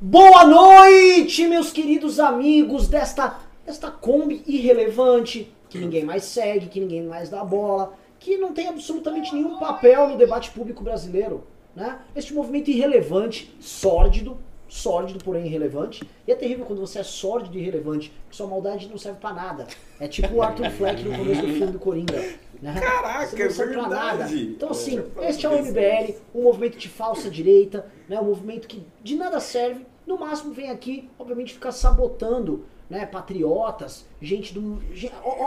[0.00, 7.02] Boa noite, meus queridos amigos desta, desta Kombi irrelevante, que ninguém mais segue, que ninguém
[7.02, 11.48] mais dá bola, que não tem absolutamente nenhum papel no debate público brasileiro.
[11.74, 11.98] Né?
[12.14, 16.08] Este movimento irrelevante, sórdido, sórdido, porém irrelevante.
[16.26, 19.32] E é terrível quando você é sórdido e irrelevante, porque sua maldade não serve pra
[19.32, 19.66] nada.
[19.98, 22.22] É tipo o Arthur Fleck no começo do filme do Coringa.
[22.60, 22.74] Né?
[22.80, 24.08] Caraca, não serve é pra nada.
[24.24, 24.42] verdade.
[24.56, 28.20] Então assim, É, este é o MBL, um movimento de falsa direita, né?
[28.20, 33.06] um movimento que de nada serve, no máximo vem aqui, obviamente, ficar sabotando né?
[33.06, 34.80] patriotas, gente do.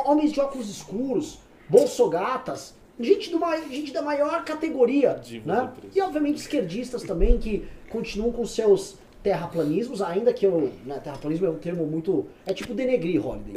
[0.06, 5.20] homens de óculos escuros, bolsogatas, gente, do, ma- gente da maior categoria.
[5.46, 5.72] Né?
[5.96, 10.72] E obviamente esquerdistas também que continuam com seus terraplanismos, ainda que eu.
[10.86, 12.28] Né, terraplanismo é um termo muito.
[12.46, 13.54] É tipo denegrir Holiday.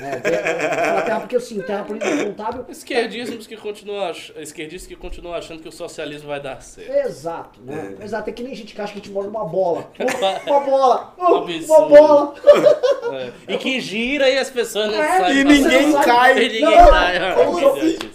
[0.00, 0.16] né?
[0.20, 2.64] Ter- falar terra, porque assim, terraplanismo contábil.
[2.68, 6.90] Esquerdismos que continuam, esquerdistas que continuam achando que o socialismo vai dar certo.
[7.06, 7.94] Exato, né?
[8.02, 9.90] Exato, é que nem gente que acha que a gente mora numa bola.
[10.46, 11.14] Uma bola!
[11.18, 12.34] Um Uma bola!
[13.48, 13.54] É.
[13.54, 15.38] E que gira e as pessoas não É, sabem.
[15.38, 16.32] e ninguém cai.
[16.38, 17.18] E ninguém Não, cai.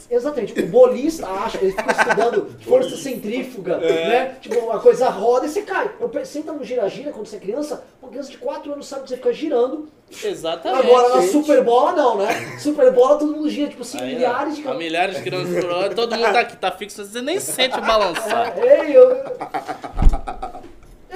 [0.09, 4.37] Exatamente, o bolista acha, ele fica estudando força centrífuga, né?
[4.41, 5.91] Tipo, uma coisa roda e você cai.
[5.99, 9.09] Eu, senta no gira-gira quando você é criança, uma criança de 4 anos sabe que
[9.09, 9.89] você fica girando.
[10.23, 10.85] Exatamente.
[10.85, 11.31] Agora na gente.
[11.31, 12.57] Superbola não, né?
[12.59, 15.95] Superbola todo mundo gira, tipo assim, Aí, milhares de a milhares de quilômetros por hora,
[15.95, 18.57] todo mundo tá aqui, tá fixo, você nem sente o balançar.
[18.59, 20.56] Ei, eu.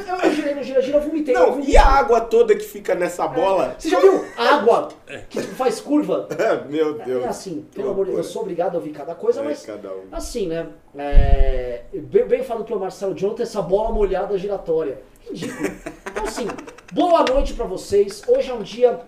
[0.07, 1.35] Eu, eu girei no gira-gira, eu vomitei.
[1.35, 1.73] eu Não, vomitei.
[1.73, 3.75] e a água toda que fica nessa bola?
[3.77, 4.89] Você já viu água
[5.29, 6.27] que faz curva?
[6.69, 7.23] Meu Deus.
[7.23, 9.65] É assim, pelo amor de Deus, eu sou obrigado a ouvir cada coisa, É, mas
[9.65, 10.03] cada um.
[10.11, 10.67] assim, né?
[10.97, 15.01] É, bem, bem falado pelo Marcelo Jonathan, essa bola molhada giratória.
[15.29, 15.69] Ridículo.
[16.09, 16.47] Então assim,
[16.91, 18.21] boa noite pra vocês.
[18.27, 18.99] Hoje é um dia,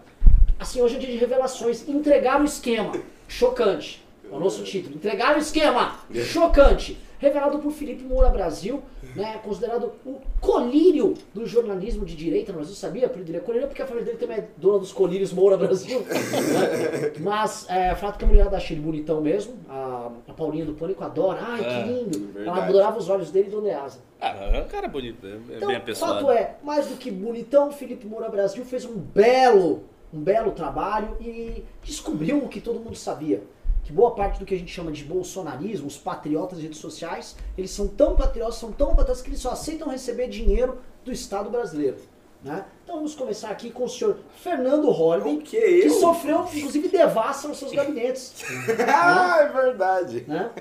[0.60, 1.88] assim, hoje é um dia de revelações.
[1.88, 2.92] Entregar o esquema.
[3.28, 4.03] Chocante.
[4.34, 4.96] É o nosso título.
[4.96, 6.00] Entregar o esquema.
[6.26, 6.98] Chocante.
[7.20, 8.84] Revelado por Felipe Moura Brasil,
[9.16, 13.06] né, considerado o colírio do jornalismo de direita no Brasil, sabia?
[13.06, 16.02] Apelido dele é colírio porque a família dele também é dona dos colírios Moura Brasil.
[16.02, 17.14] né?
[17.22, 21.02] Mas, é, fato que a mulher achei ele bonitão mesmo, a, a Paulinha do Pânico
[21.02, 22.40] adora, ai É, que lindo.
[22.42, 24.00] Ela adorava os olhos dele e Dona Easa.
[24.20, 26.32] Ah, é um cara bonito, é Então, bem fato apessoado.
[26.32, 31.64] é, mais do que bonitão, Felipe Moura Brasil fez um belo, um belo trabalho e
[31.84, 33.42] descobriu o que todo mundo sabia.
[33.84, 37.36] Que boa parte do que a gente chama de bolsonarismo, os patriotas de redes sociais,
[37.58, 41.50] eles são tão patriotas, são tão patriotas que eles só aceitam receber dinheiro do Estado
[41.50, 41.98] brasileiro.
[42.44, 42.66] Né?
[42.84, 45.90] Então vamos começar aqui com o senhor Fernando Holliday, que, eu?
[45.92, 48.34] sofreu, inclusive, devassa nos seus gabinetes.
[48.86, 50.26] ah, é verdade.
[50.28, 50.52] né?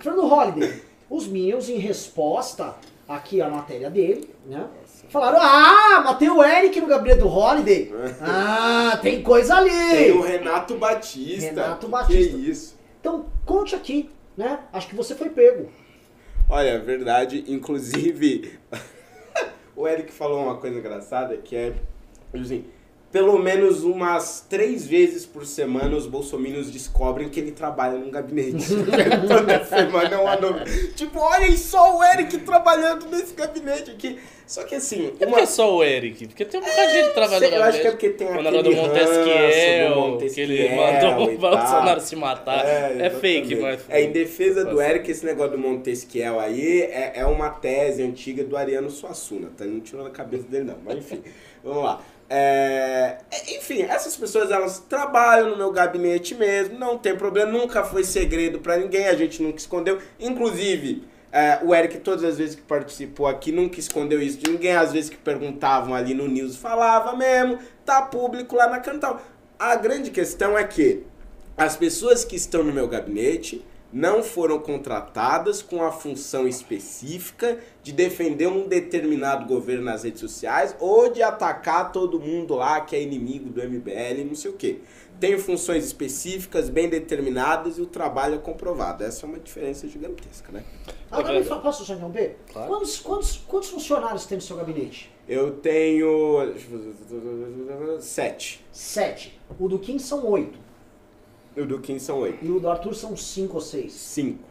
[0.00, 2.74] Fernando Holliday, os Minions, em resposta
[3.08, 4.68] aqui à matéria dele, né?
[5.10, 7.92] Falaram, ah, matei o Eric no gabinete do Holiday.
[8.20, 9.70] Ah, tem coisa ali.
[9.70, 11.46] Tem o Renato Batista.
[11.46, 12.36] Renato Que Batista.
[12.36, 12.78] isso.
[13.00, 14.60] Então, conte aqui, né?
[14.72, 15.68] Acho que você foi pego.
[16.48, 18.58] Olha, é verdade, inclusive,
[19.74, 21.74] o Eric falou uma coisa engraçada que é,
[22.32, 22.64] assim,
[23.12, 28.64] pelo menos umas três vezes por semana os bolsominions descobrem que ele trabalha num gabinete.
[29.26, 30.92] Toda semana é uma novidade.
[30.92, 34.18] Tipo, olhem só o Eric trabalhando nesse gabinete aqui.
[34.46, 35.36] Só que assim, É uma...
[35.36, 36.26] porque só o Eric?
[36.26, 38.30] Porque tem um bocado de gente trabalhando Sei, eu acho que é porque tem O
[38.30, 41.38] aquele negócio do Montesquiel, do que ele mandou o.
[41.38, 42.66] Bolsonaro se matar.
[42.66, 43.20] É, exatamente.
[43.20, 43.80] fake, mas...
[43.88, 44.82] É, em defesa do.
[44.82, 49.64] Eric, esse negócio do Montesquiel aí é, é uma tese antiga do Ariano Suassuna, tá?
[49.64, 51.22] Não tirou da cabeça dele não, mas enfim,
[51.62, 52.00] vamos lá.
[52.32, 53.18] É,
[53.48, 58.60] enfim, essas pessoas elas trabalham no meu gabinete mesmo, não tem problema, nunca foi segredo
[58.60, 59.98] pra ninguém, a gente nunca escondeu.
[60.20, 61.02] Inclusive,
[61.32, 64.72] é, o Eric, todas as vezes que participou aqui, nunca escondeu isso de ninguém.
[64.72, 69.20] Às vezes que perguntavam ali no news, falava mesmo, tá público lá na Cantal.
[69.58, 71.04] A grande questão é que
[71.56, 77.92] as pessoas que estão no meu gabinete não foram contratadas com a função específica de
[77.92, 83.02] defender um determinado governo nas redes sociais ou de atacar todo mundo lá que é
[83.02, 84.80] inimigo do MBL, não sei o quê.
[85.18, 89.04] Tem funções específicas, bem determinadas e o trabalho é comprovado.
[89.04, 90.64] Essa é uma diferença gigantesca, né?
[91.10, 92.38] Agora me fala, posso só interromper?
[92.50, 92.70] Claro.
[92.70, 95.10] Quantos, quantos, quantos funcionários tem no seu gabinete?
[95.28, 96.54] Eu tenho.
[98.00, 98.64] Sete.
[98.72, 99.38] Sete.
[99.58, 100.58] O do Kim são oito.
[101.60, 102.44] O do Kim são oito.
[102.44, 103.92] E o do Arthur são cinco ou seis.
[103.92, 104.44] Cinco.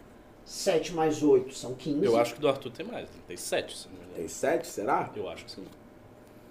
[0.45, 2.03] Sete mais oito são quinze.
[2.06, 4.15] Eu acho que do Arthur tem mais, tem sete, se não me engano.
[4.15, 5.11] Tem sete, será?
[5.15, 5.63] Eu acho que sim.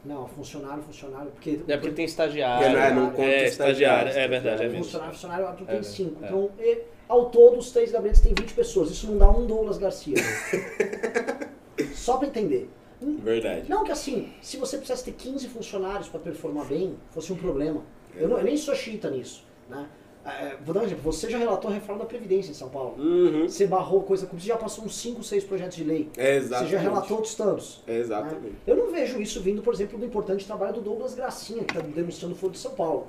[0.04, 1.30] Não, funcionário, funcionário.
[1.32, 2.64] Porque É porque tem estagiário.
[2.78, 5.74] É, não conta é, estagiário, estagiário, é verdade, é funcionário, funcionário, o Arthur É tem
[5.80, 6.24] verdade, cinco.
[6.24, 6.26] é.
[6.28, 8.90] Então, e, ao todo, os três gabinetes têm 20 pessoas.
[8.90, 10.14] Isso não dá um Douglas Garcia.
[11.94, 12.70] Só pra entender.
[13.00, 13.68] Verdade.
[13.68, 17.82] Não que assim, se você precisasse ter 15 funcionários para performar bem, fosse um problema.
[18.14, 19.44] Eu, não- eu nem sou chita nisso.
[19.68, 19.86] Né?
[20.28, 21.02] É, vou dar um exemplo.
[21.04, 22.94] Você já relatou a reforma da Previdência em São Paulo.
[22.98, 23.48] Uhum.
[23.48, 26.08] Você barrou coisa como você já passou uns 5, 6 projetos de lei.
[26.16, 26.70] Exatamente.
[26.70, 27.82] Você já relatou outros tantos.
[27.86, 28.46] Exatamente.
[28.46, 28.52] né?
[28.66, 31.80] Eu não vejo isso vindo, por exemplo, do importante trabalho do Douglas Gracinha, que está
[31.80, 33.08] denunciando o Foro de São Paulo.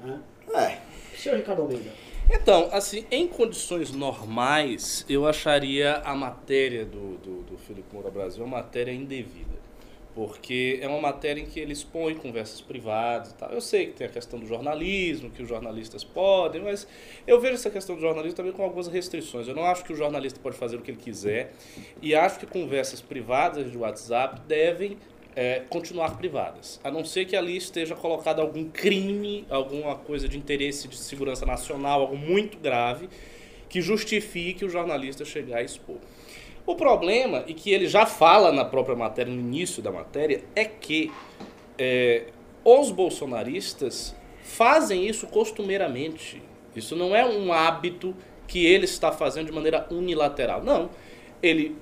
[0.00, 0.20] né?
[0.54, 0.78] É.
[1.16, 1.90] Senhor Ricardo Almeida.
[2.30, 8.44] Então, assim, em condições normais, eu acharia a matéria do, do, do Felipe Moura Brasil
[8.44, 9.56] uma matéria indevida.
[10.18, 13.52] Porque é uma matéria em que ele expõe conversas privadas e tal.
[13.52, 16.88] Eu sei que tem a questão do jornalismo, que os jornalistas podem, mas
[17.24, 19.46] eu vejo essa questão do jornalismo também com algumas restrições.
[19.46, 21.52] Eu não acho que o jornalista pode fazer o que ele quiser
[22.02, 24.98] e acho que conversas privadas de WhatsApp devem
[25.36, 30.36] é, continuar privadas, a não ser que ali esteja colocado algum crime, alguma coisa de
[30.36, 33.08] interesse de segurança nacional, algo muito grave,
[33.68, 35.98] que justifique o jornalista chegar a expor.
[36.68, 40.66] O problema, e que ele já fala na própria matéria, no início da matéria, é
[40.66, 41.10] que
[41.78, 42.24] é,
[42.62, 46.42] os bolsonaristas fazem isso costumeiramente.
[46.76, 48.14] Isso não é um hábito
[48.46, 50.62] que ele está fazendo de maneira unilateral.
[50.62, 50.90] Não.
[51.42, 51.74] Ele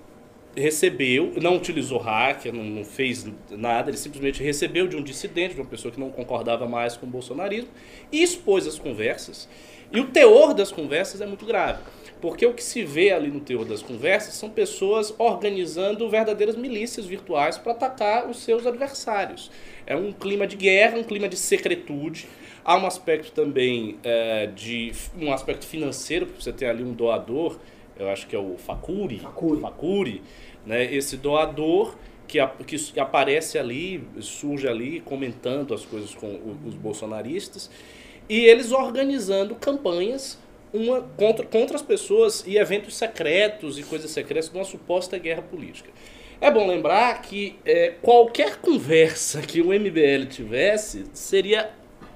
[0.54, 5.60] recebeu, não utilizou hacker, não, não fez nada, ele simplesmente recebeu de um dissidente, de
[5.60, 7.70] uma pessoa que não concordava mais com o bolsonarismo,
[8.12, 9.48] e expôs as conversas.
[9.92, 11.82] E o teor das conversas é muito grave.
[12.26, 17.06] Porque o que se vê ali no teor das conversas são pessoas organizando verdadeiras milícias
[17.06, 19.48] virtuais para atacar os seus adversários.
[19.86, 22.26] É um clima de guerra, um clima de secretude.
[22.64, 27.60] Há um aspecto também é, de um aspecto financeiro, porque você tem ali um doador,
[27.96, 29.60] eu acho que é o Facuri, Facuri.
[29.60, 30.22] Facuri
[30.66, 30.92] né?
[30.92, 31.94] Esse doador
[32.26, 37.70] que, que aparece ali, surge ali comentando as coisas com os bolsonaristas
[38.28, 44.50] e eles organizando campanhas uma contra, contra as pessoas e eventos secretos e coisas secretas
[44.50, 45.90] de uma suposta guerra política.
[46.40, 51.70] É bom lembrar que é, qualquer conversa que o MBL tivesse seria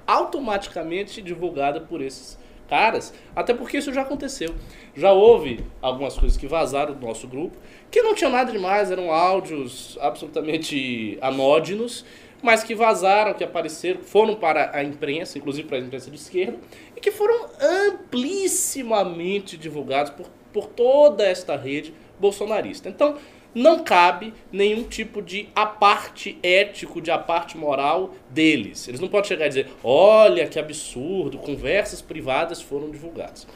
[0.07, 2.39] automaticamente divulgada por esses
[2.69, 4.55] caras, até porque isso já aconteceu.
[4.95, 7.57] Já houve algumas coisas que vazaram do nosso grupo,
[7.91, 12.05] que não tinha nada demais, eram áudios absolutamente anódinos,
[12.43, 16.59] mas que vazaram, que apareceram, foram para a imprensa, inclusive para a imprensa de esquerda,
[16.97, 22.89] e que foram amplissimamente divulgados por, por toda esta rede bolsonarista.
[22.89, 23.17] Então,
[23.55, 28.87] não cabe nenhum tipo de aparte ético, de aparte moral deles.
[28.87, 33.47] Eles não podem chegar e dizer: olha que absurdo, conversas privadas foram divulgadas.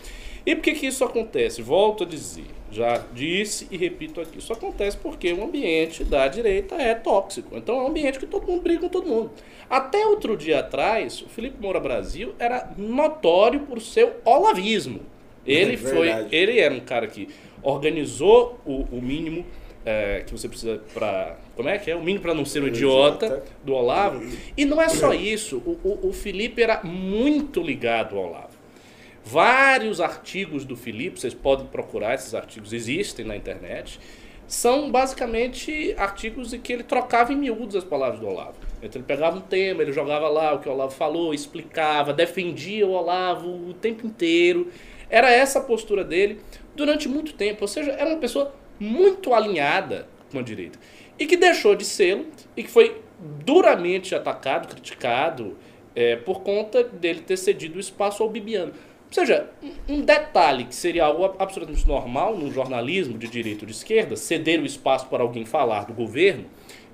[0.46, 1.62] E por que, que isso acontece?
[1.62, 6.75] Volto a dizer, já disse e repito aqui: isso acontece porque o ambiente da direita
[6.75, 7.56] é tóxico.
[7.56, 9.31] Então é um ambiente que todo mundo briga com todo mundo.
[9.70, 15.00] Até outro dia atrás, o Felipe Moura Brasil era notório por seu olavismo.
[15.46, 17.29] Ele É foi, ele era um cara que
[17.62, 19.44] organizou o, o mínimo
[19.85, 22.67] é, que você precisa para como é que é o mínimo para não ser um
[22.67, 23.44] idiota, idiota.
[23.62, 24.25] do Olavo.
[24.56, 25.58] E não é só isso.
[25.58, 28.54] O, o, o Felipe era muito ligado ao Olavo.
[29.25, 33.99] Vários artigos do Felipe, vocês podem procurar, esses artigos existem na internet,
[34.47, 38.59] são basicamente artigos em que ele trocava em miúdos as palavras do Olavo.
[38.82, 42.87] Então ele pegava um tema, ele jogava lá o que o Olavo falou, explicava, defendia
[42.87, 44.71] o Olavo o tempo inteiro.
[45.09, 46.41] Era essa a postura dele
[46.76, 47.62] durante muito tempo.
[47.62, 50.79] Ou seja, era uma pessoa muito alinhada com a direita.
[51.19, 55.56] E que deixou de sê-lo e que foi duramente atacado, criticado,
[55.97, 58.73] é, por conta dele ter cedido o espaço ao Bibiano.
[59.16, 59.49] Ou seja,
[59.88, 64.16] um- detalhe que seria algo ab- absolutamente normal num jornalismo de direita ou de esquerda,
[64.16, 66.46] ceder o espaço para alguém falar do governo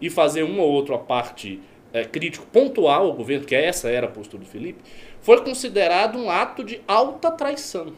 [0.03, 1.59] e fazer uma ou outra parte
[1.95, 4.81] é, crítico pontual ao governo, que essa era a postura do Felipe,
[5.23, 7.95] foi considerado um ato de alta traição.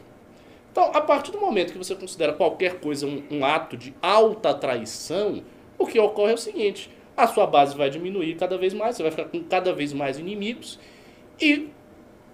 [0.71, 4.53] Então, a partir do momento que você considera qualquer coisa um, um ato de alta
[4.53, 5.43] traição,
[5.77, 9.03] o que ocorre é o seguinte: a sua base vai diminuir cada vez mais, você
[9.03, 10.79] vai ficar com cada vez mais inimigos
[11.39, 11.67] e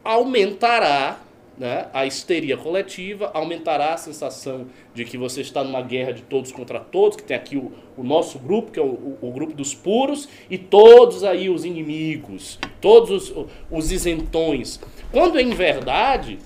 [0.04, 1.20] aumentará
[1.60, 6.54] né, a histeria coletiva, aumentará a sensação de que você está numa guerra de todos
[6.54, 9.54] contra todos, que tem aqui o, o nosso grupo, que é o, o- o grupo
[9.54, 14.80] dos puros, e todos aí os inimigos, todos os, os isentões.
[15.12, 16.40] Quando em verdade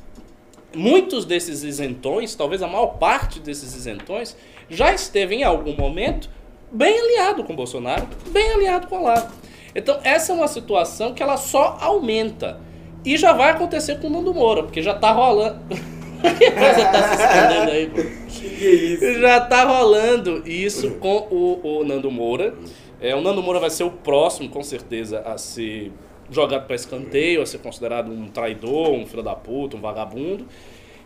[0.75, 4.35] muitos desses isentões, talvez a maior parte desses isentões,
[4.69, 6.27] já esteve em algum momento
[6.71, 9.31] bem aliado com Bolsonaro, bem aliado com Olavo.
[9.75, 12.59] Então, essa é uma situação que ela só aumenta.
[13.05, 15.59] E já vai acontecer com o Nando Moura, porque já tá rolando.
[15.69, 18.01] que coisa tá se escondendo aí, pô?
[18.27, 19.19] Que isso?
[19.19, 22.53] Já tá rolando isso com o, o Nando Moura.
[23.01, 25.91] É, o Nando Moura vai ser o próximo, com certeza, a ser
[26.31, 30.45] jogado para escanteio, a ser considerado um traidor, um filho da puta, um vagabundo.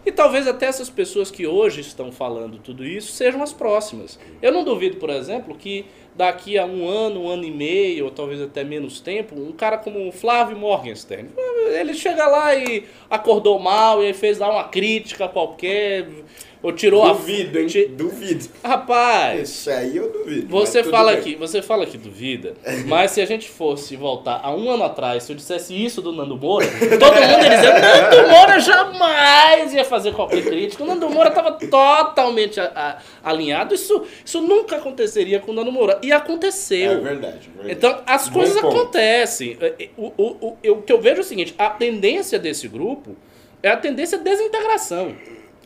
[0.08, 4.18] E talvez até essas pessoas que hoje estão falando tudo isso sejam as próximas.
[4.42, 5.86] Eu não duvido, por exemplo, que
[6.16, 9.78] daqui a um ano, um ano e meio, ou talvez até menos tempo, um cara
[9.78, 11.28] como o Flávio Morgenstern,
[11.78, 16.08] ele chega lá e acordou mal e fez lá uma crítica qualquer,
[16.68, 17.62] ou tirou Duvido, a.
[17.62, 17.68] hein?
[17.68, 18.46] ti- Duvido.
[18.64, 20.48] Rapaz, Isso aí eu duvido.
[20.50, 21.20] você fala bem.
[21.22, 22.54] aqui, você fala que duvida,
[22.86, 26.12] mas se a gente fosse voltar a um ano atrás, se eu dissesse isso do
[26.12, 26.66] Nando Moura,
[27.00, 30.84] todo mundo ia dizer, Nando Moura jamais ia fazer qualquer crítica.
[30.84, 32.72] O Nando Moura estava totalmente a-
[33.24, 33.74] a- alinhado.
[33.74, 36.00] Isso, isso nunca aconteceria com o Nando Moura.
[36.04, 36.92] E aconteceu.
[36.92, 37.72] É verdade, verdade.
[37.72, 39.58] Então, as coisas acontecem.
[39.62, 42.68] É, é, O, o, o, o que eu vejo é o seguinte: a tendência desse
[42.68, 43.16] grupo
[43.64, 45.16] é a tendência à desintegração.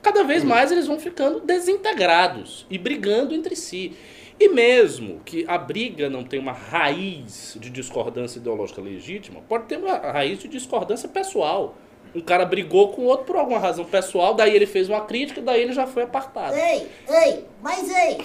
[0.01, 3.95] Cada vez mais eles vão ficando desintegrados e brigando entre si.
[4.39, 9.77] E mesmo que a briga não tenha uma raiz de discordância ideológica legítima, pode ter
[9.77, 11.75] uma raiz de discordância pessoal.
[12.15, 15.41] Um cara brigou com o outro por alguma razão pessoal, daí ele fez uma crítica,
[15.41, 16.55] daí ele já foi apartado.
[16.55, 18.17] Ei, ei, mas ei,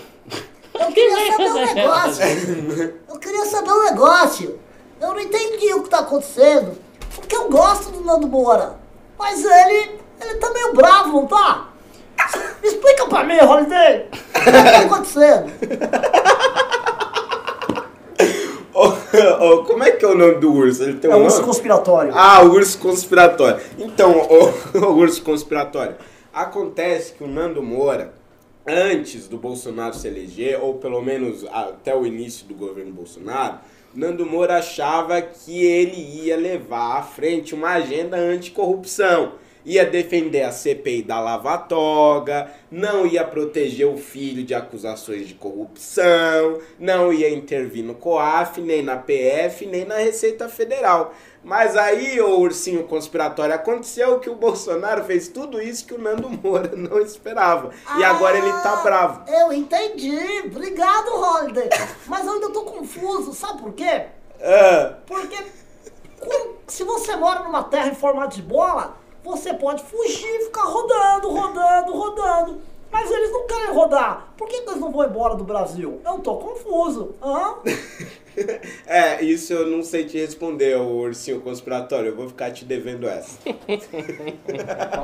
[0.80, 2.24] eu queria saber um negócio.
[3.08, 4.60] Eu queria saber um negócio.
[5.00, 6.76] Eu não entendi o que tá acontecendo.
[7.14, 8.78] Porque eu gosto do Nando Moura.
[9.18, 11.68] Mas ele, ele tá meio bravo, não tá?
[12.62, 14.06] Me explica pra mim, Holiday.
[14.34, 15.52] O que tá acontecendo?
[18.74, 18.88] Ô,
[19.44, 20.82] ô, como é que é o nome do urso?
[20.82, 21.30] Ele tem um É um nome?
[21.32, 22.12] urso conspiratório.
[22.14, 23.60] Ah, urso conspiratório.
[23.78, 25.96] Então, o, o urso conspiratório.
[26.32, 28.12] Acontece que o Nando Moura,
[28.66, 33.60] antes do Bolsonaro se eleger, ou pelo menos até o início do governo Bolsonaro,
[33.94, 35.96] Nando Moura achava que ele
[36.26, 39.32] ia levar à frente uma agenda anticorrupção.
[39.66, 45.34] Ia defender a CPI da Lava Toga, não ia proteger o filho de acusações de
[45.34, 51.12] corrupção, não ia intervir no COAF, nem na PF, nem na Receita Federal.
[51.42, 56.30] Mas aí, o ursinho conspiratório, aconteceu que o Bolsonaro fez tudo isso que o Nando
[56.30, 57.70] Moura não esperava.
[57.98, 59.30] E agora ele tá Ah, bravo.
[59.30, 60.16] Eu entendi.
[60.44, 61.68] Obrigado, Holiday.
[62.06, 63.32] Mas eu ainda tô confuso.
[63.32, 64.06] Sabe por quê?
[64.40, 65.36] Ah, Porque
[66.68, 68.96] se você mora numa terra em formato de bola,
[69.26, 72.60] você pode fugir e ficar rodando, rodando, rodando.
[72.90, 74.32] Mas eles não querem rodar.
[74.38, 76.00] Por que, que eles não vão embora do Brasil?
[76.04, 77.14] Eu tô confuso.
[77.22, 77.56] Hã?
[78.86, 82.10] é, isso eu não sei te responder, o ursinho conspiratório.
[82.10, 83.38] Eu vou ficar te devendo essa.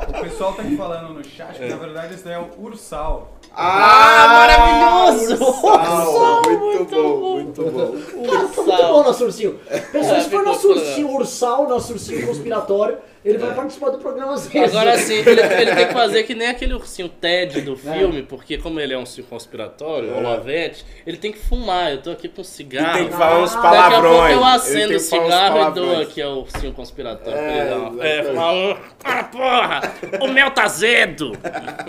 [0.09, 3.29] O pessoal tá aqui falando no chat que na verdade esse daí é o Ursal.
[3.55, 5.35] Ah, maravilhoso!
[5.45, 7.35] Ursal, Ursal, muito, muito bom, bom.
[7.35, 8.27] muito bom.
[8.31, 9.59] Cara, tá muito bom nosso ursinho.
[9.93, 10.85] Pessoal, É, se for ficou nosso legal.
[10.85, 14.75] ursinho ursal, nosso ursinho conspiratório, ele vai participar do programa às vezes.
[14.75, 18.59] Agora sim, ele, ele tem que fazer que nem aquele ursinho Ted do filme, porque
[18.59, 20.19] como ele é um ursinho conspiratório, É.
[20.19, 21.93] o Lavete, ele tem que fumar.
[21.93, 22.95] Eu tô aqui com um E cigarro.
[22.99, 24.33] tem que falar uns Ah, Daqui a pouco palavrões.
[24.37, 26.09] eu acendo o cigarro e dou palavrões.
[26.09, 27.39] aqui ao ursinho conspiratório.
[27.39, 27.59] É,
[28.01, 28.35] é, exatamente.
[28.35, 29.81] falar, ah, porra,
[30.21, 31.33] o mel tá azedo.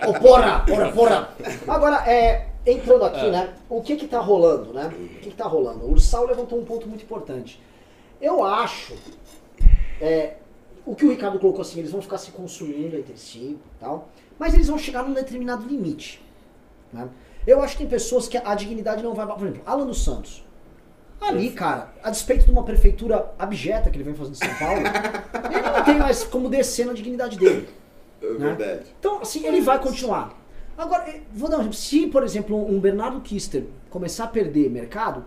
[0.07, 1.29] Ô, porra, porra, porra.
[1.67, 3.49] Agora, é, entrando aqui, né?
[3.69, 4.91] O que que tá rolando, né?
[4.93, 5.85] O que que tá rolando?
[5.85, 7.59] O Ursal levantou um ponto muito importante.
[8.21, 8.93] Eu acho,
[9.99, 10.33] é,
[10.85, 14.09] o que o Ricardo colocou assim, eles vão ficar se consumindo entre si e tal,
[14.37, 16.23] mas eles vão chegar num determinado limite,
[16.91, 17.07] né?
[17.45, 19.27] Eu acho que tem pessoas que a dignidade não vai...
[19.27, 20.45] Por exemplo, Alan dos Santos.
[21.19, 24.81] Ali, cara, a despeito de uma prefeitura abjeta que ele vem fazendo em São Paulo,
[25.51, 27.67] ele não tem mais como descer na dignidade dele.
[28.21, 28.85] É verdade.
[28.99, 30.37] Então, assim, ele vai continuar.
[30.77, 31.77] Agora, vou dar um exemplo.
[31.77, 35.25] Se, por exemplo, um Bernardo Kister começar a perder mercado,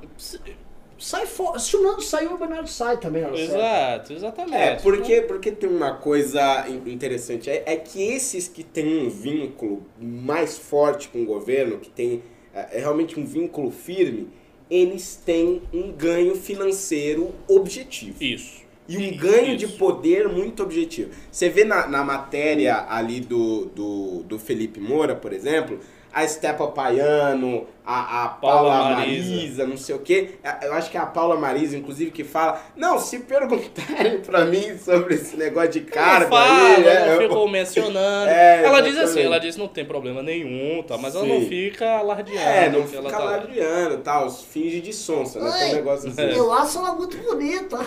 [0.99, 1.59] sai fora.
[1.59, 3.23] Se o Nando saiu, o Bernardo sai também.
[3.35, 4.57] Exato, exatamente.
[4.57, 9.11] É, porque, porque tem uma coisa in- interessante, é, é que esses que têm um
[9.11, 12.23] vínculo mais forte com o governo, que tem
[12.55, 14.29] é, é realmente um vínculo firme,
[14.71, 18.17] eles têm um ganho financeiro objetivo.
[18.23, 18.65] Isso.
[18.89, 19.77] E um ganho de Isso.
[19.79, 21.11] poder muito objetivo.
[21.31, 25.81] Você vê na, na matéria ali do, do, do Felipe Moura, por exemplo,
[26.13, 29.31] a Stepa Paiano, a, a Paula, Paula Marisa.
[29.37, 29.67] Marisa.
[29.67, 30.31] não sei o quê.
[30.61, 34.77] Eu acho que é a Paula Marisa, inclusive, que fala: Não, se perguntarem pra mim
[34.77, 38.27] sobre esse negócio de carga não fala, aí, é, não eu- ficou mencionando.
[38.37, 41.39] É, ela diz assim, ela diz não tem problema nenhum, tá, mas ela Sim.
[41.41, 42.41] não fica alardeando.
[42.41, 45.51] É, não fica ela tá alardeando tal, finge de sonsa, né?
[45.59, 46.23] Tem um negócio assim.
[46.23, 47.77] Eu acho ela muito bonita.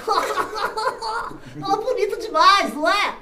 [1.62, 3.16] ela é bonita demais, não é?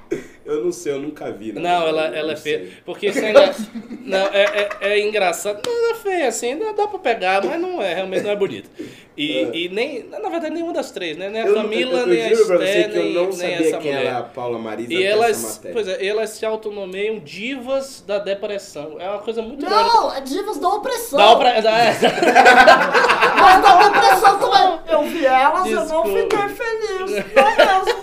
[0.45, 1.51] Eu não sei, eu nunca vi.
[1.51, 2.69] na Não, ela, verdade, eu ela é não feia.
[2.85, 3.53] Porque isso ainda.
[4.01, 5.61] não, é, é, é engraçado.
[5.65, 8.69] Não, é feia, assim, ainda dá pra pegar, mas não é, realmente não é bonita.
[9.15, 9.57] E, É.
[9.57, 10.03] e nem.
[10.09, 11.29] Na verdade, nenhuma das três, né?
[11.29, 13.91] Nem a Eu, Camila, eu, eu, nem a Esté, nem, não nem sabia essa quem
[13.93, 14.05] mulher.
[14.05, 15.73] era a Paula Marisa E elas, matéria.
[15.73, 18.97] pois é, elas se autonomeiam divas da depressão.
[18.99, 21.17] É uma coisa muito Não, é divas da opressão.
[21.19, 21.59] Dá pra.
[21.61, 21.95] Dá, é.
[23.39, 24.79] Mas da depressão também.
[24.89, 26.37] Eu vi elas, eu não Desculpa.
[26.37, 27.25] fiquei feliz.
[27.35, 27.96] Não mesmo.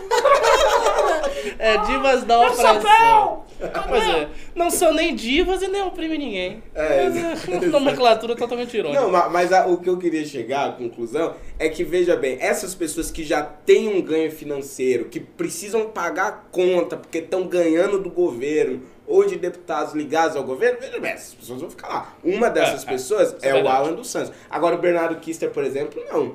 [1.58, 3.44] É divas da opressão.
[3.88, 6.62] Pois é, não são nem divas e nem oprimem ninguém.
[6.74, 9.00] É, É, nomenclatura totalmente irônica.
[9.00, 12.36] Não, ma- mas a- o que eu queria chegar à conclusão é que, veja bem,
[12.40, 17.46] essas pessoas que já têm um ganho financeiro, que precisam pagar a conta porque estão
[17.46, 21.88] ganhando do governo ou de deputados ligados ao governo, veja bem, essas pessoas vão ficar
[21.88, 22.14] lá.
[22.24, 23.76] Uma dessas É, é, pessoas é é, o verdade.
[23.76, 24.32] Alan dos Santos.
[24.50, 26.34] Agora, o Bernardo Kister, por exemplo, não.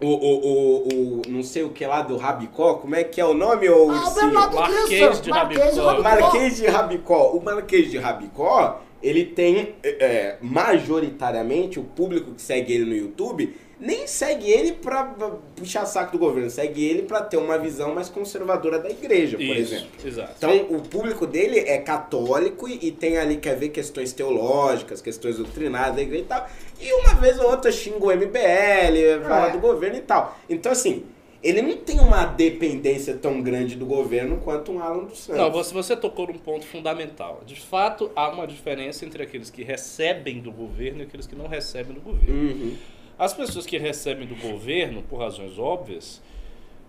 [0.00, 3.24] O, o, o, o não sei o que lá do Rabicó, como é que é
[3.24, 3.68] o nome?
[3.68, 5.86] Ou Ah, Marquês de Marquês de Rabicó.
[5.86, 6.02] Rabicó.
[6.02, 7.30] Marquês de Rabicó.
[7.32, 12.94] O Marquês de Rabicó, ele tem, é, é, majoritariamente, o público que segue ele no
[12.94, 17.58] YouTube, nem segue ele pra pra puxar saco do governo, segue ele pra ter uma
[17.58, 19.88] visão mais conservadora da igreja, por Isso, exemplo.
[20.04, 20.32] exato.
[20.38, 25.36] Então, o público dele é católico e, e tem ali, quer ver questões teológicas, questões
[25.36, 26.48] doutrinárias da igreja e tal.
[26.80, 29.52] E uma vez ou outra xinga o MBL, fala É.
[29.52, 30.38] do governo e tal.
[30.48, 31.04] Então, assim,
[31.42, 35.40] ele não tem uma dependência tão grande do governo quanto um Alan dos Santos.
[35.40, 37.42] Não, você, você tocou num ponto fundamental.
[37.46, 41.46] De fato, há uma diferença entre aqueles que recebem do governo e aqueles que não
[41.46, 42.34] recebem do governo.
[42.34, 42.76] Uhum.
[43.18, 46.22] As pessoas que recebem do governo, por razões óbvias,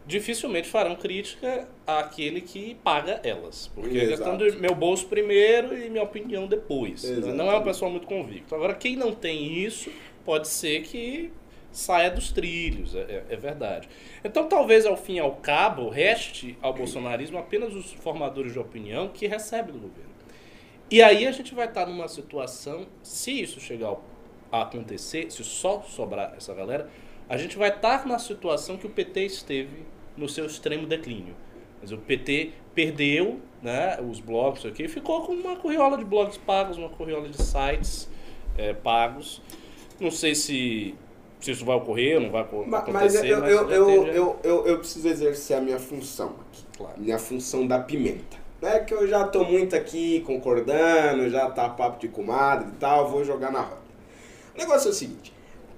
[0.06, 3.68] dificilmente farão crítica àquele que paga elas.
[3.74, 4.38] Porque Exato.
[4.38, 7.04] de meu bolso primeiro e minha opinião depois.
[7.04, 7.34] né?
[7.34, 8.56] Não é uma pessoa muito convicta.
[8.56, 9.92] Agora, quem não tem isso,
[10.26, 11.32] pode ser que
[11.72, 13.88] saia dos trilhos, é, é- é verdade.
[14.24, 19.10] Então, talvez ao fim e ao cabo, reste ao bolsonarismo apenas os formadores de opinião
[19.10, 20.08] que recebem do governo.
[20.90, 24.04] E aí a gente vai estar numa situação, se isso chegar ao-
[24.52, 26.90] acontecer, se só sobrar essa galera,
[27.30, 29.86] a gente vai estar na situação que o PT esteve
[30.16, 31.36] no seu extremo declínio.
[31.82, 36.38] Mas o PT perdeu né, os blogs, aqui, e ficou com uma corriola de blogs
[36.38, 38.10] pagos, uma corriola de sites
[38.58, 39.42] eh, pagos.
[40.00, 40.96] Não sei se,
[41.40, 42.92] se isso vai ocorrer ou não vai acontecer.
[42.92, 46.64] Mas eu, mas eu, eu, teve- eu, eu, eu preciso exercer a minha função aqui.
[46.78, 46.94] Claro.
[46.98, 48.38] Minha função da pimenta.
[48.62, 52.76] Não é que eu já tô muito aqui concordando, já tá papo de comadre e
[52.80, 53.87] tal, vou jogar na roda.
[54.58, 55.32] O negócio é o seguinte: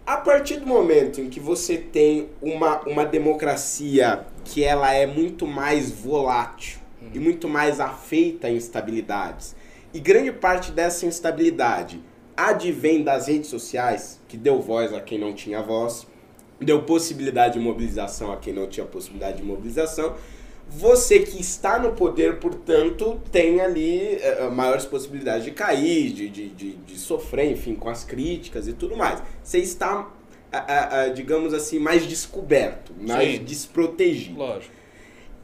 [0.08, 5.46] a partir do momento em que você tem uma, uma democracia que ela é muito
[5.46, 6.80] mais volátil
[7.14, 9.54] e muito mais afeita a instabilidades,
[9.94, 12.02] e grande parte dessa instabilidade
[12.38, 16.08] advém das redes sociais, que deu voz a quem não tinha voz,
[16.58, 20.16] deu possibilidade de mobilização a quem não tinha possibilidade de mobilização.
[20.72, 26.50] Você que está no poder, portanto, tem ali eh, maiores possibilidades de cair, de, de,
[26.50, 29.22] de, de sofrer, enfim, com as críticas e tudo mais.
[29.44, 30.12] Você está,
[30.52, 33.44] ah, ah, digamos assim, mais descoberto, mais Sim.
[33.44, 34.38] desprotegido.
[34.38, 34.74] Lógico.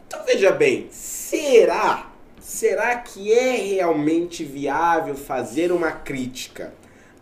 [0.07, 2.11] Então veja bem, será?
[2.39, 6.73] Será que é realmente viável fazer uma crítica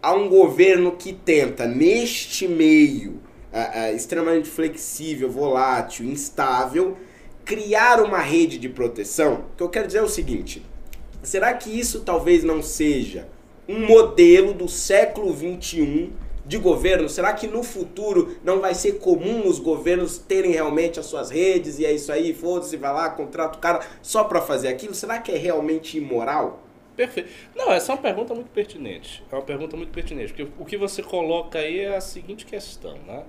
[0.01, 3.21] a um governo que tenta, neste meio
[3.95, 6.97] extremamente flexível, volátil, instável,
[7.45, 9.45] criar uma rede de proteção?
[9.53, 10.63] O que eu quero dizer é o seguinte:
[11.21, 13.27] será que isso talvez não seja
[13.67, 16.11] um modelo do século XXI
[16.45, 17.07] de governo?
[17.07, 21.79] Será que no futuro não vai ser comum os governos terem realmente as suas redes
[21.79, 24.93] e é isso aí, foda-se, vai lá, contrata o cara só pra fazer aquilo?
[24.93, 26.61] Será que é realmente imoral?
[26.95, 27.29] Perfeito.
[27.55, 29.23] Não, essa é uma pergunta muito pertinente.
[29.31, 32.97] É uma pergunta muito pertinente, porque o que você coloca aí é a seguinte questão,
[33.07, 33.23] né?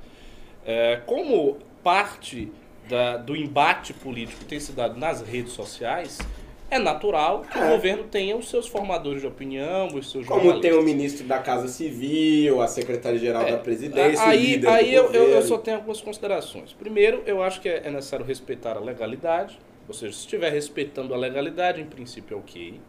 [0.67, 2.53] É, como parte
[2.89, 6.19] da- do embate político tem se dado nas redes sociais,
[6.71, 7.65] é natural que É.
[7.67, 11.39] o governo tenha os seus formadores de opinião, os seus Como tem o ministro da
[11.39, 15.59] Casa Civil, a secretária-geral É, da presidência, o aí líder aí eu, eu, eu só
[15.59, 16.73] tenho algumas considerações.
[16.73, 19.59] Primeiro, eu acho que é é necessário respeitar a legalidade.
[19.87, 22.81] Ou seja, se estiver respeitando a legalidade, em princípio é ok.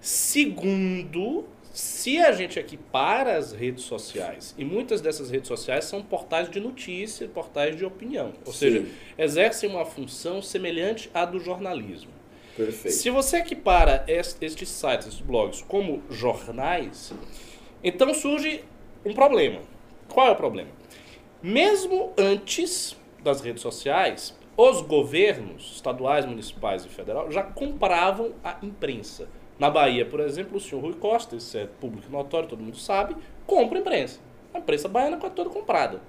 [0.00, 1.44] Segundo,
[1.74, 6.60] se a gente equipara as redes sociais, e muitas dessas redes sociais são portais de
[6.60, 8.32] notícia, portais de opinião.
[8.46, 8.58] Ou Sim.
[8.58, 8.86] seja,
[9.18, 12.12] exercem uma função semelhante à do jornalismo.
[12.56, 12.94] Perfeito.
[12.94, 17.12] Se você equipara es- estes sites, estes blogs, como jornais,
[17.82, 18.62] então surge
[19.04, 19.60] um problema.
[20.08, 20.70] Qual é o problema?
[21.42, 29.28] Mesmo antes das redes sociais, os governos estaduais, municipais e federal já compravam a imprensa.
[29.58, 33.16] Na Bahia, por exemplo, o senhor Rui Costa, isso é público notório, todo mundo sabe,
[33.46, 34.20] compra imprensa.
[34.52, 36.00] A imprensa baiana é toda comprada.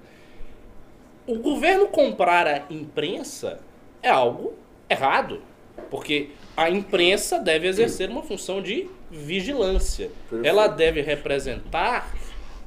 [1.26, 3.58] O governo comprar a imprensa
[4.02, 4.54] é algo
[4.88, 5.42] errado,
[5.90, 10.10] porque a imprensa deve exercer uma função de vigilância.
[10.44, 12.12] Ela deve representar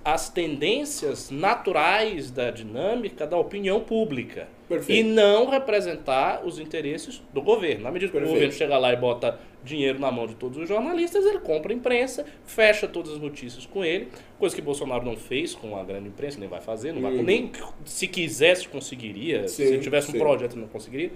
[0.04, 4.48] as tendências naturais da dinâmica da opinião pública.
[4.68, 5.00] Perfeito.
[5.00, 7.84] E não representar os interesses do governo.
[7.84, 8.32] Na medida que Perfeito.
[8.32, 11.74] o governo chega lá e bota dinheiro na mão de todos os jornalistas, ele compra
[11.74, 15.84] a imprensa, fecha todas as notícias com ele, coisa que Bolsonaro não fez com a
[15.84, 17.52] grande imprensa, nem vai fazer, não vai, nem
[17.86, 20.20] se quisesse conseguiria, se Sim, tivesse um sim.
[20.20, 21.12] projeto não conseguiria.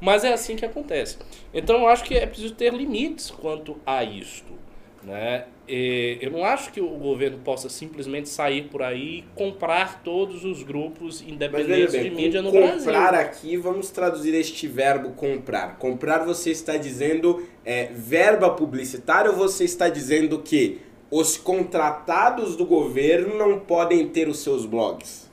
[0.00, 1.18] Mas é assim que acontece.
[1.52, 4.58] Então eu acho que é preciso ter limites quanto a isto.
[5.02, 5.46] Né?
[5.72, 10.44] E eu não acho que o governo possa simplesmente sair por aí e comprar todos
[10.44, 12.78] os grupos independentes bem, de mídia no com Brasil.
[12.78, 15.78] comprar aqui, vamos traduzir este verbo comprar.
[15.78, 22.66] Comprar você está dizendo é, verba publicitária ou você está dizendo que os contratados do
[22.66, 25.30] governo não podem ter os seus blogs?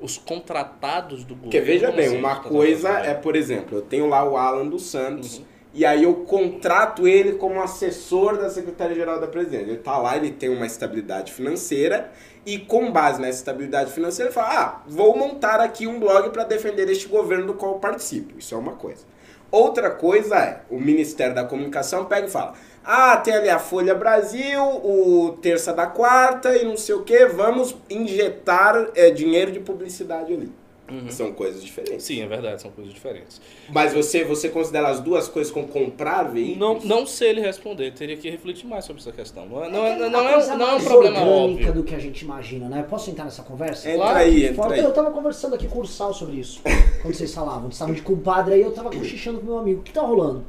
[0.00, 1.42] Os contratados do governo.
[1.42, 4.82] Porque veja bem, assim, uma coisa é, por exemplo, eu tenho lá o Alan dos
[4.82, 5.44] Santos Uhum.
[5.74, 9.66] E aí eu contrato ele como assessor da Secretaria-Geral da Presidência.
[9.66, 12.10] Ele tá lá, ele tem uma estabilidade financeira
[12.46, 16.44] e com base nessa estabilidade financeira ele fala: "Ah, vou montar aqui um blog para
[16.44, 18.38] defender este governo do qual eu participo".
[18.38, 19.04] Isso é uma coisa.
[19.50, 22.54] Outra coisa é, o Ministério da Comunicação pega e fala:
[22.84, 27.26] "Ah, tem ali a Folha Brasil, o Terça da Quarta e não sei o que,
[27.26, 30.50] vamos injetar é, dinheiro de publicidade ali".
[30.90, 31.10] Uhum.
[31.10, 32.02] São coisas diferentes.
[32.04, 33.40] Sim, é verdade, são coisas diferentes.
[33.68, 36.84] Mas você, você considera as duas coisas como comprar Não, veículos?
[36.84, 39.46] não sei ele responder, teria que refletir mais sobre essa questão.
[39.46, 41.72] Não é, não é, uma não é, coisa não é um mais problema óbvio.
[41.74, 42.86] do que a gente imagina, né?
[42.88, 43.88] Posso entrar nessa conversa?
[43.90, 44.80] Entra Claro aí, entra aí.
[44.80, 46.60] Eu tava conversando aqui com o Ursal sobre isso,
[47.02, 47.62] quando vocês falavam.
[47.64, 49.80] Vocês estavam de compadre aí, eu tava cochichando com meu amigo.
[49.80, 50.42] O que tá rolando?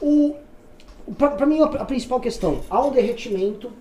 [0.00, 0.36] O,
[1.06, 3.72] o- pra, pra mim, a, a principal questão, há um derretimento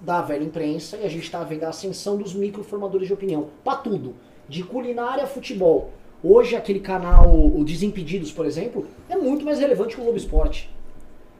[0.00, 3.48] da velha imprensa e a gente tá vendo a ascensão dos microformadores de opinião.
[3.64, 4.14] Pra tudo.
[4.52, 5.90] De culinária a futebol.
[6.22, 10.70] Hoje, aquele canal, o Desimpedidos, por exemplo, é muito mais relevante que o Globo Esporte.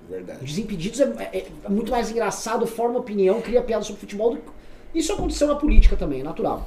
[0.08, 0.42] O Verdade.
[0.42, 4.34] Desimpedidos é, é- é muito mais engraçado, forma opinião, cria piada sobre futebol.
[4.34, 4.40] Do...
[4.94, 6.66] Isso aconteceu na política também, é natural.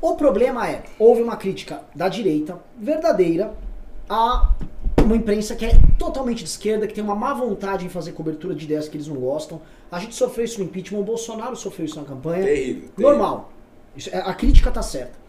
[0.00, 3.54] O problema é, houve uma crítica da direita, verdadeira,
[4.08, 4.52] a
[5.02, 8.54] uma imprensa que é totalmente de esquerda, que tem uma má vontade em fazer cobertura
[8.54, 9.60] de ideias que eles não gostam.
[9.90, 12.44] A gente sofreu isso no impeachment, o Bolsonaro sofreu isso na campanha.
[12.44, 13.10] Terrível, terrível.
[13.10, 13.52] Normal.
[13.96, 15.23] Isso- é- a crítica tá certa.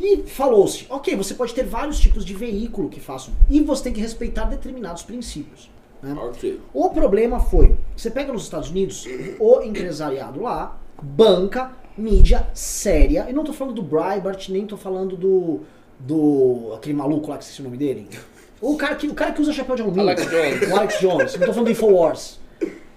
[0.00, 3.92] E falou-se, ok, você pode ter vários tipos de veículo que façam, e você tem
[3.92, 5.70] que respeitar determinados princípios.
[6.02, 6.12] né?
[6.14, 6.60] Ok.
[6.72, 9.06] O problema foi, você pega nos Estados Unidos,
[9.38, 13.26] o empresariado lá banca mídia séria.
[13.28, 15.60] E não tô falando do Breitbart, nem tô falando do
[15.98, 18.08] do aquele maluco lá que esqueci o nome dele.
[18.60, 20.08] O cara que o cara que usa chapéu de alumínio.
[20.08, 20.70] Alex Jones.
[20.70, 21.34] O Alex Jones.
[21.36, 22.40] Não tô falando do Infowars.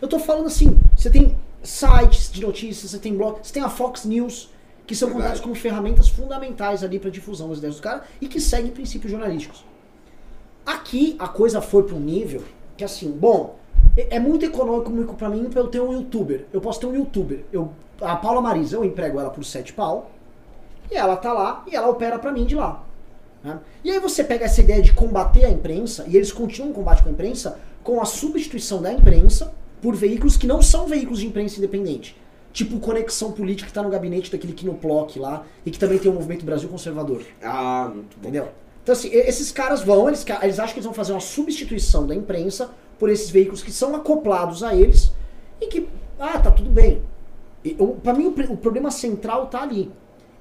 [0.01, 3.69] Eu tô falando assim, você tem sites de notícias, você tem blog, você tem a
[3.69, 4.49] Fox News,
[4.87, 5.23] que são Verdade.
[5.23, 9.11] contadas como ferramentas fundamentais ali para difusão das ideias do cara e que seguem princípios
[9.11, 9.63] jornalísticos.
[10.65, 12.43] Aqui a coisa foi para um nível
[12.75, 13.57] que assim, bom,
[13.95, 16.45] é é muito econômico para mim pra eu ter um youtuber.
[16.53, 17.43] Eu posso ter um youtuber.
[17.51, 20.11] Eu, a Paula Marisa, eu emprego ela por 7 pau,
[20.89, 22.83] e ela tá lá e ela opera para mim de lá.
[23.43, 23.59] né?
[23.83, 27.03] E aí você pega essa ideia de combater a imprensa, e eles continuam o combate
[27.03, 31.27] com a imprensa, com a substituição da imprensa por veículos que não são veículos de
[31.27, 32.15] imprensa independente.
[32.57, 36.13] Tipo Conexão Política que tá no gabinete daquele Kinoplock lá, e que também tem o
[36.15, 37.21] Movimento Brasil Conservador.
[37.39, 38.23] Ah, muito bom.
[38.29, 38.47] Entendeu?
[38.81, 42.07] Então, assim, e- esses caras vão, eles, eles acham que eles vão fazer uma substituição
[42.07, 45.11] da imprensa por esses veículos que são acoplados a eles
[45.61, 45.87] e que,
[46.19, 46.99] ah, tá tudo bem.
[47.63, 49.91] E, pra mim, o, o problema central tá ali.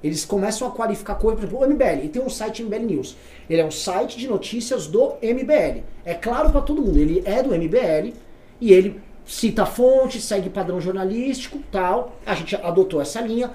[0.03, 1.99] Eles começam a qualificar coisa, por exemplo, o MBL.
[1.99, 3.15] Ele tem um site MBL News.
[3.47, 5.83] Ele é um site de notícias do MBL.
[6.03, 8.11] É claro pra todo mundo, ele é do MBL
[8.59, 12.15] e ele cita fontes, segue padrão jornalístico, tal.
[12.25, 13.51] A gente adotou essa linha.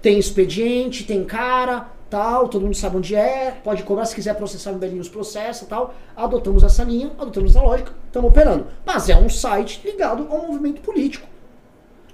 [0.00, 4.70] Tem expediente, tem cara, tal, todo mundo sabe onde é, pode cobrar, se quiser processar
[4.70, 5.94] o MBL News, processa, tal.
[6.14, 8.66] Adotamos essa linha, adotamos essa lógica, estamos operando.
[8.84, 11.26] Mas é um site ligado ao movimento político.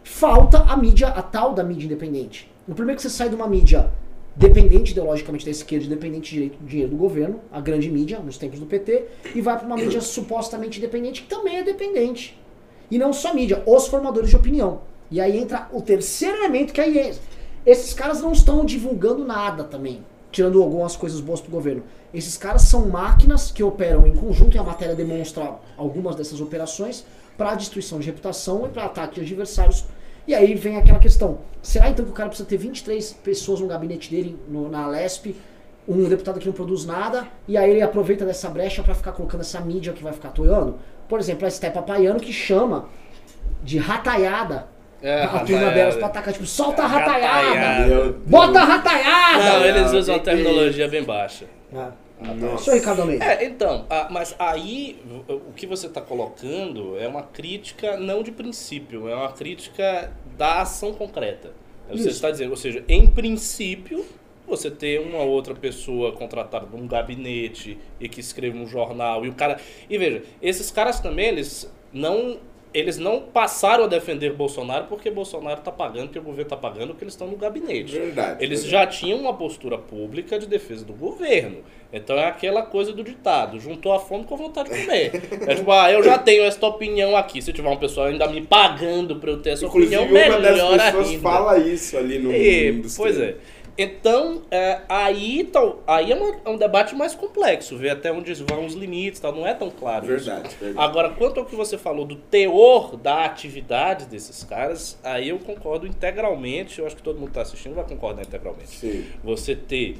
[0.02, 2.50] Falta a mídia, a tal da mídia independente.
[2.66, 3.90] O problema é que você sai de uma mídia
[4.34, 8.38] dependente ideologicamente da esquerda, dependente de direito do dinheiro do governo, a grande mídia, nos
[8.38, 12.40] tempos do PT, e vai para uma mídia supostamente dependente, que também é dependente.
[12.92, 14.82] E não só mídia, os formadores de opinião.
[15.10, 17.14] E aí entra o terceiro elemento, que aí é,
[17.64, 21.82] esses caras não estão divulgando nada também, tirando algumas coisas boas pro governo.
[22.12, 27.02] Esses caras são máquinas que operam em conjunto, e a matéria demonstra algumas dessas operações,
[27.38, 29.86] para destruição de reputação e para ataque de adversários.
[30.28, 33.68] E aí vem aquela questão: será então que o cara precisa ter 23 pessoas no
[33.68, 35.34] gabinete dele, no- na Lesp,
[35.88, 39.40] um deputado que não produz nada, e aí ele aproveita dessa brecha para ficar colocando
[39.40, 40.76] essa mídia que vai ficar atoiando?
[41.12, 42.88] Por exemplo, a Stepa Paiano que chama
[43.62, 44.66] de rataiada
[45.02, 47.48] É, a turma delas pra atacar, tipo, solta a rataiada!
[47.50, 48.12] Rataiada.
[48.24, 49.44] Bota a rataiada!
[49.44, 51.44] Não, eles usam a é terminologia bem baixa.
[51.70, 52.64] Ah, Nossa.
[52.64, 53.26] Sou Ricardo Almeida.
[53.26, 58.22] É, então, ah, mas aí o o que você está colocando é uma crítica não
[58.22, 61.50] de princípio, é uma crítica da ação concreta.
[61.90, 62.08] Você Isso.
[62.08, 64.02] está dizendo, ou seja, em princípio,
[64.56, 69.34] você ter uma outra pessoa contratada num gabinete e que escreva um jornal e o
[69.34, 69.58] cara.
[69.88, 72.38] E veja, esses caras também, eles não.
[72.74, 76.88] Eles não passaram a defender Bolsonaro porque Bolsonaro está pagando, porque o governo está pagando,
[76.88, 77.92] porque eles estão no gabinete.
[77.92, 78.42] Verdade.
[78.42, 78.70] Eles verdade.
[78.70, 81.58] já tinham uma postura pública de defesa do governo.
[81.92, 85.12] Então é aquela coisa do ditado, juntou a fome com a vontade de comer.
[85.46, 87.42] É tipo, ah, eu já tenho esta opinião aqui.
[87.42, 90.52] Se tiver uma pessoa ainda me pagando para eu ter essa Inclusive, opinião, uma das
[90.52, 91.20] melhor pessoas ainda.
[91.22, 93.36] fala isso ali no E, pois é.
[93.76, 98.34] Então, é, aí, tal, aí é, uma- é um debate mais complexo, ver até onde
[98.34, 100.04] vão os limites, tal, não é tão claro.
[100.04, 100.26] isso.
[100.26, 100.86] Verdade, verdade.
[100.86, 105.86] Agora, quanto ao que você falou do teor da atividade desses caras, aí eu concordo
[105.86, 108.68] integralmente, eu acho que todo mundo que está assistindo vai concordar integralmente.
[108.68, 109.06] Sim.
[109.24, 109.96] Você ter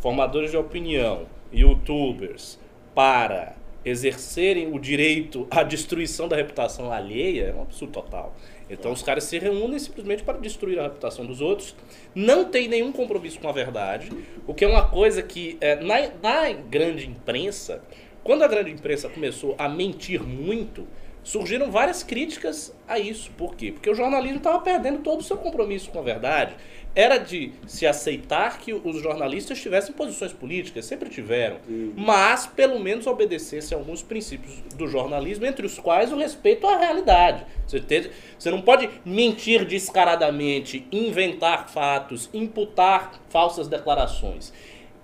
[0.00, 2.58] formadores de opinião, youtubers,
[2.94, 3.54] para
[3.84, 8.34] exercerem o direito à destruição da reputação alheia é um absurdo total.
[8.74, 11.74] Então os caras se reúnem simplesmente para destruir a reputação dos outros,
[12.14, 14.10] não tem nenhum compromisso com a verdade,
[14.46, 17.82] o que é uma coisa que é, na, na grande imprensa,
[18.22, 20.86] quando a grande imprensa começou a mentir muito,
[21.22, 23.30] surgiram várias críticas a isso.
[23.32, 23.72] Por quê?
[23.72, 26.54] Porque o jornalismo estava perdendo todo o seu compromisso com a verdade.
[26.96, 31.56] Era de se aceitar que os jornalistas tivessem posições políticas, sempre tiveram,
[31.96, 36.76] mas pelo menos obedecessem a alguns princípios do jornalismo, entre os quais o respeito à
[36.78, 37.44] realidade.
[37.66, 44.52] Você, ter- você não pode mentir descaradamente, inventar fatos, imputar falsas declarações.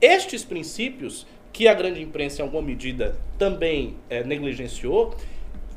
[0.00, 5.16] Estes princípios, que a grande imprensa em alguma medida também eh, negligenciou,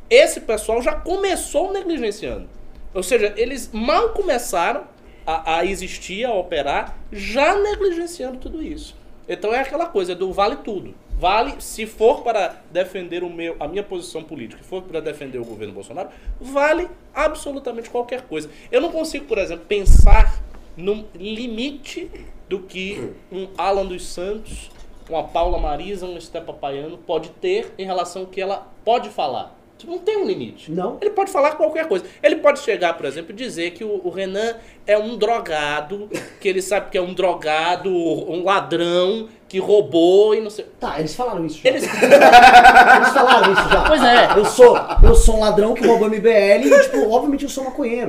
[0.07, 2.47] esse pessoal já começou negligenciando.
[2.93, 4.92] Ou seja, eles mal começaram
[5.25, 8.95] a, a existir, a operar, já negligenciando tudo isso.
[9.27, 10.93] Então é aquela coisa do vale tudo.
[11.17, 15.37] Vale, se for para defender o meu, a minha posição política, se for para defender
[15.37, 16.09] o governo Bolsonaro,
[16.41, 18.49] vale absolutamente qualquer coisa.
[18.71, 20.43] Eu não consigo, por exemplo, pensar
[20.75, 22.09] no limite
[22.49, 24.69] do que um Alan dos Santos,
[25.09, 29.55] uma Paula Marisa, um Stepa Paiano pode ter em relação ao que ela pode falar.
[29.87, 30.71] Não tem um limite.
[30.71, 30.97] Não.
[31.01, 32.05] Ele pode falar qualquer coisa.
[32.21, 36.47] Ele pode chegar, por exemplo, e dizer que o, o Renan é um drogado, que
[36.47, 40.65] ele sabe que é um drogado, um ladrão, que roubou e não sei.
[40.79, 41.69] Tá, eles falaram isso já.
[41.69, 41.83] Eles.
[41.93, 43.81] Eles falaram isso já.
[43.87, 44.37] Pois é.
[44.37, 48.07] Eu sou, eu sou um ladrão que roubou MBL e, tipo, obviamente eu sou maconheiro.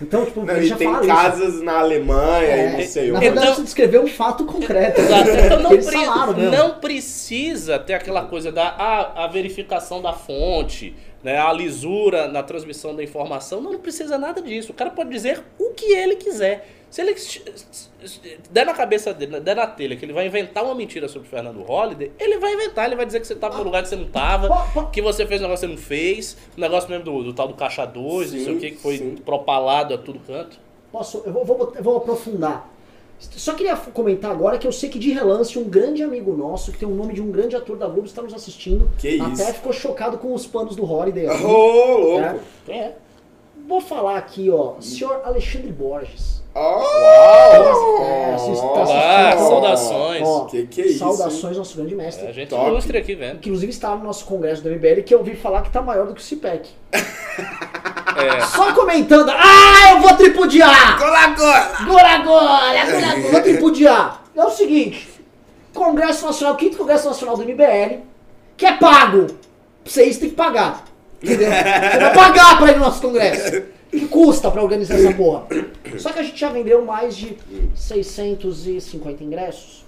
[0.00, 1.14] Então, tipo, Não, eles já tem falaram isso.
[1.14, 3.24] casas na Alemanha É, e não sei na onde.
[3.26, 5.00] verdade, Então- você descreveu um fato concreto.
[5.00, 5.30] Exato.
[5.30, 10.12] Então não, eles pre- falaram não precisa ter aquela coisa da a, a verificação da
[10.12, 13.60] fonte, né, a lisura na transmissão da informação.
[13.60, 14.72] Não, não precisa nada disso.
[14.72, 16.68] O cara pode dizer o que ele quiser.
[16.90, 17.14] Se ele
[18.50, 21.30] der na cabeça dele, der na telha que ele vai inventar uma mentira sobre o
[21.30, 23.96] Fernando Holliday, ele vai inventar, ele vai dizer que você estava no lugar que você
[23.96, 24.48] não estava,
[24.92, 27.48] que você fez um negócio que você não fez, o negócio mesmo do, do tal
[27.48, 29.16] do Caixa 2, não sei o que, que foi sim.
[29.16, 30.58] propalado a tudo canto.
[30.92, 32.75] Posso, eu vou, vou eu vou aprofundar.
[33.18, 36.78] Só queria comentar agora que eu sei que de relance um grande amigo nosso, que
[36.78, 38.90] tem o nome de um grande ator da Globo, está nos assistindo.
[38.98, 39.54] Que Até isso.
[39.54, 41.26] ficou chocado com os panos do Holiday.
[41.26, 42.40] Ô, ali, louco.
[42.64, 42.96] Quem é?
[43.66, 46.42] Vou falar aqui, ó, senhor Alexandre Borges.
[46.58, 48.02] Ó.
[48.02, 49.48] É, assist- tá Olá, ó.
[49.48, 50.22] saudações.
[50.26, 52.26] Ó, Que que é isso, Saudações, nosso grande mestre.
[52.26, 52.66] É, a gente Top.
[52.70, 53.36] ilustre aqui, vendo.
[53.36, 56.14] Inclusive está no nosso congresso do MBL, que eu ouvi falar que tá maior do
[56.14, 56.70] que o CIPEC.
[58.16, 58.40] É.
[58.46, 60.96] Só comentando, ah, eu vou tripudiar!
[60.98, 61.70] Cola agora!
[61.80, 64.22] Agora, agora, agora, agora, vou tripudiar.
[64.34, 65.06] É o seguinte,
[65.74, 67.98] Congresso Nacional, quinto Congresso Nacional do MBL,
[68.56, 69.26] que é pago.
[69.84, 70.82] Vocês têm que pagar.
[71.22, 71.50] Entendeu?
[71.50, 73.62] Você vai pagar pra ir no nosso congresso.
[73.90, 75.46] Que custa pra organizar essa porra.
[75.98, 77.36] Só que a gente já vendeu mais de
[77.74, 79.84] 650 ingressos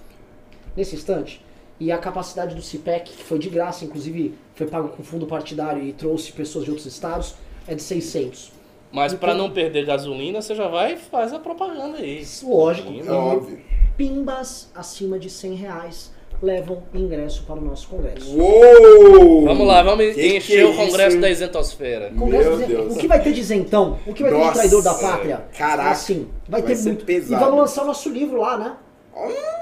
[0.75, 1.43] nesse instante.
[1.79, 5.81] E a capacidade do CIPEC, que foi de graça, inclusive foi pago com fundo partidário
[5.83, 7.35] e trouxe pessoas de outros estados,
[7.67, 8.51] é de 600.
[8.91, 12.25] Mas pra Então- não perder gasolina, você já vai e faz a propaganda aí.
[12.43, 12.91] Lógico.
[13.05, 13.61] É óbvio.
[13.95, 18.35] Pimbas acima de 100 reais levam ingresso para o nosso congresso.
[18.37, 19.45] Uou!
[19.45, 22.11] Vamos lá, vamos Que que encher é o congresso isso, da isentosfera.
[22.17, 22.95] Congresso Meu de- Deus.
[22.95, 23.97] O que vai ter de isentão?
[24.07, 25.41] O que vai ter de Nossa, traidor da pátria?
[25.57, 25.89] caraca.
[25.89, 27.05] Assim, vai, Vai ter ser muito.
[27.05, 27.41] pesado.
[27.41, 28.75] E vamos lançar o nosso livro lá, né?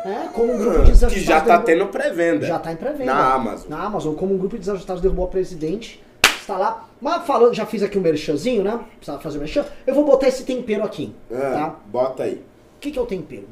[0.06, 2.46] É, como um grupo de Que desajustados já tá derrubou- tendo pré-venda.
[2.46, 3.06] Já tá em pré-venda.
[3.14, 3.70] Na Amazon.
[3.70, 6.04] Na Amazon, como um grupo de desajustados derrubou a presidente.
[6.40, 6.88] Está lá.
[7.02, 8.80] Mas falando, já fiz aqui um merchanzinho, né?
[8.98, 9.66] Precisava fazer o merchan.
[9.86, 11.76] Eu vou botar esse tempero aqui, Ah, tá?
[11.88, 12.42] Bota aí.
[12.88, 13.46] O que, que é o tempero?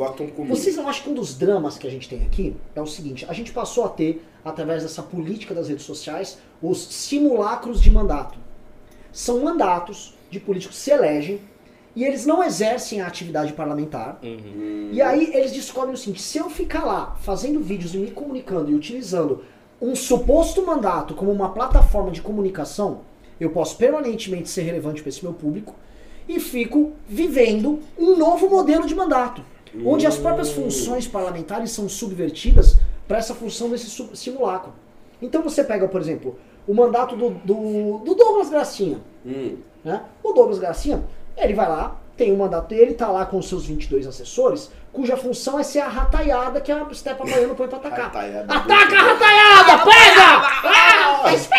[0.48, 3.26] Vocês não acham que um dos dramas que a gente tem aqui é o seguinte:
[3.28, 8.40] a gente passou a ter, através dessa política das redes sociais, os simulacros de mandato.
[9.12, 11.42] São mandatos de políticos que se elegem
[11.94, 14.20] e eles não exercem a atividade parlamentar.
[14.24, 14.92] Uhum.
[14.94, 18.72] E aí eles descobrem o seguinte: se eu ficar lá fazendo vídeos e me comunicando
[18.72, 19.44] e utilizando
[19.82, 23.02] um suposto mandato como uma plataforma de comunicação,
[23.38, 25.76] eu posso permanentemente ser relevante para esse meu público.
[26.28, 29.42] E fico vivendo um novo modelo de mandato,
[29.86, 34.74] onde as próprias funções parlamentares são subvertidas para essa função desse simulacro.
[35.22, 39.00] Então você pega, por exemplo, o mandato do, do, do Douglas Gracinha.
[39.26, 39.58] Hum.
[39.84, 40.02] né?
[40.24, 41.04] O Douglas Gracinha,
[41.38, 45.18] ele vai lá, tem o mandato dele, tá lá com os seus 22 assessores, cuja
[45.18, 48.06] função é ser a rataiada que a Stepa Baiano põe pra atacar.
[48.06, 48.54] Rataiada.
[48.54, 49.84] Ataca a rataiada!
[49.84, 50.46] Pega!
[50.64, 51.50] Ah, faz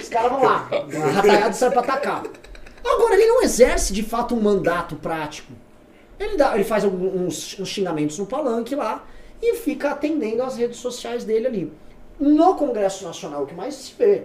[0.00, 2.22] Os caras vão lá, a rataiada serve pra atacar.
[2.84, 5.52] Agora, ele não exerce de fato um mandato prático.
[6.18, 9.04] Ele, dá, ele faz alguns uns xingamentos no palanque lá
[9.42, 11.72] e fica atendendo às redes sociais dele ali.
[12.18, 14.24] No Congresso Nacional, o que mais se vê.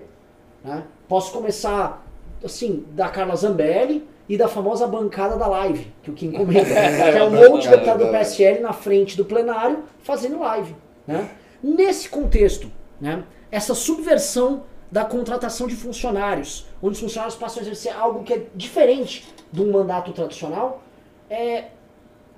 [0.64, 0.84] Né?
[1.08, 2.06] Posso começar,
[2.44, 7.18] assim, da Carla Zambelli e da famosa bancada da live, que o Kim comenta, que
[7.18, 10.76] é um monte de deputado do PSL na frente do plenário fazendo live.
[11.08, 11.30] Né?
[11.64, 14.64] Nesse contexto, né, essa subversão
[14.96, 19.62] da contratação de funcionários, onde os funcionários passam a exercer algo que é diferente de
[19.62, 20.82] um mandato tradicional,
[21.30, 21.66] é,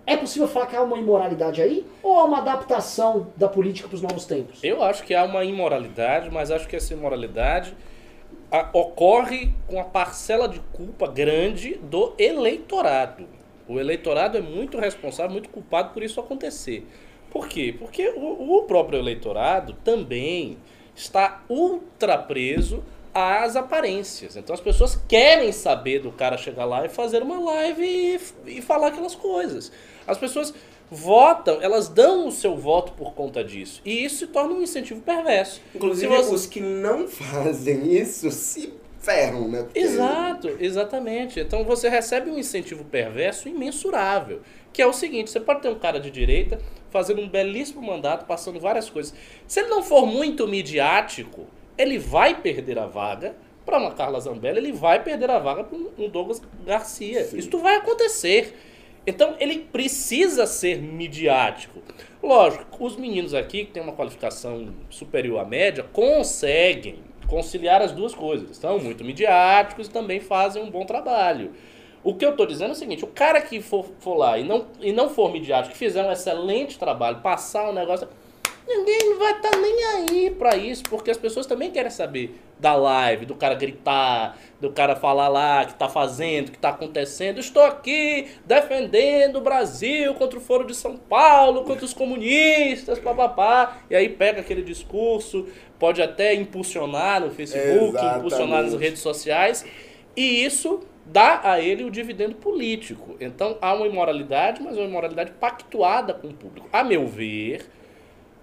[0.08, 1.86] é possível falar que há uma imoralidade aí?
[2.02, 4.64] Ou há uma adaptação da política para os novos tempos?
[4.64, 7.76] Eu acho que há uma imoralidade, mas acho que essa imoralidade
[8.52, 13.28] a- ocorre com a parcela de culpa grande do eleitorado.
[13.68, 16.88] O eleitorado é muito responsável, muito culpado por isso acontecer.
[17.30, 17.76] Por quê?
[17.78, 20.58] Porque o, o próprio eleitorado também
[20.98, 22.84] está ultra preso
[23.14, 24.36] às aparências.
[24.36, 28.20] Então as pessoas querem saber do cara chegar lá e fazer uma live e,
[28.58, 29.72] e falar aquelas coisas.
[30.06, 30.54] As pessoas
[30.90, 33.82] votam, elas dão o seu voto por conta disso.
[33.86, 35.62] E isso se torna um incentivo perverso.
[35.76, 39.64] Inclusive, você- os que não fazem isso se ferram, né?
[39.64, 41.40] Porque- Exato, exatamente.
[41.40, 44.42] Então você recebe um incentivo perverso imensurável,
[44.74, 46.60] que é o seguinte, você pode ter um cara de direita
[46.98, 49.14] fazendo um belíssimo mandato, passando várias coisas.
[49.46, 51.46] Se ele não for muito midiático,
[51.78, 55.78] ele vai perder a vaga para uma Carla Zambelli, ele vai perder a vaga para
[55.78, 57.24] um Douglas Garcia.
[57.24, 57.38] Sim.
[57.38, 58.58] Isso vai acontecer.
[59.06, 61.82] Então ele precisa ser midiático.
[62.24, 68.16] Lógico, os meninos aqui que têm uma qualificação superior à média conseguem conciliar as duas
[68.16, 68.58] coisas.
[68.58, 71.52] São muito midiáticos e também fazem um bom trabalho.
[72.04, 74.44] O que eu estou dizendo é o seguinte: o cara que for, for lá e
[74.44, 78.08] não, e não for midiático, que fizer um excelente trabalho, passar um negócio.
[78.68, 83.26] Ninguém vai estar nem aí pra isso, porque as pessoas também querem saber da live,
[83.26, 87.40] do cara gritar, do cara falar lá que tá fazendo, que tá acontecendo.
[87.40, 93.78] Estou aqui defendendo o Brasil contra o Foro de São Paulo, contra os comunistas, papapá.
[93.90, 95.48] E aí pega aquele discurso,
[95.80, 98.18] pode até impulsionar no Facebook, Exatamente.
[98.18, 99.66] impulsionar nas redes sociais,
[100.14, 103.16] e isso dá a ele o dividendo político.
[103.20, 106.70] Então há uma imoralidade, mas uma imoralidade pactuada com o público.
[106.72, 107.70] A meu ver,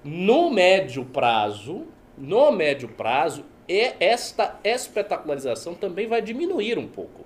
[0.03, 7.24] no médio prazo, no médio prazo, esta espetacularização também vai diminuir um pouco.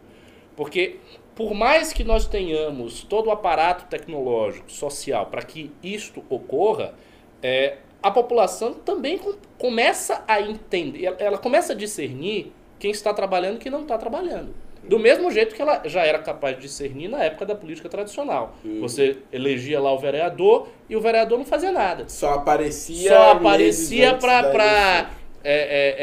[0.57, 0.96] Porque
[1.35, 6.94] por mais que nós tenhamos todo o aparato tecnológico, social, para que isto ocorra,
[7.40, 13.14] é, a população também com- começa a entender, ela, ela começa a discernir quem está
[13.14, 14.53] trabalhando e quem não está trabalhando.
[14.88, 18.57] Do mesmo jeito que ela já era capaz de discernir na época da política tradicional.
[18.81, 23.11] Você elegia lá o vereador e o vereador não fazia nada Só aparecia.
[23.11, 24.24] só aparecia antes
[25.44, 25.96] é, é,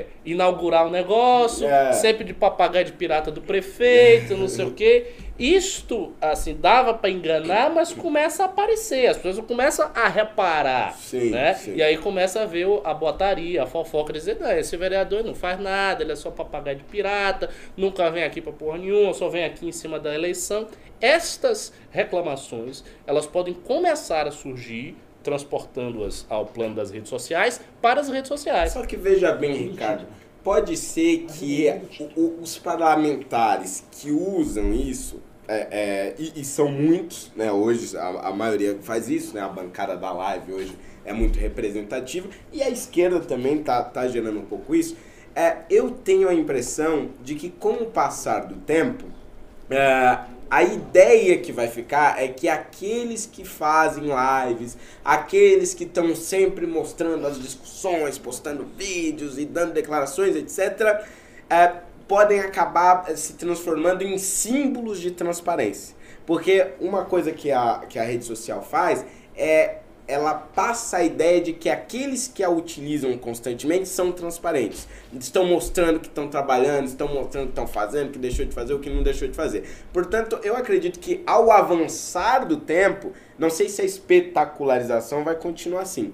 [0.00, 1.92] é, inaugurar o negócio, É.
[1.92, 5.06] sempre de papagaio de pirata do prefeito, não sei o quê.
[5.38, 11.30] Isto, assim, dava pra enganar, mas começa a aparecer, as pessoas começam a reparar, Sim,
[11.30, 11.52] né?
[11.52, 11.74] sim.
[11.74, 15.60] E aí começa a ver a botaria, a fofoca, dizer, não, esse vereador não faz
[15.60, 19.44] nada, ele é só papagaio de pirata, nunca vem aqui pra porra nenhuma, só vem
[19.44, 20.66] aqui em cima da eleição.
[21.02, 24.96] Estas reclamações, elas podem começar a surgir,
[25.26, 28.72] transportando-as ao plano das redes sociais, para as redes sociais.
[28.72, 30.06] Só que veja bem, Ricardo,
[30.44, 31.66] pode ser que
[32.16, 37.50] os parlamentares que usam isso, é, é, e, e são muitos, né?
[37.50, 39.40] Hoje a, a maioria faz isso, né?
[39.40, 44.38] A bancada da live hoje é muito representativa, e a esquerda também tá, tá gerando
[44.38, 44.96] um pouco isso.
[45.34, 49.04] É, eu tenho a impressão de que com o passar do tempo,
[49.68, 56.14] é, a ideia que vai ficar é que aqueles que fazem lives, aqueles que estão
[56.14, 61.04] sempre mostrando as discussões, postando vídeos e dando declarações, etc.,
[61.50, 65.96] é, podem acabar eh, se transformando em símbolos de transparência.
[66.24, 69.04] Porque uma coisa que a, que a rede social faz
[69.36, 74.86] é ela passa a ideia de que aqueles que a utilizam constantemente são transparentes.
[75.18, 78.78] Estão mostrando que estão trabalhando, estão mostrando que estão fazendo, que deixou de fazer, o
[78.78, 79.68] que não deixou de fazer.
[79.92, 85.82] Portanto, eu acredito que ao avançar do tempo, não sei se a espetacularização vai continuar
[85.82, 86.12] assim,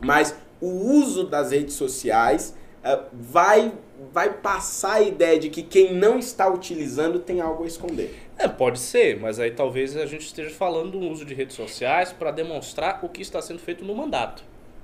[0.00, 3.72] mas o uso das redes sociais é, vai,
[4.12, 8.22] vai passar a ideia de que quem não está utilizando tem algo a esconder.
[8.42, 12.12] É, pode ser, mas aí talvez a gente esteja falando do uso de redes sociais
[12.12, 14.42] para demonstrar o que está sendo feito no mandato.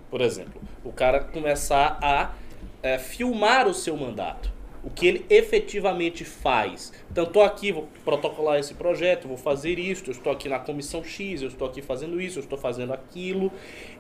[0.09, 2.35] Por exemplo, o cara começar a
[2.81, 4.53] é, filmar o seu mandato.
[4.85, 6.93] O que ele efetivamente faz.
[7.11, 11.43] Então, estou aqui, vou protocolar esse projeto, vou fazer isso, estou aqui na comissão X,
[11.43, 13.51] eu estou aqui fazendo isso, eu estou fazendo aquilo.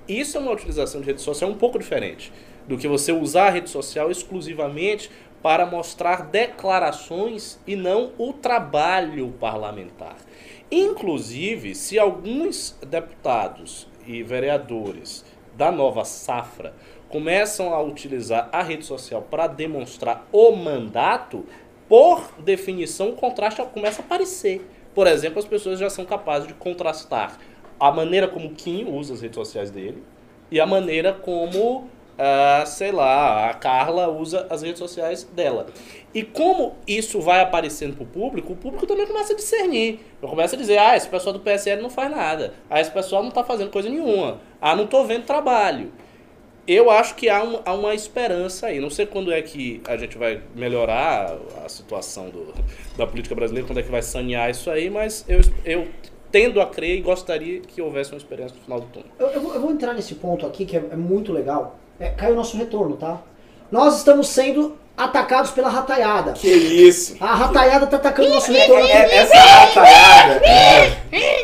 [0.06, 2.32] Isso é uma utilização de rede social um pouco diferente
[2.68, 5.10] do que você usar a rede social exclusivamente
[5.42, 10.16] para mostrar declarações e não o trabalho parlamentar.
[10.70, 15.24] Inclusive, se alguns deputados e vereadores
[15.56, 16.74] da nova safra
[17.08, 21.44] começam a utilizar a rede social para demonstrar o mandato,
[21.88, 24.66] por definição o contraste começa a aparecer.
[24.94, 27.38] Por exemplo, as pessoas já são capazes de contrastar
[27.80, 30.02] a maneira como Kim usa as redes sociais dele
[30.50, 35.66] e a maneira como uh, sei lá, a Carla usa as redes sociais dela.
[36.12, 40.00] E como isso vai aparecendo para o público, o público também começa a discernir.
[40.20, 42.54] Eu começo a dizer, ah, esse pessoal do PSL não faz nada.
[42.68, 44.40] Ah, esse pessoal não está fazendo coisa nenhuma.
[44.60, 45.92] Ah, não estou vendo trabalho.
[46.66, 48.78] Eu acho que há, um, há uma esperança aí.
[48.78, 52.52] Não sei quando é que a gente vai melhorar a situação do,
[52.96, 55.88] da política brasileira, quando é que vai sanear isso aí, mas eu, eu
[56.30, 59.08] tendo a crer e gostaria que houvesse uma experiência no final do túnel.
[59.18, 61.78] Eu, eu, vou, eu vou entrar nesse ponto aqui que é, é muito legal.
[61.98, 63.20] É, caiu o nosso retorno, tá?
[63.70, 66.32] Nós estamos sendo atacados pela rataiada.
[66.32, 67.16] Que isso?
[67.20, 68.86] A rataiada tá atacando nosso retorno.
[68.86, 70.40] É, é, essa rataiada,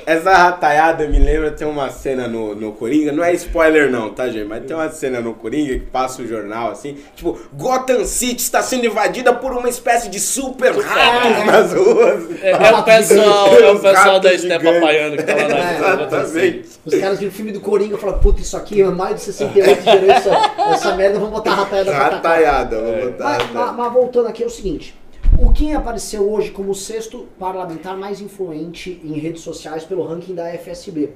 [0.06, 4.28] essa rataiada me lembra, tem uma cena no, no Coringa, não é spoiler não, tá
[4.28, 4.46] gente?
[4.46, 8.60] Mas tem uma cena no Coringa que passa o jornal assim, tipo, Gotham City está
[8.62, 12.42] sendo invadida por uma espécie de super ratos nas ruas.
[12.42, 15.76] É, é o pessoal, é o pessoal da Estepa Paiano que tá lá na É,
[15.76, 16.68] Exatamente.
[16.84, 19.22] Os caras viram o filme do Coringa e falaram, puta, isso aqui é mais de
[19.22, 22.14] 68 gerou essa, essa merda, vamos botar a rataiada pra atacar.
[22.14, 24.94] Rataiada, vou botar Mas, mas- voltando aqui é o seguinte.
[25.38, 30.34] O Kim apareceu hoje como o sexto parlamentar mais influente em redes sociais pelo ranking
[30.34, 31.10] da FSB,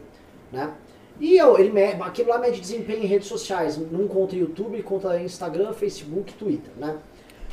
[0.53, 0.73] né?
[1.21, 5.21] E eu, ele me- aquilo lá mede desempenho em redes sociais, num conta YouTube, conta
[5.21, 6.97] Instagram, Facebook, Twitter, né?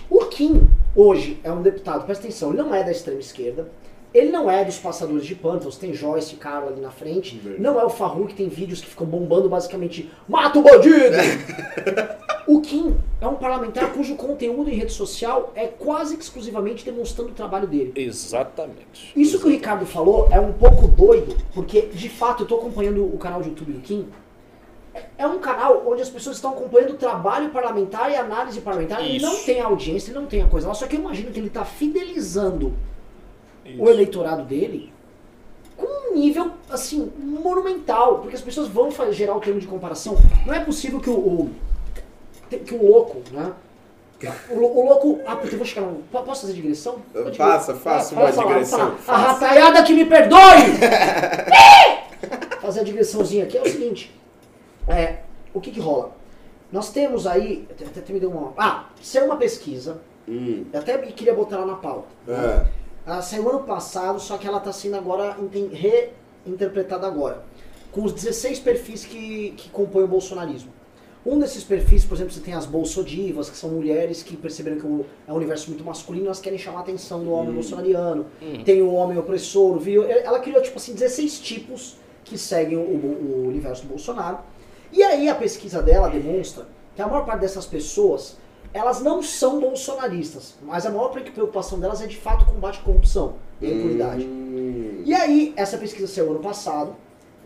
[0.10, 3.70] O Kim hoje é um deputado, presta atenção, ele não é da extrema esquerda,
[4.16, 7.80] ele não é dos passadores de pântanos, tem Joyce e Carla ali na frente, não
[7.80, 11.16] é o Farru que tem vídeos que ficam bombando basicamente mata o bandido!
[12.48, 17.34] O Kim é um parlamentar cujo conteúdo em rede social é quase exclusivamente demonstrando o
[17.34, 17.92] trabalho dele.
[17.96, 19.12] Exatamente.
[19.16, 23.04] Isso que o Ricardo falou é um pouco doido, porque de fato eu tô acompanhando
[23.04, 24.08] o canal de YouTube do Kim.
[25.18, 29.04] É um canal onde as pessoas estão acompanhando o trabalho parlamentar e análise parlamentar.
[29.04, 29.26] Ele Isso.
[29.26, 30.74] não tem audiência, ele não tem a coisa lá.
[30.76, 32.74] Só que eu imagino que ele tá fidelizando
[33.80, 34.94] o eleitorado dele
[35.78, 38.20] com um nível, assim, monumental.
[38.20, 40.16] Porque as pessoas vão gerar o termo de comparação.
[40.46, 41.52] Não é possível que o, o-
[42.50, 43.54] que o louco, né?
[44.50, 45.20] O, o louco.
[45.26, 45.98] Ah, puta, eu vou chegar no.
[46.04, 46.98] po- Posso fazer digressão?
[47.12, 47.80] Pode Faça, vir.
[47.82, 49.18] faça Ah, uma digressão, falar.
[49.18, 50.40] A rataiada que me perdoe!
[52.62, 54.16] fazer a digressãozinha aqui é o seguinte.
[54.88, 55.18] É,
[55.54, 56.12] o que que rola?
[56.72, 57.68] Nós temos aí.
[57.70, 58.54] Até, até me deu uma.
[58.58, 60.02] Ah, saiu uma pesquisa.
[60.28, 62.08] Hum, Eu até queria botar ela na pauta.
[62.28, 62.85] é.
[63.06, 65.38] Ela saiu ano passado, só que ela está sendo agora
[65.72, 67.44] reinterpretada agora.
[67.92, 70.74] Com os 16 perfis que, que compõem o bolsonarismo.
[71.26, 74.86] Um desses perfis, por exemplo, você tem as bolsodivas, que são mulheres que perceberam que
[74.86, 78.28] o- é um universo muito masculino, elas querem chamar a atenção do homem bolsonariano.
[78.64, 82.82] Tem o homem opressor, o vil- ela criou tipo assim 16 tipos que seguem o,
[82.82, 84.38] o- o universo do Bolsonaro.
[84.92, 88.38] E aí a pesquisa dela demonstra que a maior parte dessas pessoas,
[88.76, 92.84] elas não são bolsonaristas, mas a maior preocupação delas é de fato o combate à
[92.84, 94.26] corrupção e impunidade.
[94.26, 96.94] Hum, E aí, essa pesquisa saiu ano passado,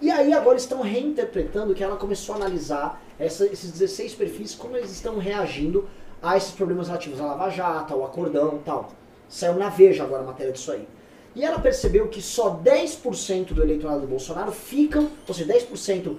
[0.01, 4.75] e aí agora estão reinterpretando que ela começou a analisar essa- esses 16 perfis, como
[4.75, 5.87] eles estão reagindo
[6.21, 8.89] a esses problemas relativos à Lava Jato, ao acordão e tal.
[9.27, 10.87] Saiu na Veja agora a matéria disso aí.
[11.35, 16.17] E ela percebeu que só 10% do eleitorado do Bolsonaro ficam, ou seja, 10%.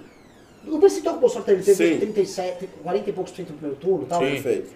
[0.63, 1.99] No percentual que o Bolsonaro teve, teve Sim.
[1.99, 4.19] 37, 40 e poucos por cento no primeiro turno e tal.
[4.21, 4.29] Sim.
[4.31, 4.69] perfeito.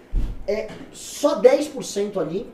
[0.46, 2.46] É, só 10% ali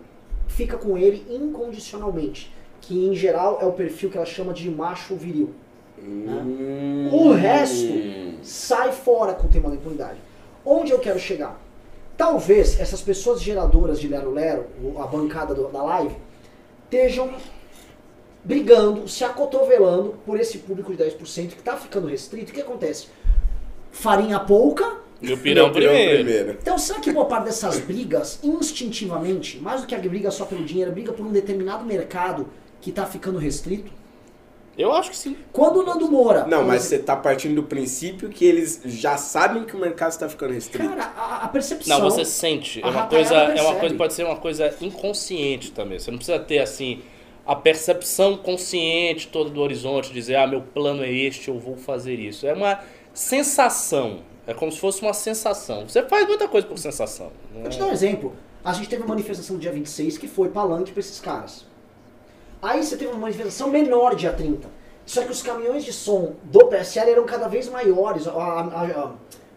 [0.48, 2.52] fica com ele incondicionalmente.
[2.80, 5.50] Que em geral é o perfil que ela chama de macho viril.
[5.98, 7.08] Hum.
[7.12, 7.86] O resto
[8.42, 10.18] sai fora com o tema da impunidade.
[10.64, 11.60] Onde eu quero chegar?
[12.16, 16.14] Talvez essas pessoas geradoras de Lero Lero, o- a bancada do- da live,
[16.84, 17.30] estejam
[18.44, 22.50] brigando, se acotovelando por esse público de 10% que está ficando restrito.
[22.50, 23.06] O que acontece?
[23.90, 26.58] Farinha pouca, E o pirão Meu pirão primeiro.
[26.60, 30.64] então, será que boa parte dessas brigas, instintivamente, mais do que a briga só pelo
[30.64, 32.48] dinheiro, a briga por um determinado mercado
[32.80, 33.92] que está ficando restrito?
[34.76, 35.36] Eu acho que sim.
[35.52, 36.46] Quando o Nando Moura.
[36.46, 40.28] Não, mas você tá partindo do princípio que eles já sabem que o mercado está
[40.30, 40.88] ficando restrito.
[40.88, 41.98] Cara, a, a percepção.
[41.98, 42.80] Não, você sente.
[42.82, 45.98] É uma coisa, é uma coisa, pode ser uma coisa inconsciente também.
[45.98, 47.02] Você não precisa ter assim
[47.46, 52.14] a percepção consciente toda do horizonte, dizer, ah, meu plano é este, eu vou fazer
[52.14, 52.46] isso.
[52.46, 52.80] É uma
[53.12, 54.20] sensação.
[54.46, 55.88] É como se fosse uma sensação.
[55.88, 57.30] Você faz muita coisa por sensação.
[57.54, 58.32] não Vou te dar um exemplo.
[58.64, 61.66] A gente teve uma manifestação no dia 26 que foi palanque pra esses caras.
[62.60, 64.68] Aí você teve uma manifestação menor dia 30.
[65.04, 68.26] Só que os caminhões de som do PSL eram cada vez maiores.
[68.28, 69.12] A- a- a-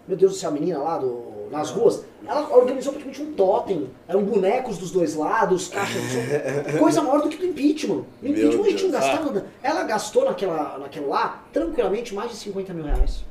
[0.07, 1.07] meu Deus do céu, a menina lá do,
[1.55, 3.89] nas ruas, ela organizou praticamente um totem.
[4.07, 6.77] Eram bonecos dos dois lados, caixas de som.
[6.79, 8.03] Coisa maior do que do impeachment.
[8.21, 9.03] No impeachment a gente não Deus.
[9.03, 9.45] gastava nada.
[9.63, 13.23] Ela gastou naquela, naquela lá, tranquilamente, mais de 50 mil reais.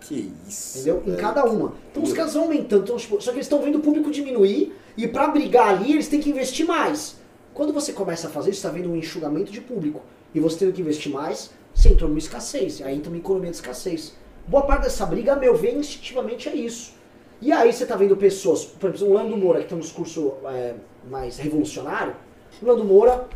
[0.00, 0.78] Que isso.
[0.78, 1.02] Entendeu?
[1.06, 1.74] Em cada uma.
[1.90, 2.84] Então os caras vão aumentando.
[2.84, 6.08] Então, tipo, só que eles estão vendo o público diminuir e pra brigar ali eles
[6.08, 7.16] têm que investir mais.
[7.52, 10.00] Quando você começa a fazer isso, você está vendo um enxugamento de público.
[10.34, 12.80] E você tendo que investir mais, você entrou numa escassez.
[12.82, 14.14] Aí entra uma economia de escassez.
[14.46, 16.94] Boa parte dessa briga, a meu ver, instintivamente é isso.
[17.40, 20.34] E aí você tá vendo pessoas, por exemplo, o Lando Moura, que tem um discurso
[20.46, 20.74] é,
[21.08, 22.14] mais revolucionário.
[22.60, 23.28] O Lando Moura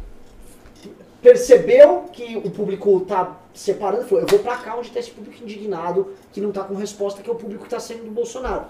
[1.21, 5.43] percebeu que o público tá separando, falou, eu vou pra cá onde tá esse público
[5.43, 8.65] indignado, que não tá com resposta, que é o público que tá sendo do Bolsonaro.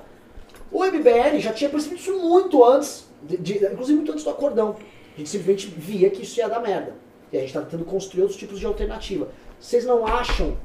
[0.71, 4.77] O MBL já tinha percebido isso muito antes, de- de- inclusive muito antes do acordão.
[5.15, 6.95] A gente simplesmente via que isso ia dar merda.
[7.33, 9.29] E a gente tá tentando construir outros tipos de alternativa.
[9.59, 10.57] Vocês não acham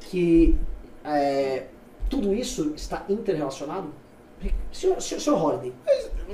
[0.00, 0.56] que
[1.04, 1.64] é,
[2.12, 3.88] tudo isso está interrelacionado?
[4.70, 5.72] Senhor, senhor, senhor Holiday,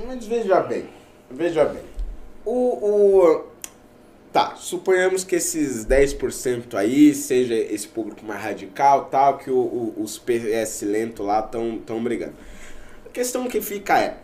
[0.05, 0.89] Mas veja bem,
[1.31, 1.83] veja bem.
[2.45, 3.49] O, o-
[4.31, 9.93] Tá, suponhamos que esses 10% aí seja esse público mais radical, tal, que o- o-
[10.03, 12.35] os PS lento lá estão tão brigando.
[13.07, 14.17] A questão que fica é,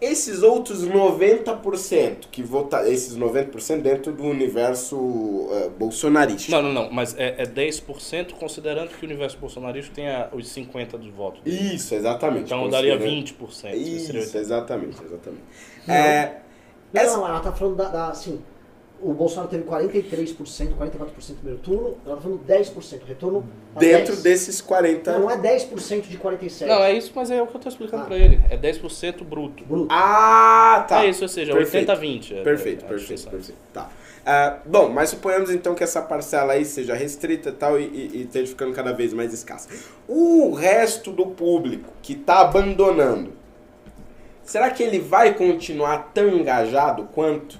[0.00, 6.50] esses outros 90% que votam, esses 90% dentro do universo eh, bolsonarista.
[6.52, 6.92] Não, não, não.
[6.92, 11.42] Mas é, é 10% considerando que o universo bolsonarista tenha os 50% dos votos.
[11.42, 11.74] dele.
[11.74, 12.44] Isso, exatamente.
[12.46, 13.50] Então daria considerando- 20%.
[13.52, 15.42] seria Isso, exatamente, exatamente.
[15.86, 15.94] Não.
[15.94, 16.40] É,
[16.92, 18.40] Não, Essa- não, ela tá falando da, da, assim,
[19.02, 23.44] o Bolsonaro teve 43%, 44% no primeiro turno, ela tá falando 10%, retorno
[23.74, 24.22] a dentro 10.
[24.22, 25.12] desses 40.
[25.12, 26.68] Não, não é 10% de 47.
[26.68, 28.06] Não, é isso, mas é o que eu tô explicando Ah.
[28.06, 28.40] pra ele.
[28.50, 29.64] É 10% bruto.
[29.64, 29.88] Bruto.
[29.90, 31.04] Ah, tá.
[31.04, 31.90] É isso, ou seja, Perfeito.
[31.90, 32.34] 80-20.
[32.36, 33.58] é- Perfeito, é a perfeito, perfeito.
[33.72, 33.88] Tá.
[34.26, 38.10] Ah, bom, mas suponhamos então que essa parcela aí seja restrita e tal e, e,
[38.18, 39.70] e esteja ficando cada vez mais escassa.
[40.06, 43.32] O resto do público que está abandonando,
[44.44, 47.58] será que ele vai continuar tão engajado quanto?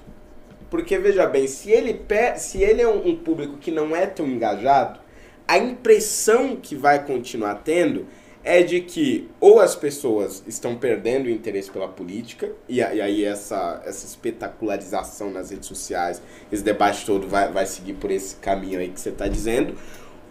[0.71, 2.01] Porque veja bem, se ele,
[2.37, 5.01] se ele é um, um público que não é tão engajado,
[5.45, 8.07] a impressão que vai continuar tendo
[8.41, 13.25] é de que ou as pessoas estão perdendo o interesse pela política, e, e aí
[13.25, 18.79] essa, essa espetacularização nas redes sociais, esse debate todo vai, vai seguir por esse caminho
[18.79, 19.75] aí que você está dizendo,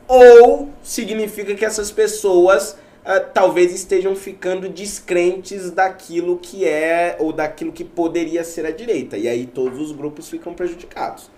[0.09, 7.72] ou significa que essas pessoas ah, talvez estejam ficando descrentes daquilo que é, ou daquilo
[7.72, 11.30] que poderia ser a direita, e aí todos os grupos ficam prejudicados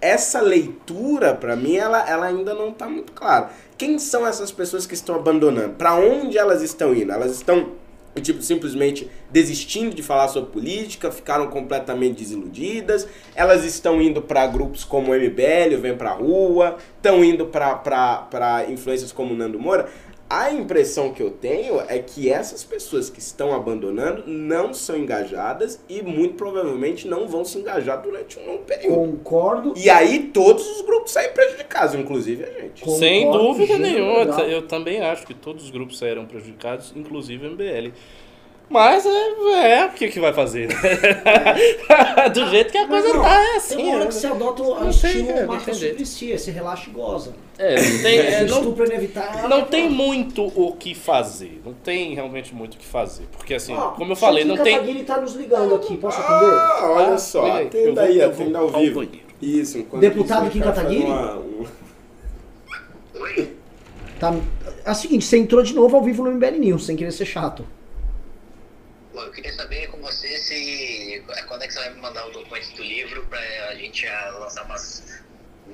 [0.00, 3.50] essa leitura, pra mim, ela, ela ainda não tá muito clara.
[3.78, 5.74] Quem são essas pessoas que estão abandonando?
[5.74, 7.12] Pra onde elas estão indo?
[7.12, 7.72] Elas estão,
[8.22, 14.84] tipo, simplesmente desistindo de falar sobre política, ficaram completamente desiludidas, elas estão indo pra grupos
[14.84, 19.88] como o MBL, Vem Pra Rua, estão indo pra influências como Nando Moura.
[20.28, 25.80] A impressão que eu tenho é que essas pessoas que estão abandonando não são engajadas
[25.88, 28.94] e muito provavelmente não vão se engajar durante um longo período.
[28.94, 29.74] Concordo.
[29.76, 32.82] E aí todos os grupos saem prejudicados, inclusive a gente.
[32.82, 34.40] Concordo, Sem dúvida nenhuma.
[34.42, 37.92] Eu também acho que todos os grupos saíram prejudicados, inclusive o MBL.
[38.68, 40.68] Mas é, é o que, que vai fazer?
[42.34, 43.76] Do jeito que a coisa Não, tá, é Tem assim.
[43.76, 44.06] uma hora né?
[44.06, 45.92] que você adota o tem, estilo é, tem jeito.
[45.92, 47.32] Suplicy, esse relaxa e goza.
[47.58, 49.48] É, não tem, é, não, estupro inevitável.
[49.48, 51.60] não tem muito o que fazer.
[51.64, 53.24] Não tem realmente muito o que fazer.
[53.32, 54.74] Porque assim, Ó, como eu falei, não tem.
[54.74, 56.52] Kataguiri tá nos ligando aqui, posso atender?
[56.54, 59.08] Ah, olha Ah, só, eu atenda aí, eu vou atenda ao vivo.
[59.40, 61.04] Isso, enquanto Deputado Kim Kataguiri?
[61.04, 61.66] uma- um-
[64.18, 64.34] Tá,
[64.84, 67.26] é o seguinte, você entrou de novo ao vivo no MBL News, sem querer ser
[67.26, 67.66] chato.
[69.12, 71.22] Pô, eu queria saber com você se.
[71.46, 73.38] Quando é que você vai me mandar o documento do livro pra
[73.70, 75.02] a gente já lançar umas,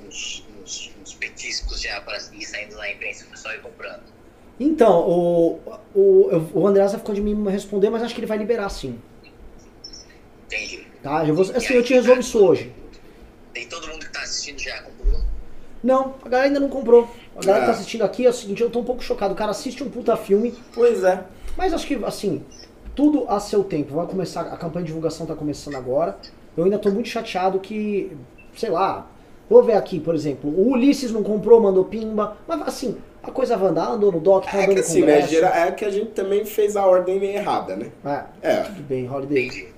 [0.07, 4.03] uns, uns, uns petiscos já para ir saindo na imprensa e o pessoal ir comprando.
[4.61, 5.61] Então, o,
[5.95, 8.99] o, o Andreasa ficou de me responder, mas acho que ele vai liberar sim.
[10.47, 10.87] Entendi.
[11.03, 11.27] Tá?
[11.27, 12.73] Eu vou, assim, eu te resolvo isso hoje.
[13.53, 15.21] Tem todo mundo que tá assistindo já comprou?
[15.83, 17.09] Não, a galera ainda não comprou.
[17.37, 17.67] A galera É.
[17.67, 19.35] que tá assistindo aqui é o seguinte, eu tô um pouco chocado.
[19.35, 21.25] O cara assiste um puta filme, Pois é.
[21.57, 22.45] mas acho que, assim,
[22.95, 23.95] tudo a seu tempo.
[23.95, 26.17] Vai começar, a campanha de divulgação tá começando agora.
[26.57, 28.17] Eu ainda tô muito chateado que,
[28.55, 29.11] sei lá,
[29.53, 32.39] Vou ver aqui, por exemplo, o Ulisses não comprou, mandou pimba.
[32.49, 35.03] Mas assim, a coisa vai andar, andou no doc, tá É andando que no assim,
[35.03, 35.27] né?
[35.29, 37.93] gera- É que a gente também fez a ordem meio errada, né?
[38.43, 38.57] É, É.
[38.63, 39.45] tudo bem, Holiday.
[39.47, 39.69] Entendi.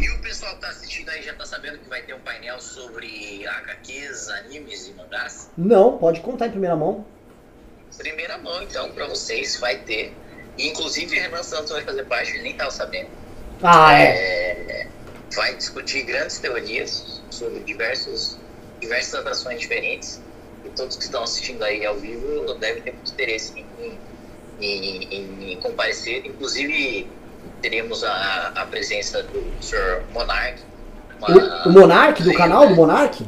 [0.00, 2.58] E o pessoal que tá assistindo aí já tá sabendo que vai ter um painel
[2.62, 5.50] sobre HQs, animes e mangás?
[5.54, 7.04] Não, pode contar em primeira mão.
[7.98, 10.14] Primeira mão, então, pra vocês, vai ter.
[10.56, 13.08] E, inclusive, Renan Santos vai fazer parte, ele nem tava sabendo.
[13.62, 14.06] Ah, é.
[14.06, 14.86] É,
[15.36, 18.38] vai discutir grandes teorias sobre diversos,
[18.84, 20.20] diversas atrações diferentes.
[20.64, 23.98] E todos que estão assistindo aí ao vivo devem ter muito interesse em,
[24.60, 26.24] em, em- em comparecer.
[26.26, 27.06] Inclusive,
[27.60, 30.02] teremos a, a presença do Sr.
[30.12, 30.58] Monark.
[31.18, 33.26] uma- O, o Monark, do canal do Monark?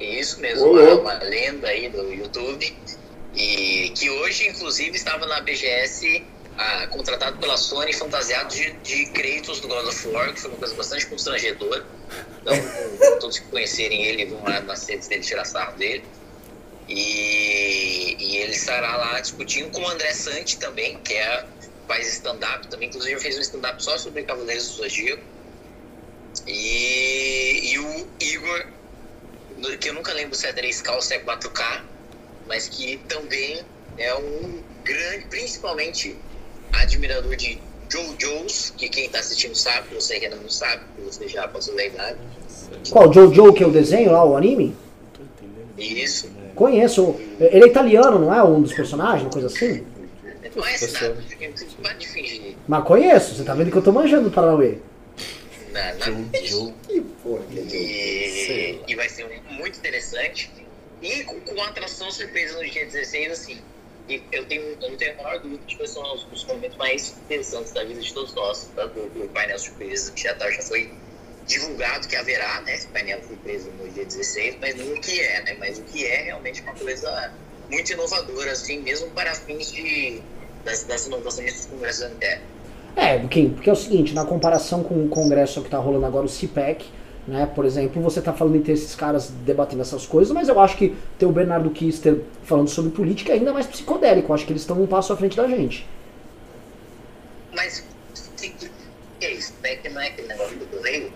[0.00, 2.76] isso mesmo, Ô, uma, uma lenda aí do YouTube.
[3.34, 6.22] E que hoje, inclusive, estava na BGS,
[6.58, 10.58] ah, contratado pela Sony, fantasiado de, de Kratos do God of War, que foi uma
[10.58, 11.84] coisa bastante constrangedora.
[12.40, 12.54] Então,
[13.20, 16.04] todos que conhecerem ele vão lá nas redes dele tirar sarro dele.
[16.88, 21.46] E, e ele estará lá discutindo com o André Santi também, que é,
[21.88, 22.88] faz stand-up também.
[22.88, 25.22] Inclusive, fez um stand-up só sobre Cavaleiros do Zodíaco.
[26.46, 28.66] E, e o Igor
[29.78, 31.82] que eu nunca lembro se é 3K ou se é 4K,
[32.46, 33.64] mas que também
[33.96, 36.16] é um grande, principalmente
[36.72, 37.58] admirador de
[37.88, 41.74] JoJo's, que quem tá assistindo sabe, que você ainda não sabe, que você já passou
[41.76, 42.18] da idade.
[42.90, 43.12] Qual?
[43.12, 44.74] Jojo, que é o desenho lá, o anime?
[45.78, 47.16] Isso Conheço.
[47.40, 48.42] Ele é italiano, não é?
[48.42, 49.84] Um dos personagens, uma coisa assim?
[50.54, 51.16] não é nada,
[51.82, 52.56] para de fingir.
[52.68, 54.76] Mas conheço, você tá vendo que eu tô manjando do Paranauê.
[57.22, 60.50] Porra que é E, e vai ser um- muito interessante.
[61.00, 63.58] E com, com uma atração surpresa no dia 16, assim.
[64.08, 66.76] E eu, tenho, eu não tenho a menor dúvida de que são os, os momentos
[66.76, 68.68] mais interessantes da vida de todos nós.
[68.74, 68.86] Tá?
[68.86, 70.92] Do, do painel surpresa, que já, tá, já foi
[71.46, 72.74] divulgado que haverá, né?
[72.74, 75.56] Esse painel surpresa no dia 16, mas não o que é, né?
[75.58, 77.32] Mas o que é realmente uma coisa
[77.70, 80.20] muito inovadora, assim, mesmo para fins de,
[80.64, 82.44] das, das inovações dos congressos internos.
[82.94, 86.26] É, porque, porque é o seguinte, na comparação com o congresso que tá rolando agora,
[86.26, 86.84] o CPEC,
[87.26, 90.58] né, por exemplo, você tá falando em ter esses caras debatendo essas coisas, mas eu
[90.58, 94.44] acho que ter o Bernardo Kister falando sobre política é ainda mais psicodélico, eu acho
[94.44, 95.86] que eles estão um passo à frente da gente.
[97.54, 97.84] Mas,
[99.20, 99.52] é isso?
[99.82, 101.12] Que não é aquele negócio do correio?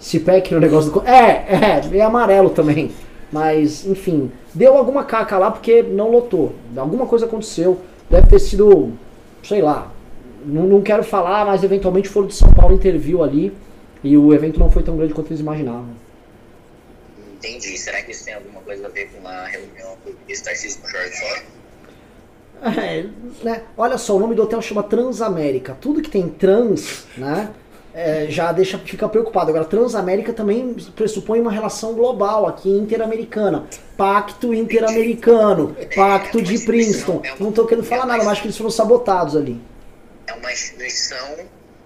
[0.00, 1.02] CPEC no negócio do...
[1.06, 2.90] É, é, é amarelo também.
[3.30, 6.54] Mas, enfim, deu alguma caca lá porque não lotou.
[6.76, 7.80] Alguma coisa aconteceu.
[8.08, 8.92] Deve ter sido,
[9.42, 9.90] sei lá,
[10.44, 13.52] não, não quero falar, mas eventualmente foram de São Paulo interviu ali
[14.04, 15.88] e o evento não foi tão grande quanto eles imaginavam.
[17.36, 17.76] Entendi.
[17.76, 21.16] Será que isso tem alguma coisa a ver com a reunião do Star System Short
[21.16, 21.42] Shore?
[22.62, 23.06] É,
[23.42, 23.62] né?
[23.76, 25.76] Olha só, o nome do hotel chama Transamérica.
[25.80, 27.52] Tudo que tem trans, né?
[27.94, 29.50] é, já deixa fica preocupado.
[29.50, 33.66] Agora, Transamérica também pressupõe uma relação global aqui, interamericana.
[33.96, 37.22] Pacto interamericano, pacto de Princeton.
[37.38, 39.60] Não tô querendo falar nada, mas acho que eles foram sabotados ali.
[40.26, 41.36] É uma instituição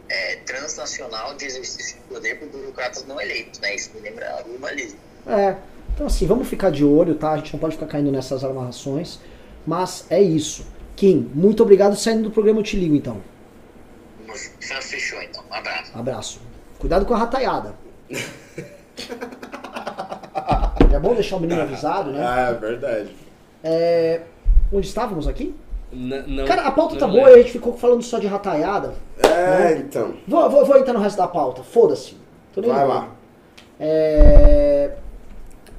[0.09, 3.75] é, transnacional de exercício de poder por burocratas não eleitos, né?
[3.75, 4.99] Isso me lembra o urbanismo.
[5.27, 5.57] É.
[5.95, 7.33] Então assim, vamos ficar de olho, tá?
[7.33, 9.19] A gente não pode ficar caindo nessas amarrações.
[9.67, 10.67] Mas é isso.
[10.97, 11.97] Kim, muito obrigado.
[11.97, 13.23] Saindo do programa eu te ligo então.
[14.81, 15.43] Fechou, então.
[15.51, 15.93] Um abraço.
[15.95, 16.41] Abraço.
[16.79, 17.75] Cuidado com a rataiada.
[20.93, 22.25] é bom deixar o menino avisado, né?
[22.27, 23.15] Ah, é verdade.
[23.63, 24.23] É,
[24.73, 25.55] Onde estávamos aqui?
[25.93, 27.21] N- não, Cara, a pauta não tá lembro.
[27.23, 28.95] boa e a gente ficou falando só de rataiada.
[29.23, 30.15] É, então.
[30.27, 31.63] Vou, vou, vou entrar no resto da pauta.
[31.63, 32.17] Foda-se.
[32.55, 33.09] Vai lá.
[33.79, 34.93] É...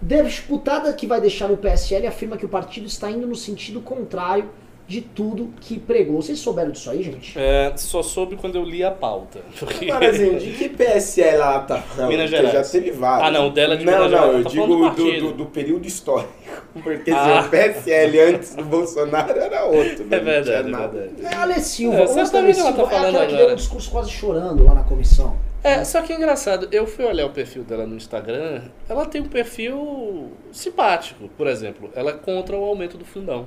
[0.02, 4.50] Deputada que vai deixar o PSL afirma que o partido está indo no sentido contrário
[4.90, 6.20] de tudo que pregou.
[6.20, 7.38] Vocês souberam disso aí, gente?
[7.38, 9.40] É, só soube quando eu li a pauta.
[9.60, 9.90] Porque...
[9.92, 12.10] Agora, de que PSL ela tá falando?
[12.10, 12.52] Minas Gerais.
[12.52, 13.28] Já teve vários.
[13.28, 14.38] Ah, não, o dela é de Não, Minas não, Gerais.
[14.38, 16.34] eu Tá digo falando do do, do, do período histórico.
[16.84, 17.42] Porque Ah.
[17.44, 20.04] se o PSL antes do Bolsonaro era outro.
[20.06, 20.18] né?
[20.18, 20.88] É Não verdade, é nada.
[20.88, 21.26] verdade.
[21.26, 21.98] É a Ale Silva.
[22.00, 23.54] É, certamente ela tá Silva é falando aquela que deu agora.
[23.54, 25.38] um discurso quase chorando lá na comissão.
[25.64, 29.20] É, só que é engraçado, eu fui olhar o perfil dela no Instagram, ela tem
[29.22, 33.46] um perfil simpático, por exemplo, ela é contra o aumento do fundão.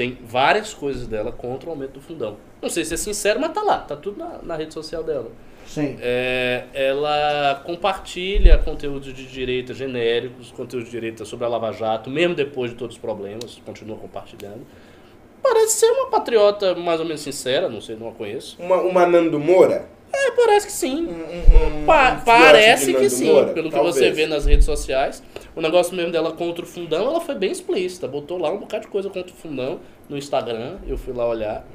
[0.00, 2.38] Tem várias coisas dela contra o aumento do fundão.
[2.62, 5.30] Não sei se é sincero, mas tá lá, tá tudo na, na rede social dela.
[5.66, 5.98] Sim.
[6.00, 12.34] É, ela compartilha conteúdos de direita genéricos, conteúdos de direita sobre a Lava Jato, mesmo
[12.34, 14.62] depois de todos os problemas, continua compartilhando.
[15.42, 18.56] Parece ser uma patriota mais ou menos sincera, não sei, não a conheço.
[18.58, 19.84] Uma, uma Nando Moura?
[20.12, 21.06] É, parece que sim.
[21.06, 23.52] Um, um, um Pa- parece que Nando sim, Moura?
[23.52, 23.96] pelo que Talvez.
[23.96, 25.22] você vê nas redes sociais.
[25.60, 28.08] O negócio mesmo dela contra o fundão, ela foi bem explícita.
[28.08, 30.78] Botou lá um bocado de coisa contra o fundão no Instagram.
[30.88, 31.66] Eu fui lá olhar.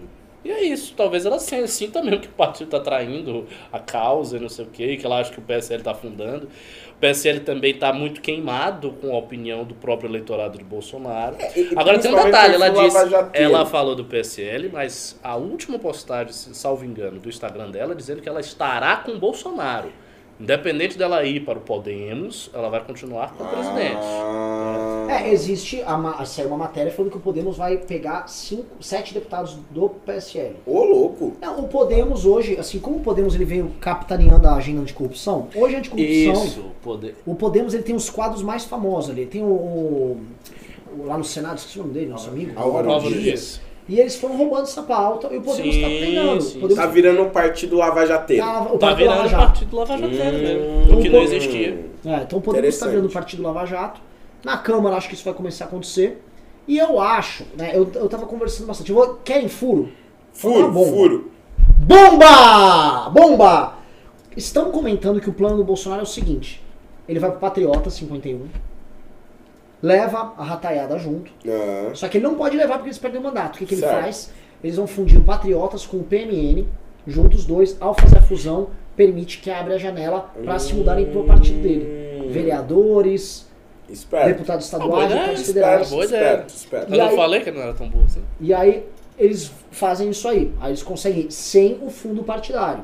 [0.43, 4.39] E é isso, talvez ela sinta, mesmo que o partido está traindo a causa e
[4.39, 6.47] não sei o quê, que ela acha que o PSL está afundando.
[6.95, 11.35] O PSL também está muito queimado com a opinião do próprio eleitorado de Bolsonaro.
[11.55, 12.97] E Agora tem um detalhe, ela disse,
[13.33, 18.19] ela falou do PSL, mas a última postagem, se salvo engano, do Instagram dela, dizendo
[18.19, 19.91] que ela estará com o Bolsonaro.
[20.39, 23.95] Independente dela ir para o Podemos, ela vai continuar com o presidente.
[24.01, 29.13] Ah, É, existe, a, saiu uma matéria falando que o Podemos vai pegar cinco, sete
[29.13, 30.55] deputados do PSL.
[30.65, 31.33] Ô, louco.
[31.39, 35.75] Não, o Podemos hoje, assim como o Podemos ele veio capitaneando a agenda anticorrupção, hoje
[35.75, 37.15] a anticorrupção, Isso, poder.
[37.25, 39.25] o Podemos ele tem os quadros mais famosos ali.
[39.25, 40.17] Tem o, o-
[41.05, 42.51] lá no Senado, esqueci o nome dele, nosso amigo.
[42.59, 43.23] Álvaro Álvaro Dias.
[43.23, 43.61] Dias.
[43.87, 46.41] E eles foram roubando essa pauta e o Podemos Sim, tá pegando.
[46.41, 48.43] sim, Podemos Tá virando um partido lavajateiro.
[48.43, 49.43] tá- o Tá virando Lava o Jato.
[49.45, 50.63] partido Lava Jateiro mesmo,
[50.93, 50.97] Hum.
[50.97, 51.85] o que não existia.
[52.05, 54.01] É, então o Podemos está virando o Partido Lava Jato.
[54.43, 56.21] Na Câmara acho que isso vai começar a acontecer.
[56.67, 58.89] E eu acho, né, eu, eu tava conversando bastante.
[58.89, 59.89] Eu vou, querem furo?
[60.33, 60.85] Furo, Tá bom.
[60.85, 61.31] furo.
[61.77, 63.09] Bomba!
[63.11, 63.73] Bomba!
[64.35, 66.61] Estão comentando que o plano do Bolsonaro é o seguinte:
[67.07, 68.47] ele vai pro Patriota 51,
[69.85, 73.23] leva a rataiada junto, Ah, só que ele não pode levar porque eles perdem o
[73.23, 73.55] mandato.
[73.55, 74.01] O que, que ele Certo.
[74.01, 74.31] faz?
[74.63, 76.65] Eles vão fundir o Patriotas com o PMN,
[77.05, 81.05] juntos os dois, ao fazer a fusão, permite que abra a janela para se mudarem
[81.11, 82.29] pro partido dele.
[82.31, 83.47] Vereadores,
[83.87, 84.27] esperto.
[84.27, 85.89] deputados estaduais, ideia, deputados federais.
[85.89, 86.21] boa ideia.
[86.31, 86.93] esperto, esperto.
[86.93, 88.23] Eu não aí- falei que não era tão burro assim.
[88.41, 88.83] E aí
[89.19, 90.51] eles fazem isso aí.
[90.59, 92.83] Aí eles conseguem sem o fundo partidário.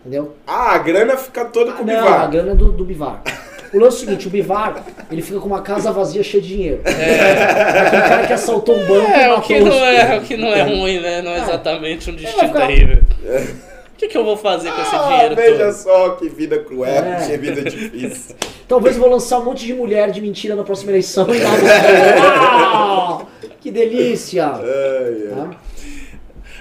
[0.00, 0.34] Entendeu?
[0.46, 2.30] Ah, a grana fica toda com o Não, a Bivar.
[2.30, 3.22] grana é do, do Bivar.
[3.72, 6.48] O lance é o seguinte, o Bivar, ele fica com uma casa vazia cheia de
[6.48, 6.80] dinheiro.
[6.84, 7.80] É.
[7.86, 10.36] Aquele cara que assaltou um banco e É, o que os- não é, o que
[10.36, 11.22] não é ruim, né?
[11.22, 11.42] Não é É.
[11.42, 13.02] exatamente um destino ficar- terrível.
[13.94, 15.72] O que, que eu vou fazer com esse Ah, dinheiro veja todo?
[15.74, 17.26] só que vida cruel, É.
[17.26, 18.34] que vida difícil.
[18.66, 21.38] Talvez eu vou lançar um monte de mulher de mentira na próxima eleição e
[22.20, 23.28] Uau!
[23.60, 24.48] Que delícia!
[24.48, 25.50] Tá?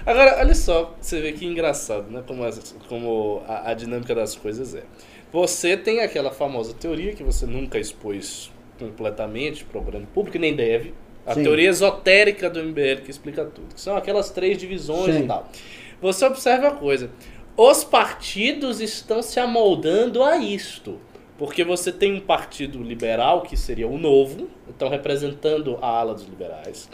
[0.06, 2.22] Agora, olha só, você vê que engraçado, né?
[2.28, 2.44] Como,
[2.90, 4.82] como a, a dinâmica das coisas é.
[5.32, 10.56] Você tem aquela famosa teoria que você nunca expôs completamente para o grande público, nem
[10.56, 10.94] deve.
[11.26, 11.44] A Sim.
[11.44, 13.76] teoria esotérica do MBL que explica tudo.
[13.76, 15.24] Que são aquelas três divisões Sim.
[15.24, 15.48] e tal.
[16.02, 17.12] Você observa a coisa.
[17.56, 20.98] Os partidos estão se amoldando a isto.
[21.38, 26.26] Porque você tem um partido liberal, que seria o novo, então representando a ala dos
[26.26, 26.90] liberais.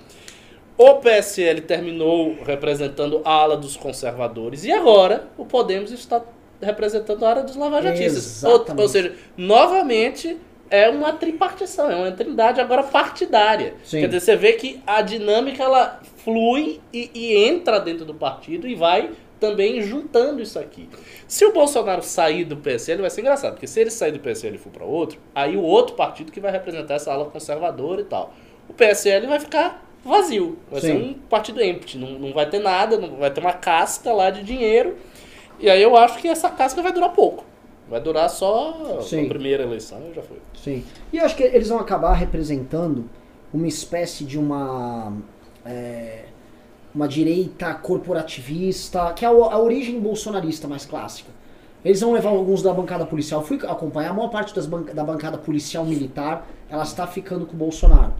[0.77, 6.21] O PSL terminou representando a ala dos conservadores e agora o Podemos está
[6.66, 8.43] representando a ala dos lavajatistas.
[8.43, 10.38] Ou, ou seja, novamente
[10.70, 13.76] é uma tripartição, é uma trindade agora partidária.
[13.84, 14.01] Sim.
[14.01, 18.68] Quer dizer, você vê que a dinâmica ela flui e, e entra dentro do partido
[18.68, 20.89] e vai também juntando isso aqui.
[21.28, 24.55] Se o Bolsonaro sair do PSL, vai ser engraçado, porque se ele sair do PSL
[24.55, 28.05] e for para outro, aí o outro partido que vai representar essa ala conservadora e
[28.05, 28.34] tal.
[28.68, 30.97] O PSL vai ficar vazio, vai ser Sim.
[30.97, 34.43] um partido empty, não, não vai ter nada, não vai ter uma casca lá de
[34.43, 34.95] dinheiro.
[35.59, 37.43] E aí eu acho que essa casca vai durar pouco.
[37.89, 39.25] Vai durar só Sim.
[39.25, 40.37] a primeira eleição e já foi.
[40.55, 40.83] Sim.
[41.13, 43.09] E eu acho que eles vão acabar representando
[43.53, 45.13] uma espécie de uma.
[45.65, 46.25] é,
[46.93, 51.29] uma direita corporativista, que é a, a origem bolsonarista mais clássica.
[51.86, 53.43] Eles vão levar alguns da bancada policial.
[53.43, 57.57] Fui acompanhar, a maior parte das da bancada policial militar, ela está ficando com o
[57.57, 58.11] Bolsonaro.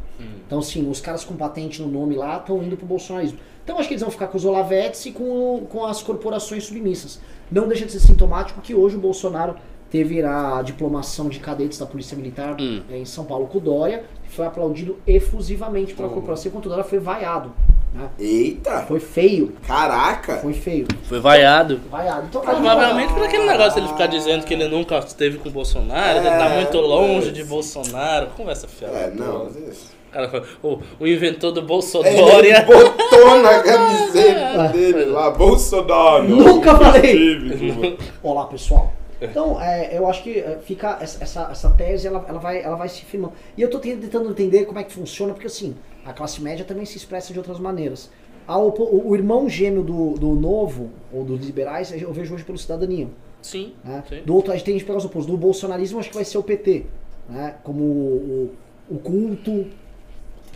[0.46, 3.40] Então, sim, os caras com patente no nome lá estão indo pro bolsonarismo.
[3.64, 7.20] Então, acho que eles vão ficar com os Olavetes e com, com as corporações submissas.
[7.52, 9.56] Não deixa de ser sintomático que hoje o Bolsonaro
[9.90, 12.84] teve a diplomação de cadetes da Polícia Militar Hum.
[12.90, 14.04] em São Paulo com o Dória
[14.36, 17.52] foi aplaudido efusivamente pela corporação, enquanto o Dória foi vaiado.
[17.96, 18.10] Né?
[18.20, 18.82] Eita!
[18.88, 20.38] Foi feio, Caraca!
[20.38, 20.86] foi feio.
[21.04, 21.80] Foi vaiado.
[21.90, 22.28] Vaiado.
[22.30, 26.20] Então, Provavelmente por aquele negócio dele ficar dizendo que ele nunca esteve com o Bolsonaro,
[26.20, 28.28] ele tá É, muito longe mas- de Bolsonaro.
[28.38, 28.94] Conversa fiada.
[28.98, 29.46] É, não.
[29.48, 32.66] O cara foi, o, o inventor do Ele Bolsonaro.
[32.66, 36.24] botou na camiseta dele lá, Bolsonaro.
[36.24, 37.98] Nunca falei.
[38.24, 38.94] Olá, pessoal.
[39.22, 42.76] Então, é, eu acho que é, fica essa, essa, essa tese, ela, ela, vai, ela
[42.76, 43.34] vai se firmando.
[43.58, 45.76] E eu tô tentando entender como é que funciona, porque assim,
[46.06, 48.10] a classe média também se expressa de outras maneiras.
[48.48, 52.44] A opo- o, o irmão gêmeo do, do novo, ou dos liberais, eu vejo hoje
[52.44, 53.08] pelo cidadania.
[53.42, 54.04] Sim, Né?
[54.08, 54.22] sim.
[54.26, 55.32] Do outro, a gente tem que pegar os opostos.
[55.32, 56.86] Do bolsonarismo, acho que vai ser o PT.
[57.30, 57.56] Né?
[57.64, 58.52] Como o,
[58.90, 59.66] o, o culto,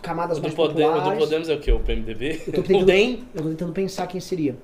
[0.01, 1.19] camadas Do, mais poder, do populares.
[1.19, 1.71] Podemos é o que?
[1.71, 2.41] O PMDB?
[2.47, 3.23] Eu tô O tentando- DEM?
[3.33, 4.55] Eu tô tentando pensar quem seria.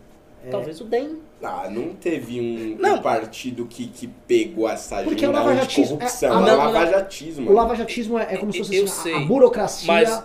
[0.51, 1.17] Talvez o DEM.
[1.41, 2.97] Ah, não teve um, Não.
[2.97, 6.29] um partido que, que pegou essa Porque o agenda lavajatismo- anticorrupção.
[6.29, 6.65] é- É, ah, é não, não.
[6.73, 7.49] lavajatismo.
[7.49, 10.23] O lavajatismo é, é como se fosse assim, a- a, burocracia mas-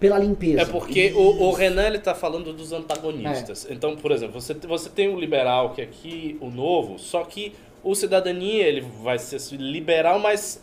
[0.00, 0.62] pela limpeza.
[0.62, 3.66] É porque o, o Renan ele tá falando dos antagonistas.
[3.70, 7.52] Então, por exemplo, você, você tem o liberal, que é aqui o novo, só que
[7.82, 10.60] o cidadania ele vai ser liberal, mas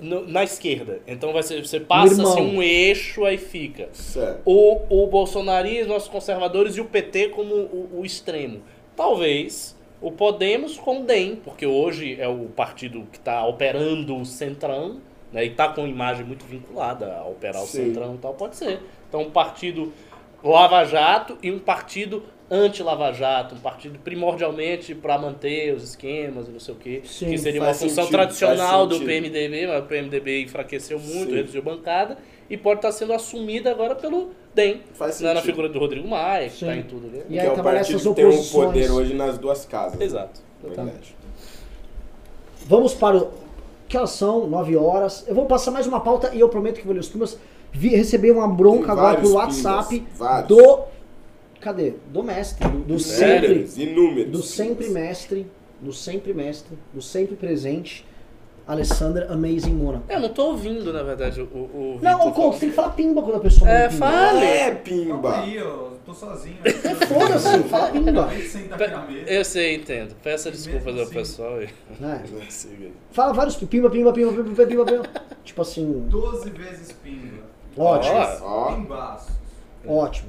[0.00, 1.00] no- na esquerda.
[1.06, 3.88] Então vai ser, você passa assim, um eixo, aí fica.
[3.92, 4.40] Certo.
[4.44, 8.60] O, o bolsonarismo, os conservadores e o PT como o, o extremo.
[8.96, 14.24] Talvez o Podemos com o DEM, porque hoje é o partido que está operando o
[14.24, 15.00] Centrão,
[15.32, 17.86] né, e está com imagem muito vinculada a operar o Sim.
[17.86, 18.80] Centrão e tal, pode ser.
[19.08, 19.92] Então um partido
[20.42, 26.50] Lava Jato e um partido anti-Lava Jato, um partido primordialmente para manter os esquemas e
[26.50, 29.00] não sei o quê, Sim, que seria uma função sentido, tradicional do.
[29.00, 31.36] PMDB, mas o PMDB enfraqueceu muito, Sim.
[31.36, 32.16] reduziu bancada,
[32.48, 36.48] e pode estar sendo assumida agora pelo DEM, Faz né, na figura do Rodrigo Maia,
[36.48, 37.22] que está em tudo ali.
[37.28, 40.00] E que é o partido que tem um poder hoje nas duas casas.
[40.00, 40.40] Exato.
[40.62, 41.14] Verdade.
[42.66, 43.47] Vamos para o.
[43.88, 44.46] Que elas são?
[44.46, 45.24] 9 horas.
[45.26, 47.38] Eu vou passar mais uma pauta e eu prometo que vou ler os pimbas.
[47.72, 50.80] Vi, recebi uma bronca agora vários WhatsApp pimbas, do.
[51.60, 51.94] Cadê?
[52.12, 52.68] Do mestre.
[52.68, 53.68] Do, do sempre.
[53.76, 54.30] Inúmeros.
[54.32, 55.46] Do sempre mestre.
[55.80, 56.78] Do sempre mestre.
[56.92, 58.06] Do sempre presente.
[58.66, 60.02] Alessandra Amazing Mona.
[60.10, 63.22] Eu não tô ouvindo, na verdade, o, o Não, ô Couto, tem que falar pimba
[63.22, 64.44] quando a pessoa É, fala.
[64.44, 65.40] É, pimba.
[65.40, 66.56] aí, eu tô sozinho.
[67.06, 68.28] Foda-se, fala pimba.
[69.26, 70.14] Eu sei, entendo.
[70.22, 71.62] Peça desculpas ao pessoal.
[71.62, 72.22] e- É.
[72.22, 72.92] Aí.
[73.12, 75.08] Fala vários pimba, pimba, pimba, pimba, pimba, pimba, pimba.
[75.44, 77.42] Tipo assim, 12 vezes pinga.
[77.76, 78.14] ótimo.
[78.42, 78.74] Ó.
[78.74, 79.32] Pimbaço.
[79.86, 80.28] Ótimo.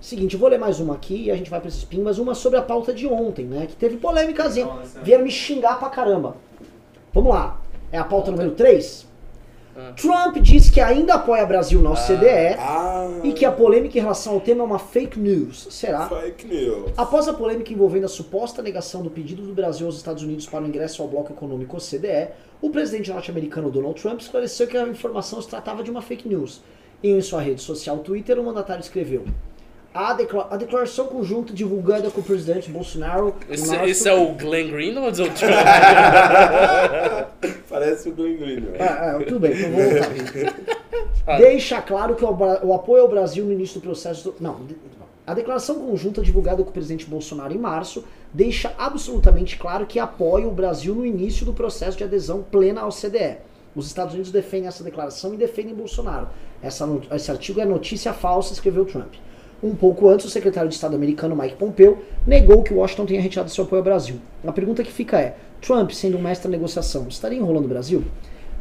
[0.00, 2.18] Seguinte, eu vou ler mais uma aqui e a gente vai pra esses pimbas.
[2.18, 3.66] Uma sobre a pauta de ontem, né?
[3.66, 4.68] Que teve polêmicazinha.
[5.02, 6.36] Vieram me xingar pra caramba.
[7.12, 7.60] Vamos lá.
[7.90, 9.07] É a pauta número 3.
[9.78, 9.92] Ah.
[9.92, 14.34] Trump diz que ainda apoia Brasil na OCDE Ah, e que a polêmica em relação
[14.34, 15.68] ao tema é uma fake news.
[15.70, 16.08] Será?
[16.08, 16.90] Fake news.
[16.96, 20.64] Após a polêmica envolvendo a suposta negação do pedido do Brasil aos Estados Unidos para
[20.64, 25.40] o ingresso ao bloco econômico OCDE, o presidente norte-americano Donald Trump esclareceu que a informação
[25.40, 26.60] se tratava de uma fake news.
[27.00, 29.24] Em sua rede social Twitter, o mandatário escreveu:
[30.00, 35.20] a, decla- a declaração conjunta divulgada com o presidente Bolsonaro Esse, é o Glenn Greenwald
[35.20, 35.52] ou o Trump?
[37.68, 38.60] Parece o Glenn Green.
[38.60, 38.78] né?
[38.80, 41.38] Ah, ah, tudo bem, então vou voltar.
[41.38, 44.30] Deixa claro que o, o apoio ao Brasil no início do processo.
[44.30, 44.60] do- não,
[45.26, 50.46] a declaração conjunta divulgada com o presidente Bolsonaro em março deixa absolutamente claro que apoia
[50.46, 53.36] o Brasil no início do processo de adesão plena ao CDE.
[53.76, 56.28] Os Estados Unidos defendem essa declaração e defendem Bolsonaro.
[56.62, 59.14] Essa esse artigo é notícia falsa, escreveu Trump.
[59.62, 63.50] Um pouco antes, o secretário de Estado americano Mike Pompeo negou que Washington tenha retirado
[63.50, 64.16] seu apoio ao Brasil.
[64.46, 68.04] A pergunta que fica é: Trump, sendo um mestre da negociação, estaria enrolando o Brasil?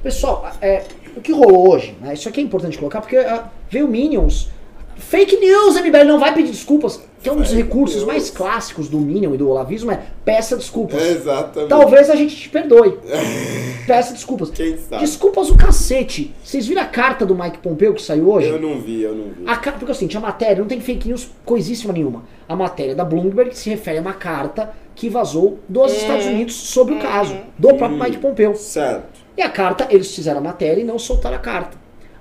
[0.01, 0.83] Pessoal, é,
[1.15, 4.49] o que rolou hoje, né, isso aqui é importante colocar, porque ah, veio Minions.
[4.97, 7.01] Fake news, MBL não vai pedir desculpas.
[7.21, 8.07] Que é um dos Fake recursos news.
[8.07, 11.01] mais clássicos do Minion e do Olavismo é peça desculpas.
[11.01, 11.69] Exatamente.
[11.69, 12.97] Talvez a gente te perdoe.
[13.87, 14.49] Peça desculpas.
[14.51, 15.01] Quem sabe?
[15.01, 16.35] Desculpas o cacete.
[16.43, 18.49] Vocês viram a carta do Mike Pompeo que saiu hoje?
[18.49, 19.43] Eu não vi, eu não vi.
[19.47, 22.23] A carta, porque assim, a matéria não tem fake news coisíssima nenhuma.
[22.47, 26.95] A matéria da Bloomberg se refere a uma carta que vazou dos Estados Unidos sobre
[26.95, 28.55] o caso, do próprio Mike Pompeo.
[28.55, 29.05] Certo.
[29.37, 31.77] E a carta, eles fizeram a matéria e não soltaram a carta.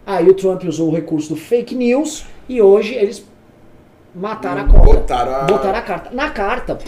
[0.07, 3.25] Aí o Trump usou o recurso do fake news e hoje eles
[4.15, 4.93] mataram a cobra.
[5.01, 6.11] Botaram a- Botaram a carta.
[6.15, 6.79] Na carta,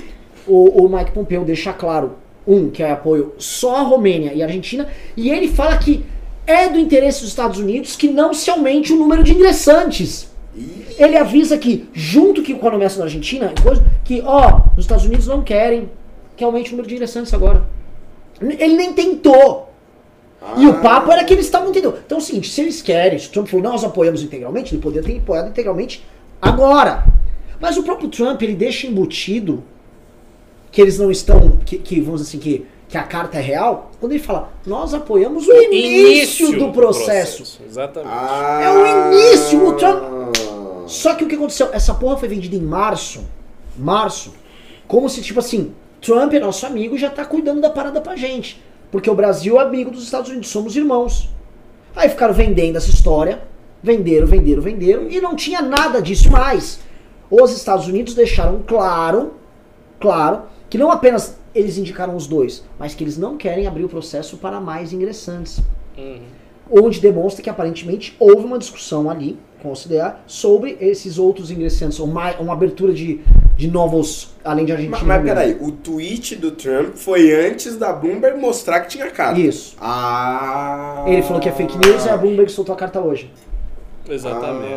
[0.47, 2.13] o, o Mike Pompeo deixa claro,
[2.47, 6.07] um, que é apoio só à Romênia e à Argentina, e ele fala que
[6.47, 10.29] é do interesse dos Estados Unidos que não se aumente o número de ingressantes.
[10.97, 15.05] Ele avisa que, junto que com a nomeação da Argentina, coisa, que, ó, os Estados
[15.05, 15.91] Unidos não querem
[16.37, 17.65] que aumente o número de ingressantes agora.
[18.41, 19.68] Ele nem tentou.
[20.57, 21.99] E o papo era que eles estavam entendendo.
[22.05, 24.81] Então é o seguinte, se eles querem, se o Trump falou, nós apoiamos integralmente, ele
[24.83, 26.05] poderia ter apoiado integralmente
[26.41, 27.05] agora.
[27.61, 29.65] Mas o próprio Trump, ele deixa embutido
[30.71, 33.91] que eles não estão, que, que, vamos dizer assim, que, que a carta é real,
[33.99, 37.61] quando ele fala, nós apoiamos o início, do processo.
[37.67, 38.13] Exatamente.
[38.13, 38.61] Ah.
[38.63, 40.37] É o início, o Trump-
[40.87, 41.69] Só que o que aconteceu?
[41.73, 43.25] Essa porra foi vendida em março.
[43.77, 44.33] Março.
[44.87, 48.15] Como se, tipo assim, Trump é nosso amigo e já tá cuidando da parada pra
[48.15, 48.63] gente.
[48.91, 51.29] Porque o Brasil é amigo dos Estados Unidos, somos irmãos.
[51.95, 53.43] Aí ficaram vendendo essa história.
[53.83, 55.11] Venderam, venderam, venderam.
[55.11, 56.81] E não tinha nada disso mais.
[57.31, 59.35] Os Estados Unidos deixaram claro,
[60.01, 63.89] claro, que não apenas eles indicaram os dois, mas que eles não querem abrir o
[63.89, 65.61] processo para mais ingressantes
[65.97, 66.21] Uhum.
[66.71, 69.37] onde demonstra que aparentemente houve uma discussão ali
[69.75, 73.21] CDA sobre esses outros ingressantes, uma, uma abertura de,
[73.57, 74.99] de novos, além de Argentina.
[74.99, 79.41] Mas, mas peraí, o tweet do Trump foi antes da Bloomberg mostrar que tinha carta.
[79.41, 79.77] Isso.
[79.81, 81.05] Ah.
[81.07, 83.31] Ele falou que é fake news e a Bloomberg soltou a carta hoje.
[84.11, 84.75] Exatamente.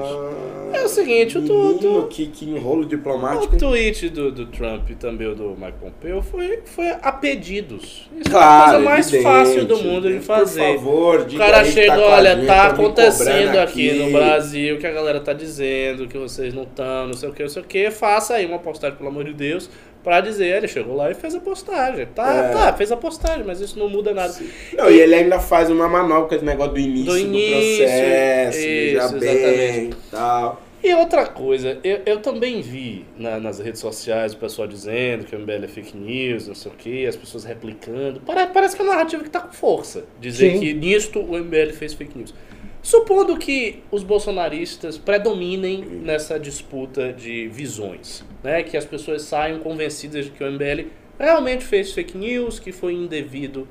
[0.74, 3.58] Ah, É o seguinte, o tu- que, que enrolo O diplomático.
[3.58, 8.10] tweet do, do Trump e também o do Mike Pompeo foi, foi a pedidos.
[8.18, 9.24] Isso Claro, é a coisa mais evidente.
[9.24, 10.62] fácil do mundo de fazer.
[10.62, 13.92] Por favor, O diga cara aí que chega, tá olha, gente, tá acontecendo cobrando aqui
[13.94, 17.42] no Brasil, que a galera tá dizendo, que vocês não estão, não sei o que,
[17.44, 19.70] não sei o que, faça aí uma postagem, pelo amor de Deus,
[20.04, 22.06] pra dizer, ele chegou lá e fez a postagem.
[22.08, 22.50] Tá, É.
[22.52, 24.34] tá, fez a postagem, mas isso não muda nada.
[24.78, 27.78] Não, e ele ainda faz uma manobra com esse negócio do início do, Do início,
[27.86, 29.96] processo, isso, bem exatamente.
[29.96, 30.62] e tal.
[30.84, 35.36] E outra coisa, eu, eu também vi na- nas redes sociais o pessoal dizendo que
[35.36, 38.20] o MBL é fake news, não sei o que, as pessoas replicando.
[38.22, 40.06] Pare- parece que é uma narrativa que tá com força.
[40.20, 40.60] Dizer Sim.
[40.60, 42.34] que nisto o MBL fez fake news.
[42.82, 48.64] Supondo que os bolsonaristas predominem nessa disputa de visões, né?
[48.64, 50.88] Que as pessoas saiam convencidas de que o MBL
[51.20, 53.68] realmente fez fake news, que foi indevido.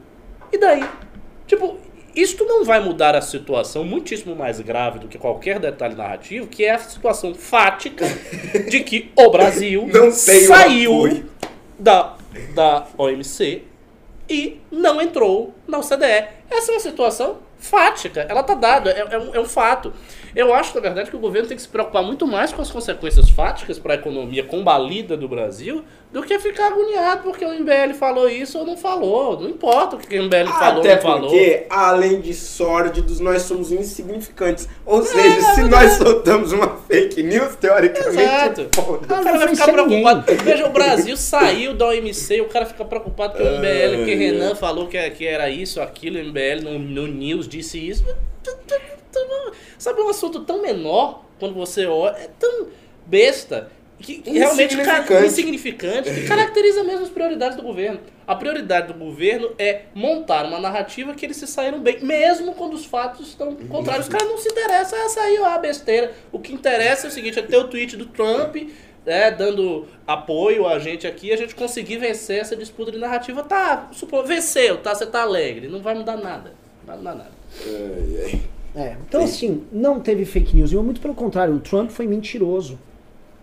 [0.52, 0.84] E daí?
[1.46, 1.76] Tipo,
[2.14, 6.64] isto não vai mudar a situação muitíssimo mais grave do que qualquer detalhe narrativo, que
[6.64, 8.06] é a situação fática
[8.68, 11.24] de que o Brasil saiu
[11.78, 12.16] da,
[12.54, 13.62] da OMC
[14.28, 16.28] e não entrou na OCDE.
[16.48, 19.92] Essa é uma situação fática, ela tá dada, é, é um, é um fato.
[20.34, 22.70] Eu acho, na verdade, que o governo tem que se preocupar muito mais com as
[22.70, 27.94] consequências fáticas para a economia combalida do Brasil do que ficar agoniado porque o MBL
[27.98, 29.40] falou isso ou não falou.
[29.40, 31.30] Não importa o que o MBL falou ou Até não falou.
[31.30, 34.68] porque, além de sórdidos, nós somos insignificantes.
[34.84, 38.68] Ou É, seja, se nós soltamos uma fake news, teoricamente, Exato.
[38.74, 40.24] pô, O cara não vai ficar sem preocupado.
[40.44, 44.14] Veja, o Brasil saiu da OMC e o cara fica preocupado com o MBL, porque
[44.14, 48.04] Renan falou que, que era isso, aquilo, o MBL no, no News disse isso.
[49.78, 52.66] Sabe um assunto tão menor, quando você olha, é tão
[53.06, 55.26] besta, que, que realmente ca- Insignificante.
[55.26, 58.00] insignificante, que caracteriza mesmo as prioridades do governo.
[58.26, 62.74] A prioridade do governo é montar uma narrativa que eles se saíram bem, mesmo quando
[62.74, 64.06] os fatos estão contrários.
[64.06, 66.12] Os caras não se interessam, ah, saiu a besteira.
[66.32, 68.56] O que interessa é o seguinte, é ter o tweet do Trump,
[69.04, 73.42] né, dando apoio a gente aqui, a gente conseguir vencer essa disputa de narrativa.
[73.42, 76.54] Tá, supor, venceu, tá, você tá alegre, não vai mudar nada.
[76.80, 77.30] Não vai mudar nada.
[77.66, 78.40] Ai, ai.
[78.74, 82.78] É, então assim, não teve fake news, muito pelo contrário, o Trump foi mentiroso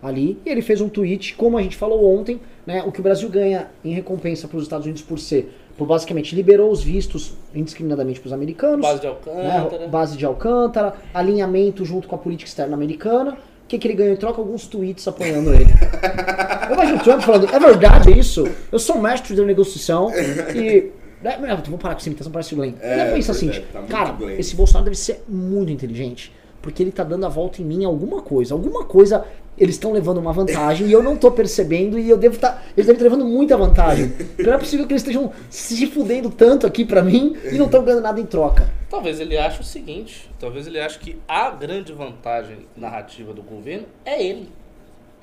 [0.02, 3.02] ali, e ele fez um tweet, como a gente falou ontem, né, o que o
[3.02, 7.34] Brasil ganha em recompensa para os Estados Unidos por ser, por basicamente liberou os vistos
[7.54, 9.88] indiscriminadamente para os americanos, Base de né, Alcântara.
[9.88, 14.14] base de Alcântara, alinhamento junto com a política externa americana, o que, que ele ganhou
[14.14, 14.40] em troca?
[14.40, 15.66] Alguns tweets apoiando ele.
[16.70, 18.48] Eu imagino o Trump falando, é verdade isso?
[18.72, 20.10] Eu sou mestre da negociação
[20.56, 20.90] e...
[21.22, 22.74] Não, vou parar com essa imitação, parece o Glenn.
[22.80, 24.38] É, Ele deve pensar assim, é, tá cara, Glenn.
[24.38, 27.84] esse Bolsonaro deve ser muito inteligente, porque ele tá dando a volta em mim em
[27.84, 28.54] alguma coisa.
[28.54, 29.24] Alguma coisa
[29.60, 32.62] eles estão levando uma vantagem e eu não tô percebendo e eu devo estar.
[32.76, 34.12] eles devem estar levando muita vantagem.
[34.38, 37.82] Não é possível que eles estejam se fudendo tanto aqui pra mim e não estão
[37.82, 38.70] ganhando nada em troca.
[38.88, 43.86] Talvez ele ache o seguinte, talvez ele ache que a grande vantagem narrativa do governo
[44.04, 44.48] é ele.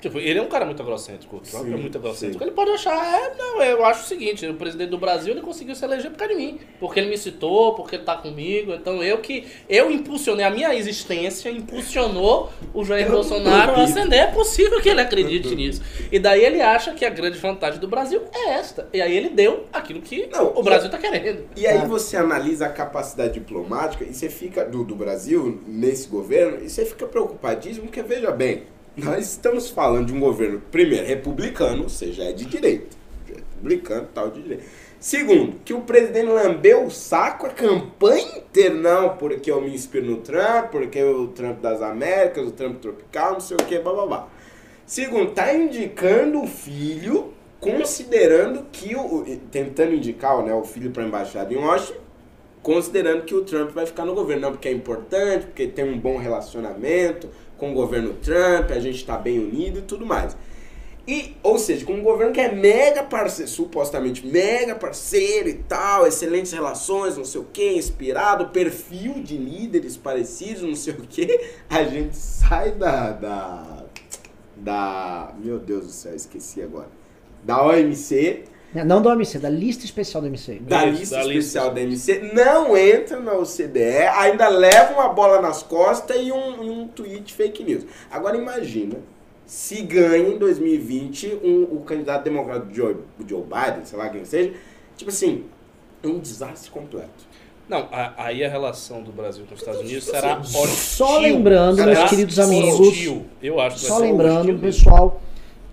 [0.00, 2.38] Tipo, ele é um cara muito egocêntrico, o Trump Sim, é muito egocêntrico.
[2.38, 2.44] sim.
[2.44, 5.74] Ele pode achar, é, não, eu acho o seguinte, o presidente do Brasil ele conseguiu
[5.74, 6.60] se eleger por causa de mim.
[6.78, 8.72] Porque ele me citou, porque ele tá comigo.
[8.74, 9.46] Então eu que.
[9.68, 14.18] Eu impulsionei, a minha existência impulsionou o Jair Bolsonaro a ascender.
[14.20, 15.82] É possível que ele acredite nisso.
[16.12, 18.88] E daí ele acha que a grande vantagem do Brasil é esta.
[18.92, 21.44] E aí ele deu aquilo que Não, o Brasil tá querendo.
[21.56, 21.84] E aí Ah.
[21.86, 26.84] você analisa a capacidade diplomática e você fica do, do Brasil nesse governo e você
[26.84, 28.64] fica preocupadíssimo porque veja bem,
[28.96, 34.30] nós estamos falando de um governo primeiro republicano, ou seja, é de direita, republicano tal
[34.30, 34.64] de direita.
[34.98, 40.06] Segundo, que o presidente lambeu o saco a campanha inteira, não, porque eu me inspiro
[40.06, 44.26] no Trump, porque o Trump das Américas, o Trump tropical, não sei o que, blá.
[44.86, 49.24] Segundo, tá indicando o filho, considerando que o.
[49.50, 52.00] Tentando indicar né, o filho para embaixada em Washington,
[52.62, 54.42] considerando que o Trump vai ficar no governo.
[54.42, 59.04] Não, porque é importante, porque tem um bom relacionamento com o governo Trump, a gente
[59.04, 60.36] tá bem unido e tudo mais.
[61.08, 66.04] E, ou seja, com um governo que é mega parceiro, supostamente mega parceiro e tal,
[66.04, 71.48] excelentes relações, não sei o que, inspirado, perfil de líderes parecidos, não sei o que,
[71.70, 73.12] a gente sai da.
[73.12, 73.84] da.
[74.56, 75.34] da.
[75.38, 76.88] Meu Deus do céu, esqueci agora.
[77.44, 78.42] Da OMC,
[78.74, 80.58] Não da OMC, da lista especial da OMC.
[80.60, 81.38] da Isso, lista da lista.
[81.38, 86.62] especial da MC, não entra na OCDE, ainda leva uma bola nas costas e um,
[86.62, 87.84] e um tweet fake news.
[88.10, 88.96] Agora imagina
[89.46, 92.96] se ganha em 2020 um, o candidato democrata Joe,
[93.26, 94.52] Joe Biden, sei lá quem seja,
[94.96, 95.44] tipo assim,
[96.04, 97.24] um desastre completo.
[97.68, 100.66] Não, a- aí a relação do Brasil com os Estados Unidos será hostil.
[100.68, 103.12] Só lembrando, Será meus queridos hostil.
[103.12, 105.15] amigos, Eu acho que vai Só lembrando, hostil pessoal,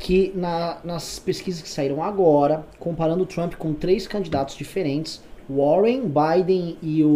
[0.04, 6.02] que na- nas pesquisas que saíram agora, comparando o Trump com três candidatos diferentes, Warren,
[6.10, 7.08] Biden e o,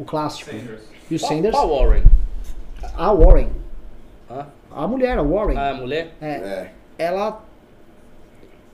[0.00, 0.82] o clássico, Sanders.
[1.10, 2.02] e o Sanders, Qual Warren?
[2.94, 3.48] a Warren,
[4.30, 4.46] Hã?
[4.70, 6.14] a mulher, a Warren, Ah, a mulher?
[6.20, 6.72] é, É.
[6.98, 7.42] ela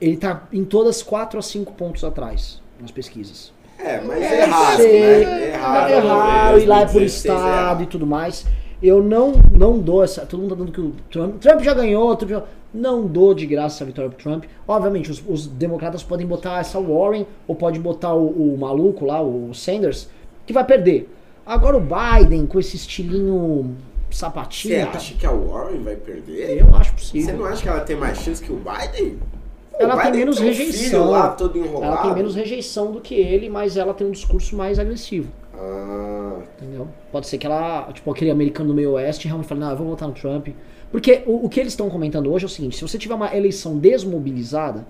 [0.01, 3.53] ele tá em todas 4 a 5 pontos atrás nas pesquisas.
[3.79, 5.47] É, mas É, errado, sei, né?
[5.53, 6.59] Erraram, Errado.
[6.59, 7.83] e lá é por 2016 estado errado.
[7.83, 8.45] e tudo mais.
[8.81, 10.25] Eu não, não dou essa.
[10.25, 11.39] Todo mundo tá dando que o Trump.
[11.39, 12.43] Trump já ganhou, Trump já-
[12.73, 14.45] Não dou de graça a vitória pro Trump.
[14.67, 19.21] Obviamente, os, os democratas podem botar essa Warren ou pode botar o, o maluco lá,
[19.21, 20.09] o Sanders,
[20.45, 21.09] que vai perder.
[21.45, 23.75] Agora o Biden, com esse estilinho
[24.09, 24.85] Você sapatinho.
[24.87, 26.59] tá- acha que a Warren vai perder?
[26.61, 27.37] Eu acho Você possível.
[27.37, 29.19] não acha que ela tem mais chance que o Biden?
[29.79, 31.09] Ela o tem menos um rejeição.
[31.11, 31.35] Lá.
[31.81, 35.29] Ela tem menos rejeição do que ele, mas ela tem um discurso mais agressivo.
[35.55, 36.87] Ah, Entendeu?
[37.11, 39.87] Pode ser que ela, tipo, aquele americano do meio oeste, realmente fale, não, eu vou
[39.87, 40.47] votar no Trump.
[40.93, 43.35] Porque o, o que eles estão comentando hoje é o seguinte: se você tiver uma
[43.35, 44.85] eleição desmobilizada,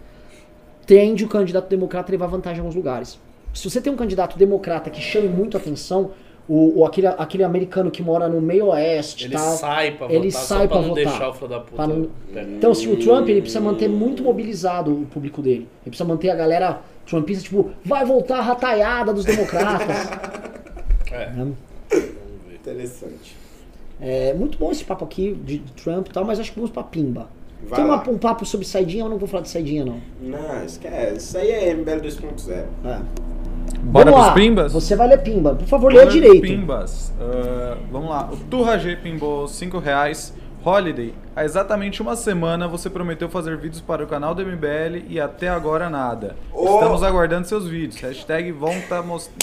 [0.85, 3.17] tende o candidato democrata a levar vantagem em alguns lugares.
[3.53, 6.11] Se você tem um candidato democrata que chame muito atenção,
[6.47, 9.51] o, o- aquele, aquele americano que mora no meio oeste e Ele tal.
[9.55, 11.03] sai pra ele votar sai só pra pra não votar.
[11.05, 11.75] deixar o filho da puta.
[11.77, 12.09] Pra não-.
[12.57, 15.67] Então, assim, o Trump ele precisa manter muito mobilizado o público dele.
[15.83, 19.95] Ele precisa manter a galera trumpista, tipo, vai voltar a rataiada dos democratas.
[21.11, 21.29] É.
[21.29, 21.51] Né?
[22.55, 23.37] interessante.
[24.05, 26.83] É muito bom esse papo aqui de Trump e tal, mas acho que vamos pra
[26.83, 27.27] pimba.
[27.69, 29.97] Vai Tem uma- um papo sobre saidinha, eu não vou falar de saidinha, não.
[30.21, 31.15] Não, esquece.
[31.17, 32.65] Isso aí é MBL 2.0.
[32.83, 32.99] É.
[33.81, 34.33] Bora Vamos pros lá.
[34.33, 34.73] pimbas?
[34.73, 35.55] Você vai ler pimba.
[35.55, 36.41] Por favor, Bora leia direito.
[36.41, 37.13] Pimbas.
[37.19, 38.29] Ah, vamos lá.
[38.31, 40.33] O Turra G pimbou 5 reais.
[40.65, 41.13] Holiday.
[41.35, 45.49] Há exatamente uma semana você prometeu fazer vídeos para o canal do MBL e até
[45.49, 46.35] agora nada.
[46.53, 46.75] Ô.
[46.75, 47.99] Estamos aguardando seus vídeos.
[48.01, 48.53] Hashtag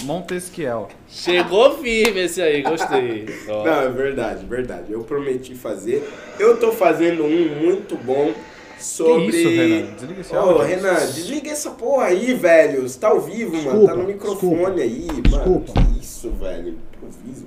[0.05, 0.89] Montesquiel.
[1.07, 3.27] Chegou firme esse aí, gostei.
[3.49, 3.65] Ó.
[3.65, 4.93] Não, é verdade, verdade.
[4.93, 6.09] Eu prometi fazer.
[6.39, 8.33] Eu tô fazendo um muito bom
[8.79, 9.31] sobre.
[9.31, 9.95] Que isso, Renan?
[9.95, 10.63] Desliga esse Ô, áudio.
[10.65, 12.83] Renan, desliga essa porra aí, velho.
[12.89, 13.63] Você tá ao vivo, mano.
[13.65, 14.81] Desculpa, Tá no microfone desculpa.
[14.81, 15.23] aí, mano.
[15.23, 15.73] Desculpa.
[15.73, 16.79] Que isso, velho.
[16.97, 17.47] Improviso.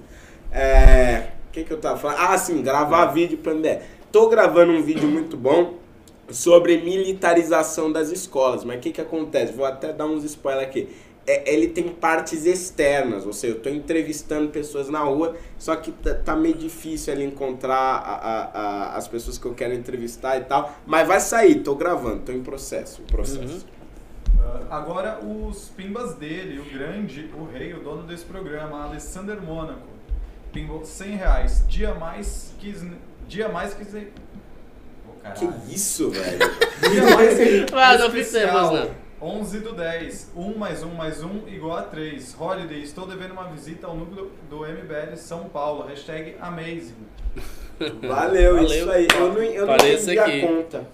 [0.51, 1.32] É.
[1.54, 2.18] Que, que eu tava falando?
[2.20, 3.80] Ah, sim, gravar vídeo pra MBL.
[4.12, 5.76] Tô gravando um vídeo muito bom
[6.30, 8.66] sobre militarização das escolas.
[8.66, 9.54] Mas o que, que acontece?
[9.54, 10.89] Vou até dar uns spoilers aqui.
[11.26, 15.89] É, ele tem partes externas, ou seja, eu tô entrevistando pessoas na rua, só que
[15.93, 18.51] tá, tá meio difícil ali encontrar a- a-
[18.93, 20.74] a- as pessoas que eu quero entrevistar e tal.
[20.86, 23.66] Mas vai sair, tô gravando, tô em processo, em processo.
[24.38, 29.93] Ah, agora os pimbas dele, o grande, o rei, o dono desse programa, Alessander Mônaco.
[30.54, 31.66] Pimbou 100 reais.
[31.68, 32.74] Dia mais que...
[33.28, 33.84] Dia mais que...
[33.84, 36.38] Ô, Que isso, velho?
[36.91, 38.70] Dia mais que Ah, não especial.
[38.70, 38.95] fizemos, né?
[39.22, 40.32] 11 do 10.
[40.36, 42.36] 1 mais 1 mais 1 igual a 3.
[42.39, 45.88] Holiday, estou devendo uma visita ao núcleo do MBL São Paulo.
[45.88, 46.93] Hashtag amazing.
[48.08, 48.64] Valeu, Valeu.
[48.64, 49.08] isso aí.
[49.14, 50.43] Eu não, eu não entendi aqui.
[50.43, 50.88] a conta.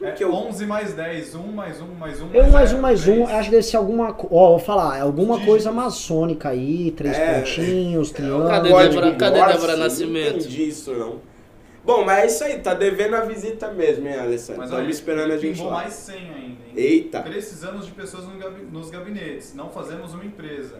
[0.00, 0.32] É Porque eu...
[0.32, 1.34] 11 mais 10.
[1.34, 3.30] 1 mais 1 mais 1 Eu mais um, zero, mais um, três.
[3.30, 4.16] acho que deve ser alguma.
[4.30, 5.46] Ó, vou falar, é alguma Dígitos.
[5.46, 7.38] coisa maçônica aí, três É.
[7.40, 8.48] pontinhos, triângulo.
[8.48, 10.38] Cadê Débora- cadê Débora Não Nascimento?
[10.38, 11.20] entendi isso, não.
[11.84, 14.60] Bom, mas é isso aí, tá devendo a visita mesmo, hein, Alessandro?
[14.62, 15.70] Mas Estamos esperando a gente lá.
[15.72, 16.56] mais 100 ainda, hein?
[16.76, 17.20] Eita.
[17.22, 19.52] Precisamos de pessoas no gabi- nos gabinetes.
[19.54, 20.76] Não fazemos uma empresa.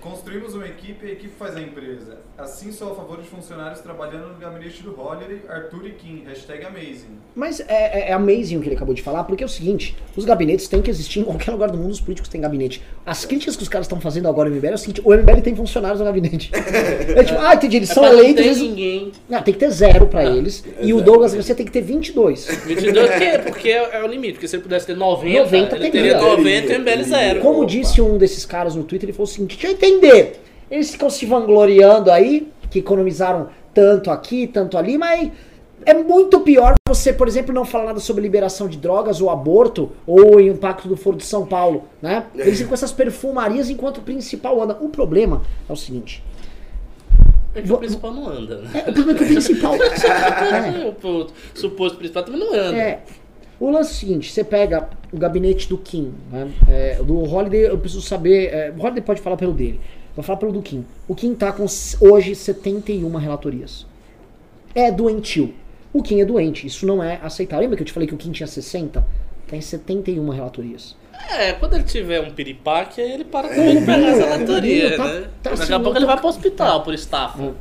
[0.00, 2.18] Construímos uma equipe e a equipe faz a empresa.
[2.38, 6.22] Assim sou a favor de funcionários trabalhando no gabinete do Holiday, Arthur e Kim.
[6.26, 7.18] Hashtag amazing.
[7.34, 9.96] Mas é, é, é amazing o que ele acabou de falar, porque é o seguinte:
[10.16, 12.82] os gabinetes têm que existir em qualquer lugar do mundo, os políticos têm gabinete.
[13.04, 15.40] As críticas que os caras estão fazendo agora no MBL é o seguinte: o MBL
[15.42, 16.50] tem funcionários no gabinete.
[17.12, 18.36] É tipo, ah, entendi, eles É são não eleitos.
[18.42, 19.12] ter eles- ninguém.
[19.28, 20.64] Não, tem que ter zero pra eles.
[20.80, 21.00] E o.
[21.02, 22.46] Douglas Garcia tem que ter 22.
[22.64, 24.34] 22 porque, porque é, é o limite.
[24.34, 26.12] Porque se ele pudesse ter 90, 90 ele teria.
[26.18, 27.40] teria 90 e o MBL zero.
[27.40, 27.66] Como Opa.
[27.66, 30.40] disse um desses caras no Twitter, ele falou o seguinte: entender.
[30.70, 35.30] Eles ficam se vangloriando aí, que economizaram tanto aqui, tanto ali, mas
[35.84, 39.90] é muito pior você, por exemplo, não falar nada sobre liberação de drogas ou aborto
[40.06, 42.26] ou o impacto do Foro de São Paulo, né?
[42.34, 44.76] Eles ficam com essas perfumarias enquanto o principal anda.
[44.80, 46.22] O problema é o seguinte:
[47.54, 48.70] É que o principal não anda, né?
[48.86, 49.74] é, o problema é que o principal.
[49.74, 52.76] é, O suposto principal também não anda.
[52.76, 53.02] É.
[53.62, 56.50] O lance é o seguinte, você pega o gabinete do Kim, né?
[56.68, 59.80] É, do Holiday eu preciso saber, é, o Holiday pode falar pelo dele,
[60.16, 60.84] vou falar pelo do Kim.
[61.06, 61.64] O Kim tá com
[62.00, 63.86] hoje 71 relatorias.
[64.74, 65.54] É doentio.
[65.92, 67.62] O Kim é doente, isso não é aceitável.
[67.62, 69.06] Lembra que eu te falei que o Kim tinha 60?
[69.46, 70.96] Tem 71 relatorias.
[71.30, 74.38] É, quando ele tiver um piripaque, aí ele para É, também de pegar essa é,
[74.38, 75.20] diretoria, tá- né?
[75.40, 77.54] tá Daqui assim, a pouco ele vai pro hospital por estafa.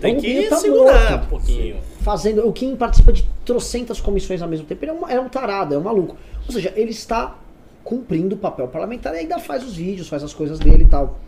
[0.00, 1.24] Tem Então, que tá segurar morto.
[1.24, 1.76] um pouquinho.
[2.02, 2.46] fazendo.
[2.46, 4.84] O Kim participa de trocentas comissões ao mesmo tempo.
[4.84, 6.16] Ele é um, é um tarado, é um maluco.
[6.46, 7.36] Ou seja, ele está
[7.82, 11.18] cumprindo o papel parlamentar e ainda faz os vídeos, faz as coisas dele e tal.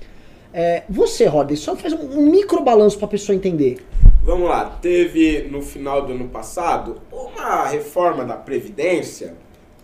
[0.53, 3.85] É, você, Rodney, só faz um, um micro balanço pra pessoa entender.
[4.23, 9.35] Vamos lá, teve no final do ano passado uma reforma da Previdência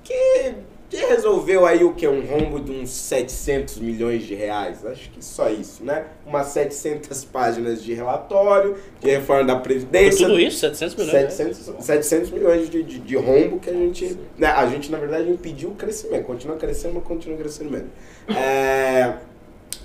[0.03, 0.53] que
[0.95, 2.07] que resolveu aí o que?
[2.07, 4.84] Um rombo de uns 700 milhões de reais.
[4.84, 6.07] Acho que só isso, né?
[6.26, 10.26] Umas 700 páginas de relatório de reforma da Previdência.
[10.26, 11.12] tudo isso, 700 milhões.
[11.12, 11.30] né?
[11.30, 14.18] 700, 700 milhões de, de, de rombo que a gente.
[14.38, 16.24] Né, a gente, na verdade, impediu o crescimento.
[16.24, 17.88] Continua crescendo, mas continua crescendo menos.
[18.28, 19.14] É,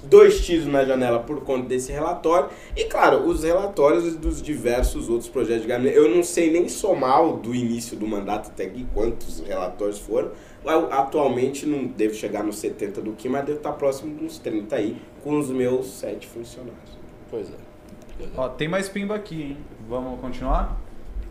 [0.03, 2.49] dois tiros na janela por conta desse relatório.
[2.75, 5.95] E claro, os relatórios dos diversos outros projetos de gabinete.
[5.97, 10.31] Eu não sei nem somar o do início do mandato até aqui quantos relatórios foram.
[10.91, 15.01] Atualmente não devo chegar nos 70 do que, mas devo estar próximo uns 30 aí,
[15.23, 16.97] com os meus sete funcionários.
[17.29, 18.25] Pois é.
[18.35, 19.57] Ó, tem mais pimba aqui, hein?
[19.87, 20.77] Vamos continuar?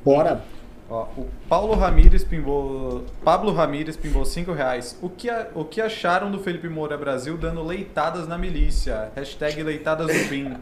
[0.05, 0.43] Bora.
[0.91, 3.05] Ó, o Paulo Ramires pimbou.
[3.23, 4.99] Pablo Ramires pimbou 5 reais.
[5.03, 9.13] O que, a- o que acharam do Felipe Moura Brasil dando leitadas na milícia?
[9.15, 10.57] Hashtag leitadas do PIN.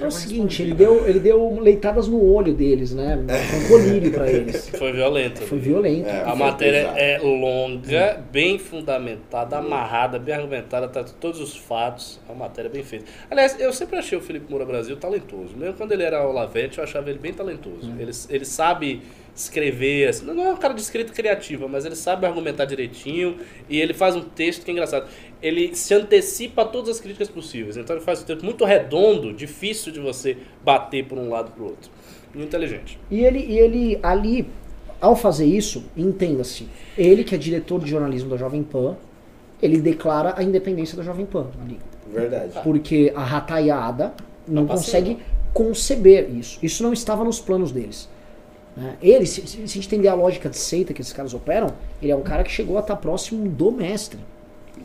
[0.00, 3.18] É o seguinte, ele deu, ele deu leitadas no olho deles, né?
[3.18, 4.68] Um colírio pra eles.
[4.76, 5.42] Foi violento.
[5.42, 6.08] Foi violento.
[6.08, 6.22] É.
[6.22, 6.98] A Foi matéria pesado.
[6.98, 12.18] é longa, bem fundamentada, amarrada, bem argumentada, tá todos os fatos.
[12.28, 13.04] É uma matéria bem feita.
[13.30, 15.54] Aliás, eu sempre achei o Felipe Moura Brasil talentoso.
[15.56, 17.92] Mesmo quando ele era Olavete, eu achava ele bem talentoso.
[17.98, 19.02] Ele, ele sabe
[19.34, 23.36] escrever, assim, não é um cara de escrita criativa, mas ele sabe argumentar direitinho
[23.68, 25.08] e ele faz um texto que é engraçado.
[25.42, 27.76] Ele se antecipa a todas as críticas possíveis.
[27.76, 31.64] Então ele faz um texto muito redondo, difícil de você bater por um lado pro
[31.64, 31.90] outro.
[32.32, 32.98] Muito inteligente.
[33.10, 34.46] E ele, e ele ali,
[35.00, 38.96] ao fazer isso, entenda-se, ele que é diretor de jornalismo da Jovem Pan,
[39.60, 41.78] ele declara a independência da Jovem Pan ali.
[42.12, 42.60] Verdade.
[42.62, 44.14] Porque a rataiada
[44.46, 45.18] não Tá consegue
[45.52, 46.58] conceber isso.
[46.62, 48.08] Isso não estava nos planos deles.
[48.76, 48.96] Né?
[49.00, 51.68] Ele, se, se a gente entender a lógica de seita que esses caras operam,
[52.02, 54.18] ele é um cara que chegou a estar próximo do mestre.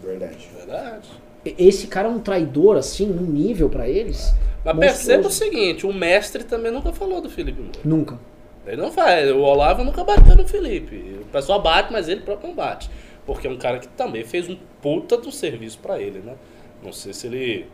[0.03, 0.47] Verdade.
[0.55, 1.09] Verdade.
[1.57, 4.33] Esse cara é um traidor, assim, num nível pra eles.
[4.63, 4.77] Mas monstruoso.
[4.77, 7.79] perceba o seguinte, o mestre também nunca falou do Felipe Moura.
[7.83, 8.19] Nunca.
[8.67, 11.17] Ele não faz, o Olavo nunca bateu no Felipe.
[11.21, 12.89] O pessoal bate, mas ele próprio não bate.
[13.25, 16.35] Porque é um cara que também fez um puta do serviço pra ele, né?
[16.83, 17.65] Não sei se ele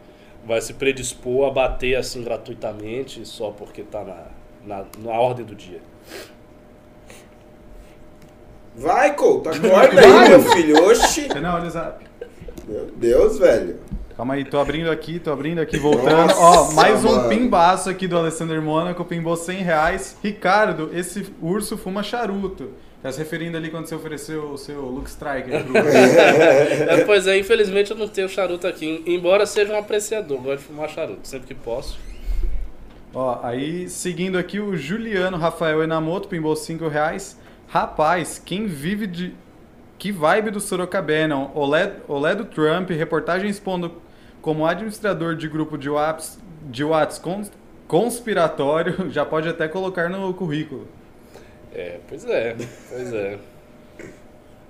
[0.46, 4.28] vai se predispor a bater assim gratuitamente só porque tá na,
[4.66, 5.80] na, na ordem do dia.
[8.76, 10.90] Vai, Couto, acorda aí, meu filho.
[10.90, 11.28] Oxi.
[11.42, 12.06] Não, olha o zap.
[12.68, 13.80] Meu Deus, velho.
[14.18, 16.28] Calma aí, tô abrindo aqui, tô abrindo aqui, voltando.
[16.28, 17.30] Nossa, Ó, mais um mano.
[17.30, 20.18] pimbaço aqui do Alessandro Mônaco, pimbou 100 reais.
[20.24, 22.70] Ricardo, esse urso fuma charuto.
[23.04, 25.74] Tá se referindo ali quando você ofereceu o seu Luke Striker pro.
[25.78, 30.64] É, pois é, infelizmente eu não tenho charuto aqui, embora seja um apreciador, gosto de
[30.64, 32.00] fumar charuto, sempre que posso.
[33.16, 37.40] Ó, aí seguindo aqui o Juliano Rafael Enamoto, pimbou 5 reais.
[37.68, 39.34] Rapaz, quem vive de.
[39.98, 41.50] Que vibe do Sorocabana?
[41.56, 44.02] Olé, Olé do Trump, reportagem expondo
[44.42, 46.38] como administrador de grupo de Whats,
[46.70, 47.52] de Whats cons-
[47.88, 50.88] conspiratório, já pode até colocar no currículo.
[51.74, 52.56] É, pois é,
[52.90, 53.40] pois é.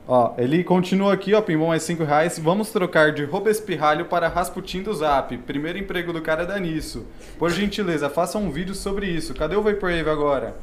[0.07, 2.37] Ó, ele continua aqui, ó, pimbou mais 5 reais.
[2.37, 5.35] Vamos trocar de Robespirralho para Rasputin do Zap.
[5.39, 7.07] Primeiro emprego do cara dá nisso.
[7.39, 9.33] Por gentileza, faça um vídeo sobre isso.
[9.33, 10.55] Cadê o Vaporwave agora?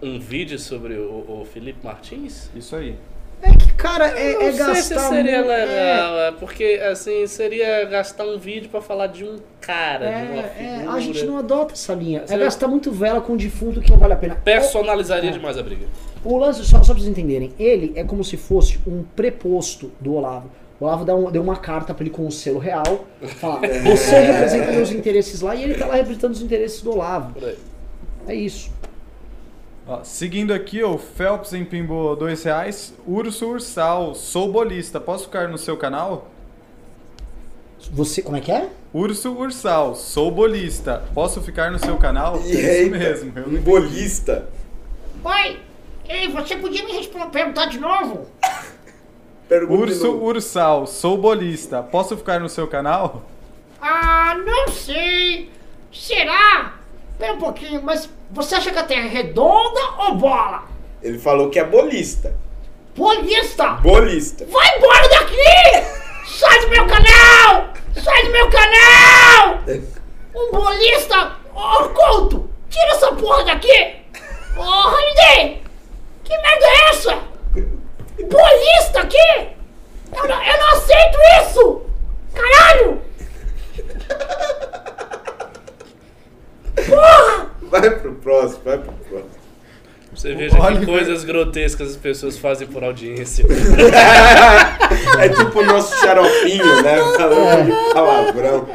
[0.00, 2.48] Um vídeo sobre o, o Felipe Martins?
[2.54, 2.94] Isso aí.
[3.42, 4.58] É que, cara, é, Não é sei se
[4.94, 9.38] gastar seria muito- legal, é, porque assim, seria gastar um vídeo pra falar de um
[9.62, 10.92] cara, É, de uma é, figura.
[10.96, 12.20] a gente não adota essa linha.
[12.20, 14.34] É Você- gastar muito vela com defunto que não vale a pena.
[14.36, 15.86] Personalizaria demais a briga.
[16.24, 20.14] O lance, só, só pra vocês entenderem, ele é como se fosse um preposto do
[20.14, 20.50] Olavo.
[20.78, 23.04] O Olavo dá um- deu uma carta pra ele com um selo real,
[23.38, 27.34] fala, você representa meus interesses lá, e ele tá lá representando os interesses do Olavo.
[28.26, 28.70] É isso.
[29.86, 32.94] Ó, seguindo aqui, o Phelps em Pimbo 2 reais.
[33.06, 35.00] Urso Ursal, sou bolista.
[35.00, 36.28] Posso ficar no seu canal?
[37.92, 38.68] Você, como é que é?
[38.92, 41.02] Urso Ursal, sou bolista.
[41.14, 42.36] Posso ficar no seu canal?
[42.44, 43.32] É isso mesmo.
[43.36, 44.48] Eu Um bolista.
[45.24, 45.58] Oi,
[46.10, 48.26] ei, você podia me responder, perguntar de novo?
[49.48, 50.24] Pergunta de Urso novo.
[50.26, 51.82] Ursal, sou bolista.
[51.82, 53.22] Posso ficar no seu canal?
[53.80, 55.50] Ah, não sei.
[55.92, 56.74] Será?
[57.18, 60.64] Pera um pouquinho, mas você acha que a Terra é redonda ou bola?
[61.02, 62.34] Ele falou que é bolista.
[62.96, 63.70] Bolista!
[63.74, 64.44] Bolista.
[64.46, 66.26] Vai embora daqui!
[66.26, 67.72] Sai do meu canal!
[67.94, 69.60] Sai do meu canal!
[70.34, 71.36] Um bolista!
[71.54, 72.50] Ô, Couto!
[72.68, 73.96] Tira essa porra daqui!
[74.56, 75.62] Ô, Holiday!
[76.30, 77.18] Que merda é essa?
[78.30, 79.48] Bolista aqui?
[80.16, 81.82] Eu não, eu não aceito isso!
[82.32, 83.02] Caralho!
[86.86, 87.50] Porra!
[87.62, 89.30] Vai pro próximo, vai pro próximo.
[90.14, 93.44] Você veja que Oliver- coisas grotescas as pessoas fazem por audiência.
[95.20, 96.96] É tipo o nosso xaropinho, né?
[97.16, 98.66] Falando de palavrão.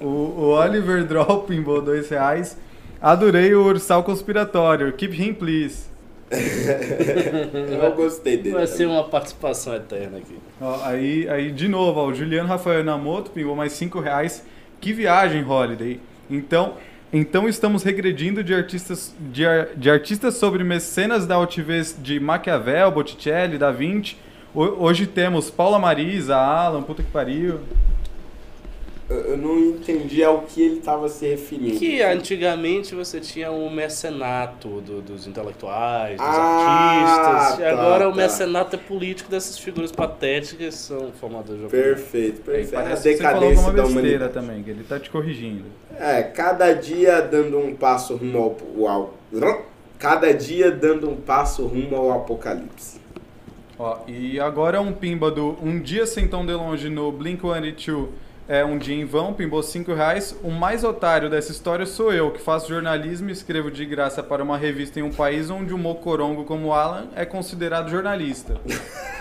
[0.00, 2.56] O, o Oliver Drop Pimbo 2 reais.
[3.02, 4.92] Adorei o Ursal conspiratório.
[4.92, 5.84] Keep him, please.
[7.82, 8.54] Eu gostei dele.
[8.54, 10.36] Vai ser uma participação eterna aqui.
[10.60, 14.44] Ó, aí, aí, de novo, ó, o Juliano Rafael Namoto pingou mais 5 reais.
[14.80, 16.00] Que viagem, Holiday.
[16.30, 16.74] Então,
[17.12, 19.44] então estamos regredindo de artistas, de,
[19.76, 24.16] de artistas sobre mecenas da altivez de Maquiavel, Botticelli, Da Vinci.
[24.54, 27.60] Ho- hoje temos Paula Marisa, Alan, puta que pariu.
[29.10, 31.78] Eu, não entendi ao que ele estava se referindo.
[31.78, 38.08] Que antigamente você tinha o mecenato do- dos intelectuais, dos Ah, artistas, e tá, agora
[38.08, 38.16] o tá.
[38.16, 41.86] mecenato é político dessas figuras patéticas que são formadoras de opinião.
[41.94, 42.74] Perfeito, Aí perfeito.
[42.88, 44.32] É a você decadência alguma da humanidade.
[44.32, 45.64] também, que ele tá te corrigindo.
[45.98, 49.14] É, cada dia dando um passo rumo ao, ao-
[49.98, 53.00] Cada dia dando um passo rumo ao apocalipse.
[53.78, 58.06] Ó, e agora um pimba do Um Dia Sem Tão De Longe no Blink-182
[58.48, 60.36] é um dia em vão, pimbou 5 reais.
[60.42, 64.42] O mais otário dessa história sou eu, que faço jornalismo e escrevo de graça para
[64.42, 68.56] uma revista em um país onde um mocorongo como Alan é considerado jornalista.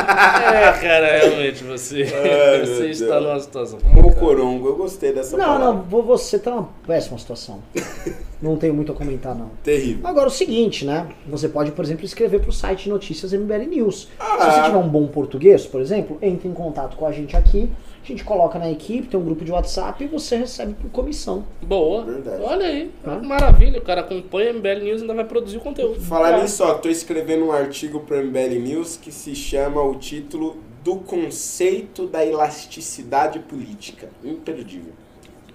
[0.00, 3.22] É, cara, realmente você, Ai, você está Deus.
[3.26, 3.78] numa situação.
[3.92, 5.66] Mocorongo, eu gostei dessa Não, palavra.
[5.66, 7.62] não, vo- você tá numa péssima situação.
[8.40, 9.50] Não tenho muito a comentar, não.
[9.62, 10.00] Terrível.
[10.08, 11.08] Agora, o seguinte, né?
[11.28, 14.08] Você pode, por exemplo, escrever pro site de notícias MBL News.
[14.18, 14.38] Ah.
[14.40, 17.70] Se você tiver um bom português, por exemplo, entre em contato com a gente aqui,
[18.10, 21.44] gente coloca na equipe, tem um grupo de WhatsApp e você recebe por comissão.
[21.62, 22.04] Boa.
[22.04, 22.42] Verdade.
[22.42, 22.90] Olha aí.
[23.02, 23.18] Tá.
[23.18, 23.78] Maravilha.
[23.78, 26.00] O cara acompanha MBL News e ainda vai produzir o conteúdo.
[26.00, 30.56] Falar nisso, ó, tô escrevendo um artigo pro MBL News que se chama o título
[30.82, 34.08] do conceito da elasticidade política.
[34.24, 34.92] Imperdível.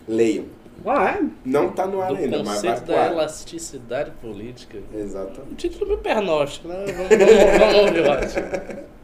[0.08, 0.46] Leiam.
[0.86, 1.24] É?
[1.44, 3.12] Não tá no ar Do ainda, mas vai da ar.
[3.12, 4.78] elasticidade política.
[4.94, 5.52] Exatamente.
[5.52, 6.86] Um título meio pernóstico, né?
[6.86, 8.95] Vamos, vamos, vamos ouvir o artigo.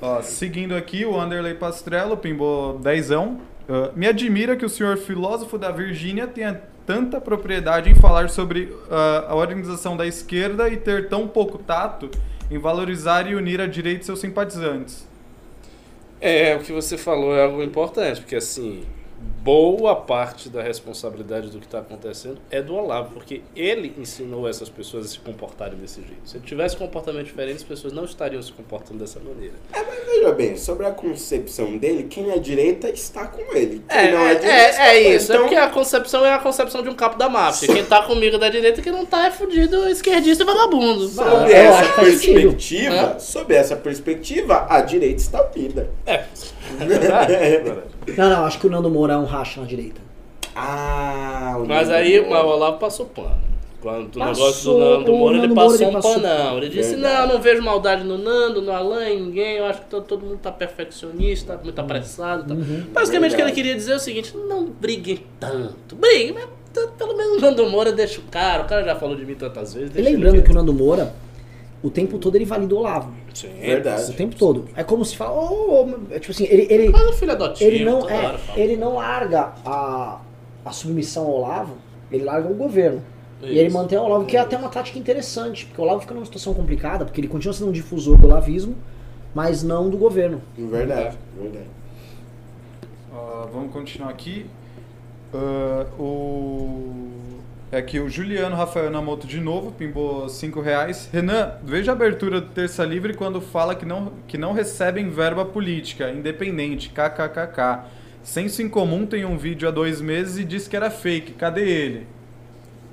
[0.00, 3.40] Ó, seguindo aqui, o Anderley Pastrello pimbou dezão.
[3.68, 8.74] Ah, me admira que o senhor filósofo da Virgínia tenha tanta propriedade em falar sobre
[8.90, 12.10] ah, a organização da esquerda e ter tão pouco tato
[12.50, 15.08] em valorizar e unir a direita e seus simpatizantes.
[16.20, 18.84] É, o que você falou é algo importante, porque assim,
[19.44, 24.70] boa parte da responsabilidade do que está acontecendo é do Olavo, porque ele ensinou essas
[24.70, 26.22] pessoas a se comportarem desse jeito.
[26.24, 29.52] Se ele tivesse comportamento diferente, as pessoas não estariam se comportando dessa maneira.
[30.06, 33.82] Veja bem, sobre a concepção dele, quem é direita está com ele.
[33.86, 35.32] Quem É, não é, é, direita é, está é com isso.
[35.32, 37.68] É Então, porque a concepção é a concepção de um capo da máfia.
[37.68, 41.06] Quem tá comigo da direita, quem não tá é fudido, esquerdista e vagabundo.
[41.06, 43.18] Sob eu essa que perspectiva, Hã?
[43.18, 45.90] sob essa perspectiva, a direita está unida.
[46.06, 46.24] É,
[46.80, 47.32] é verdade.
[47.34, 47.94] é verdade.
[48.16, 50.00] Não, não, acho que o Nando Moura é um racha na direita.
[50.54, 52.30] Ah, o Mas aí o.
[52.30, 53.54] Olavo passou pano.
[53.84, 56.56] Quando o negócio do Nando Moura, ele passou um panão.
[56.56, 57.26] Ele disse, Verdade.
[57.28, 59.58] não, não vejo maldade no Nando, no Alan, em ninguém.
[59.58, 62.54] Eu acho que todo, todo mundo tá perfeccionista, muito apressado.
[62.54, 62.62] Tá.
[62.94, 65.96] Basicamente o que ele queria dizer é o seguinte, não briguem tanto.
[65.96, 66.48] Briguem, mas
[66.96, 68.62] pelo menos o Nando Moura deixa o cara.
[68.62, 69.94] O cara já falou de mim tantas vezes.
[69.94, 71.12] E lembrando que o Nando Moura,
[71.84, 73.12] o tempo todo ele valida o Olavo.
[73.34, 74.10] Sim, Verdade.
[74.10, 74.64] O tempo todo.
[74.74, 75.38] É como se fala.
[75.38, 78.76] "Oh, oh", tipo assim, ele, ele, Mas o filho adotivo, ele, não, é, hora ele
[78.76, 80.18] não larga a,
[80.64, 81.76] a submissão ao Olavo,
[82.10, 83.02] ele larga o governo.
[83.42, 83.76] E ele Isso.
[83.76, 86.54] mantém o Olavo, que é até uma tática interessante, porque o Olavo fica numa situação
[86.54, 88.74] complicada, porque ele continua sendo um difusor do olavismo,
[89.34, 90.40] mas não do governo.
[90.56, 91.66] Verdade, verdade.
[93.12, 94.46] Ah, vamos continuar aqui.
[95.34, 96.92] Ah, o...
[97.74, 101.08] É que o Juliano Rafael Namoto de novo, pimbou 5 reais.
[101.12, 105.44] Renan, veja a abertura do Terça Livre quando fala que não, que não recebem verba
[105.44, 107.88] política, independente, kkkk.
[108.22, 111.32] Senso em Comum tem um vídeo há dois meses e disse que era fake.
[111.32, 112.06] Cadê ele?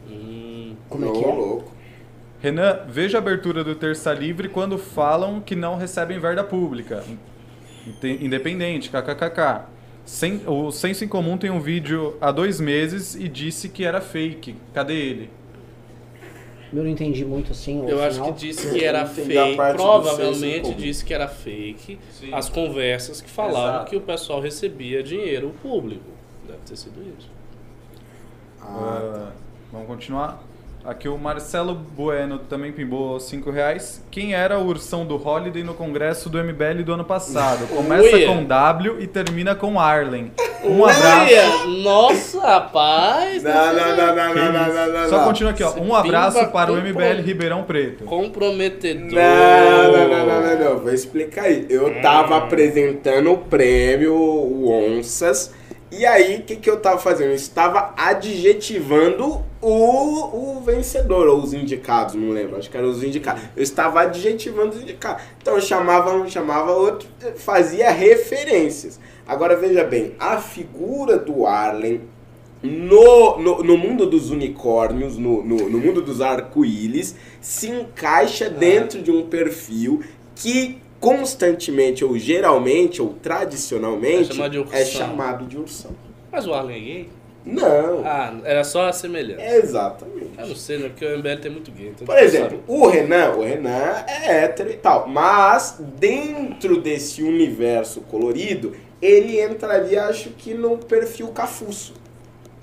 [0.10, 1.28] Hum, Como é que é?
[1.28, 1.72] louco.
[2.42, 7.04] Renan, veja a abertura do Terça Livre quando falam que não recebem verba pública.
[8.02, 9.62] Independente, kkkk.
[10.06, 14.02] Sem- o Senso em Comum tem um vídeo há dois meses e disse que era
[14.02, 14.56] fake.
[14.74, 15.30] Cadê ele?
[16.74, 17.82] Eu não entendi muito assim.
[17.82, 19.56] o Eu acho que disse que era fake.
[19.76, 22.34] Provavelmente disse que era fake Sim.
[22.34, 23.90] as conversas que falavam Exato.
[23.90, 26.04] que o pessoal recebia dinheiro público.
[26.48, 27.30] Deve ter sido isso.
[28.62, 29.32] Ah, Ah,
[29.72, 30.42] vamos continuar?
[30.84, 34.04] Aqui o Marcelo Bueno também pimbou 5 reais.
[34.10, 37.68] Quem era o ursão do Holiday no congresso do MBL do ano passado?
[37.76, 38.28] Começa Uia.
[38.28, 40.32] com W e termina com Arlen.
[40.64, 41.06] Um abraço.
[41.06, 43.44] Olha, Nossa, rapaz!
[43.44, 45.74] Não, não, não, não, não, não, não, não, Só continua aqui, ó.
[45.76, 48.04] Um abraço para o MBL Ribeirão Preto.
[48.06, 49.12] Comprometedor.
[49.12, 51.68] Não, não, não, não, não, não, vou explicar aí.
[51.70, 55.54] Eu tava apresentando o prêmio, o Onças,
[55.92, 57.30] e aí o que, que eu tava fazendo?
[57.30, 63.04] Eu estava adjetivando o, o vencedor, ou os indicados, não lembro, acho que eram os
[63.04, 63.44] indicados.
[63.56, 65.24] Eu estava adjetivando os indicados.
[65.42, 69.00] Então eu chamava um, chamava outro, fazia referências.
[69.28, 72.02] Agora veja bem, a figura do Arlen
[72.64, 79.02] no, no, no mundo dos unicórnios, no, no, no mundo dos arco-íris, se encaixa dentro
[79.02, 80.02] de um perfil
[80.36, 84.80] que constantemente, ou geralmente, ou É tradicionalmente, chamado de ursão.
[84.80, 85.92] é chamado de ursão.
[86.32, 87.10] Mas o Arlen é gay?
[87.46, 88.04] Não.
[88.06, 89.44] Ah, era só a semelhança.
[89.44, 90.32] Exatamente.
[90.38, 90.90] Eu não sei, né?
[90.90, 91.90] Porque o MBL tem muito gay.
[91.90, 98.02] então Por exemplo, o Renan, o Renan é hétero e tal, mas dentro desse universo
[98.02, 101.94] colorido, ele entraria, acho que no perfil Cafuço.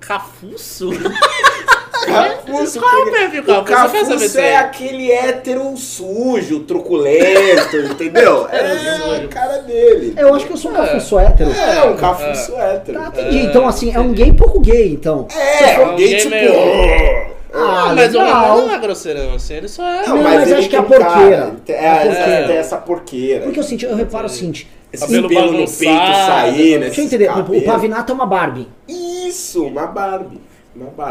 [0.00, 0.90] Cafuço?
[2.08, 4.56] Cafuço, Qual é o perfil o saber Cafuço disso é aí.
[4.56, 8.48] aquele hétero sujo, truculento, entendeu?
[8.50, 10.14] É a cara dele.
[10.16, 10.86] Eu acho que eu sou um É.
[10.86, 11.50] cafuço hétero.
[11.50, 12.98] É, um Cafuço hétero.
[13.00, 13.38] Tá, entendi.
[13.38, 15.26] Então, assim, é um gay pouco gay, então.
[15.36, 16.30] É, for um gay gay tipo...
[16.30, 20.06] meio- Ah, mas o não é grosseirão assim, ele só é.
[20.06, 21.52] Não, mas ele acho que é a porqueira.
[21.68, 22.46] É a É, porqueira.
[22.46, 23.40] tem essa porqueira.
[23.44, 24.68] Porque eu, senti, eu reparo o seguinte.
[24.92, 26.86] Esse Cabelo pelo no peito sair, né?
[26.86, 27.30] Deixa eu entender.
[27.30, 28.68] O Pavinato é uma Barbie.
[28.88, 30.40] Isso, uma Barbie.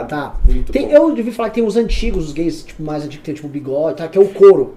[0.07, 0.35] Tá.
[0.45, 0.93] Muito Tem, bom.
[0.93, 3.47] eu devia falar que tem os antigos, os gays, tipo, mais antigos, que tem tipo
[3.47, 4.07] bigode, tá?
[4.07, 4.75] Que é o couro.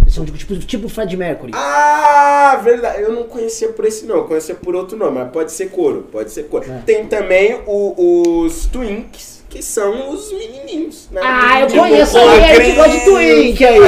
[0.00, 1.52] Eles são tipo, tipo, tipo Fred Mercury.
[1.54, 3.02] Ah, verdade.
[3.02, 6.06] Eu não conhecia por esse nome, eu conhecia por outro nome, mas pode ser couro,
[6.10, 6.64] pode ser couro.
[6.70, 6.78] É.
[6.84, 11.08] Tem também o- os Twinks, que são os menininhos.
[11.12, 11.20] Né?
[11.22, 13.04] Ah, eu Tipo, conheço a aí, aí que gosta de.
[13.04, 13.78] Twink aí.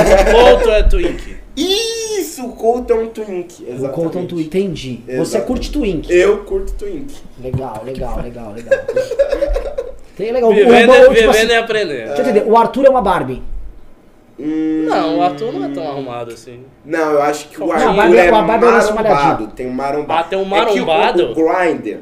[0.53, 1.37] Outro é Twink.
[1.57, 3.63] Isso, o Colt é um Twink.
[3.65, 3.93] O Exatamente.
[3.95, 5.01] Colton Twink, entendi.
[5.07, 5.47] Você Exatamente.
[5.47, 6.13] curte Twink.
[6.13, 7.15] Eu curto Twink.
[7.43, 8.79] Legal, legal, legal, legal.
[10.17, 10.51] Tem legal.
[10.51, 12.07] O- Vivendo, o- é- tipo vivendo assim, e aprendendo.
[12.07, 13.43] Deixa eu entender, o Arthur é uma Barbie.
[14.39, 16.61] Hum, Não, o Arthur não é tão arrumado assim.
[16.85, 19.47] Não, eu acho que o Não, Arthur Barbie- é a Barbie é mais marombado.
[19.49, 20.21] Tem um marombado.
[20.21, 21.23] Ah, tem um É que o- marombado?
[21.31, 21.99] o, Grindr,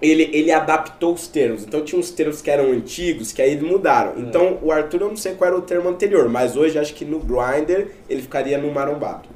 [0.00, 1.62] ele, ele adaptou os termos.
[1.62, 4.12] Então tinha uns termos que eram antigos, que aí eles mudaram.
[4.16, 4.20] É.
[4.20, 7.04] Então o Arthur, eu não sei qual era o termo anterior, mas hoje acho que
[7.04, 9.28] no Grindr ele ficaria no marombado.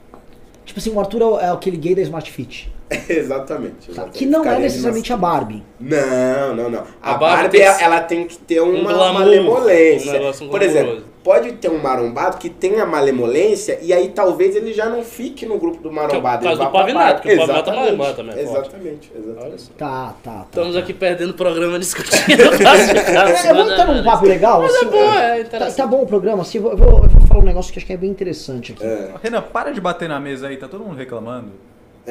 [0.65, 2.73] Tipo assim, o Arthur é o- é aquele gay da Smart Fit.
[3.09, 3.75] exatamente.
[3.87, 3.93] tá?
[3.93, 4.19] exatamente.
[4.19, 5.63] Que não é Ficaria necessariamente a Barbie.
[5.79, 6.85] Não, não, não.
[7.03, 10.21] A, A Barbie Barbie, tem ela, ela tem que ter uma glamour, malemolência.
[10.43, 14.89] um Por exemplo, pode ter um marombado que tenha malemolência e aí talvez ele já
[14.89, 16.41] não fique no grupo do marombado.
[16.43, 18.43] Que é o caso do Pavinato, que o Pavinato é Exatamente, malemado também, é.
[18.43, 19.47] Exatamente, exatamente.
[19.47, 19.71] Olha só.
[19.77, 20.45] Tá, tá, tá.
[20.49, 20.81] Estamos tá.
[20.81, 23.51] aqui perdendo o programa discutindo classificação.
[23.51, 24.63] É, vamos ter um papo legal?
[24.63, 25.77] Mas é assim, bom, é Tá, interessante.
[25.77, 27.79] tá bom o programa, assim, eu vou, eu vou- eu vou falar um negócio que
[27.79, 28.83] acho que é bem interessante aqui.
[28.85, 31.53] É, Renan, para de bater na mesa aí, tá todo mundo reclamando.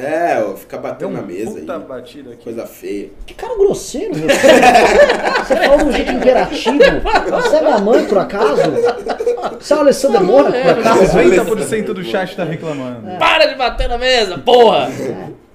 [0.00, 1.82] É ó, fica batendo na mesa puta aí.
[1.82, 2.44] batida aqui.
[2.44, 3.10] Coisa feia.
[3.26, 4.26] Que cara grosseiro você.
[4.26, 6.78] você fala de um jeito imperativo.
[7.30, 8.62] Você é minha mãe, por acaso?
[9.58, 11.02] Você é o Alessandro Mônaco, por acaso?
[11.18, 13.18] 90% do chat tá reclamando.
[13.18, 14.88] Para de bater na mesa, porra!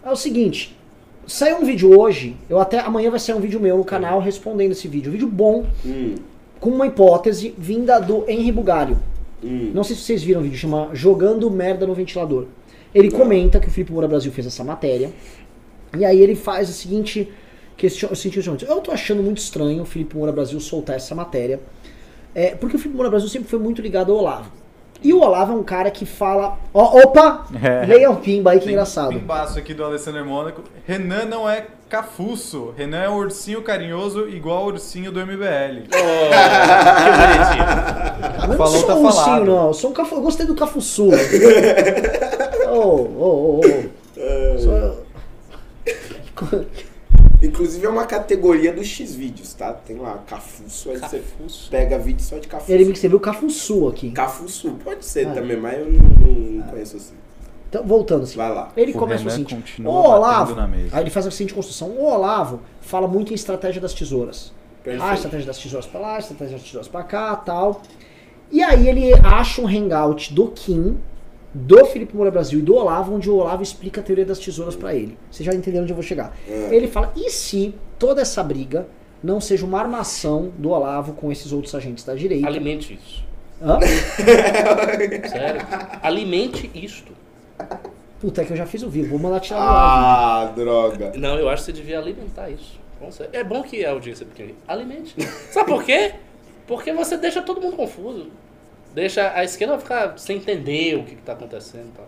[0.06, 0.78] É o seguinte,
[1.26, 4.72] saiu um vídeo hoje, eu até amanhã vai sair um vídeo meu no canal respondendo
[4.74, 5.10] esse vídeo.
[5.10, 6.16] Um vídeo bom, Hum,
[6.60, 8.98] com uma hipótese vinda do Henry Bugalho.
[9.44, 9.72] hum.
[9.74, 12.46] Não sei se vocês viram o vídeo, chama Jogando Merda no Ventilador.
[12.94, 15.12] Ele comenta que o Felipe Moura Brasil fez essa matéria.
[15.98, 17.32] E aí ele faz o seguinte
[17.78, 18.66] question- o seguinte questionamento.
[18.70, 21.60] Eu tô achando muito estranho o Felipe Moura Brasil soltar essa matéria.
[22.36, 24.52] É, porque o Felipe Moura Brasil sempre foi muito ligado ao Olavo.
[25.04, 26.58] E o Olavo é um cara que fala.
[26.74, 27.46] Ó, opa!
[27.62, 27.86] É.
[27.86, 29.10] Leia o pimba aí que Tem engraçado.
[29.10, 30.64] Pimbaço aqui do Alessandro Mônaco.
[30.88, 32.74] Renan não é cafuço.
[32.78, 35.90] Renan é um ursinho carinhoso igual ao ursinho do MBL.
[35.90, 35.98] que
[37.20, 37.66] bonitinho.
[38.44, 39.46] Eu não Falou, sou tá um ursinho, falado.
[39.46, 39.68] não.
[39.68, 40.16] Eu, sou um cafu...
[40.16, 41.10] eu gostei do cafuçu.
[42.74, 44.60] Ô, ô, ô, ô.
[44.60, 45.04] Sou-
[47.42, 49.74] Inclusive é uma categoria dos X-Vídeos, tá?
[49.74, 51.22] Tem lá, Cafuço, aí você
[51.70, 52.72] pega vídeo só de Cafuço.
[52.72, 54.12] Ele me escreveu cafuçu aqui.
[54.12, 55.34] Cafuço, pode ser Ah.
[55.34, 57.14] também, mas eu não, não conheço assim.
[57.68, 58.38] Então, voltando assim.
[58.38, 58.72] Vai lá.
[58.78, 60.56] Ele O começa o Renan seguinte: O Olavo.
[60.56, 60.96] na mesa.
[60.96, 64.54] Aí ele faz a seguinte construção: O Olavo fala muito em estratégia das tesouras.
[64.82, 65.04] Perfeito.
[65.06, 67.82] Ah, a estratégia das tesouras pra lá, a estratégia das tesouras pra cá tal.
[68.52, 70.98] E aí ele acha um hangout do Kim,
[71.54, 74.76] do Felipe Moura Brasil e do Olavo, onde o Olavo explica a teoria das tesouras
[74.76, 75.18] pra ele.
[75.30, 76.36] Vocês já entenderam onde eu vou chegar.
[76.48, 76.70] É.
[76.76, 78.88] Ele fala: e se toda essa briga
[79.24, 82.48] não seja uma armação do Olavo com esses outros agentes da direita?
[82.48, 83.24] Alimente isso.
[83.62, 83.80] Hã?
[85.30, 85.62] Sério.
[86.02, 87.14] Alimente isto.
[88.20, 90.48] Puta, é que eu já fiz o vivo, vou mandar tirar do ar.
[90.48, 91.14] Ah, droga.
[91.16, 92.80] Não, eu acho que você devia alimentar isso.
[93.34, 94.54] É bom que a audiência pequena.
[94.68, 95.14] Alimente.
[95.52, 96.14] Sabe por quê?
[96.66, 98.28] Porque você deixa todo mundo confuso.
[98.94, 102.08] Deixa a esquerda ficar sem entender o que está acontecendo e tal.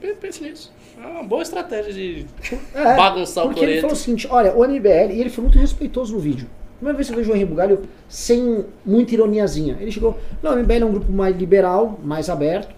[0.00, 0.72] P- Pense nisso.
[1.02, 2.26] É uma boa estratégia de
[2.74, 5.58] É, bagunçar o Porque ele falou o seguinte, olha, o MBL, e ele foi muito
[5.58, 6.48] respeitoso no vídeo.
[6.76, 9.76] Primeira vez que eu vejo o Henri Bugalho sem muita ironiazinha.
[9.80, 12.74] Ele chegou, não, o MBL é um grupo mais liberal, mais aberto.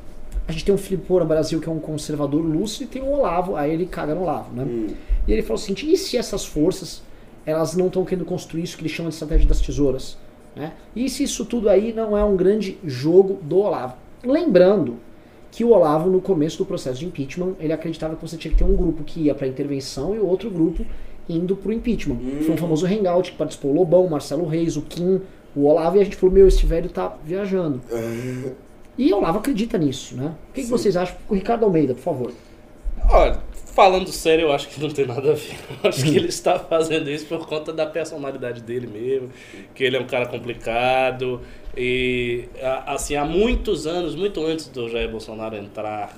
[0.48, 3.10] A gente tem um Felipe Moura Brasil, que é um conservador lúcido, e tem o
[3.10, 4.64] Olavo, aí ele caga no Olavo, né?
[4.64, 4.86] Hum.
[5.28, 7.02] E ele falou o seguinte, e se essas forças,
[7.46, 10.16] elas não estão querendo construir isso que ele chama de estratégia das tesouras?
[10.54, 10.72] Né?
[10.94, 13.94] E se isso tudo aí não é um grande jogo do Olavo?
[14.24, 14.96] Lembrando
[15.50, 18.58] que o Olavo, no começo do processo de impeachment, ele acreditava que você tinha que
[18.58, 20.84] ter um grupo que ia para intervenção e o outro grupo
[21.28, 22.16] indo pro impeachment.
[22.42, 25.20] Foi um famoso hangout que participou o Lobão, Marcelo Reis, o Kim,
[25.54, 27.80] o Olavo, e a gente falou, meu, esse velho tá viajando.
[28.98, 30.34] E o Olavo acredita nisso, né?
[30.50, 31.16] O que, que vocês acham?
[31.28, 32.32] O Ricardo Almeida, por favor.
[33.08, 33.38] Olha,
[33.74, 35.56] Falando sério, eu acho que não tem nada a ver.
[35.82, 39.30] Eu acho que ele está fazendo isso por conta da personalidade dele mesmo,
[39.74, 41.40] que ele é um cara complicado
[41.76, 42.48] e
[42.86, 46.16] assim há muitos anos, muito antes do Jair Bolsonaro entrar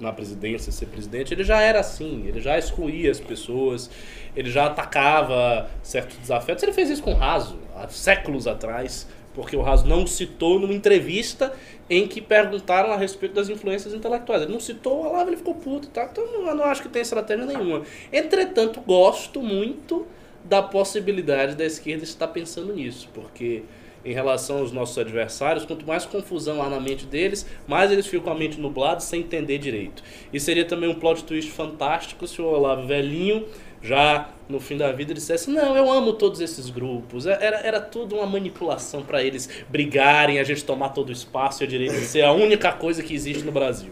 [0.00, 3.90] na presidência, ser presidente, ele já era assim, ele já excluía as pessoas,
[4.36, 6.62] ele já atacava certos desafios.
[6.62, 9.08] Ele fez isso com Raso, há séculos atrás,
[9.38, 11.54] porque o Raso não citou numa entrevista
[11.88, 14.42] em que perguntaram a respeito das influências intelectuais.
[14.42, 16.08] Ele não citou o Olavo, ele ficou puto, tá?
[16.10, 17.82] Então eu não acho que tem estratégia nenhuma.
[18.12, 20.04] Entretanto, gosto muito
[20.44, 23.62] da possibilidade da esquerda estar pensando nisso, porque
[24.04, 28.24] em relação aos nossos adversários, quanto mais confusão há na mente deles, mais eles ficam
[28.24, 30.02] com a mente nublada sem entender direito.
[30.32, 33.46] E seria também um plot twist fantástico se o Olavo velhinho,
[33.82, 37.26] já no fim da vida, dissesse: Não, eu amo todos esses grupos.
[37.26, 41.62] É- Era, era tudo uma manipulação para eles brigarem, a gente tomar todo o espaço
[41.62, 43.90] e a direita ser a única coisa que existe no Brasil.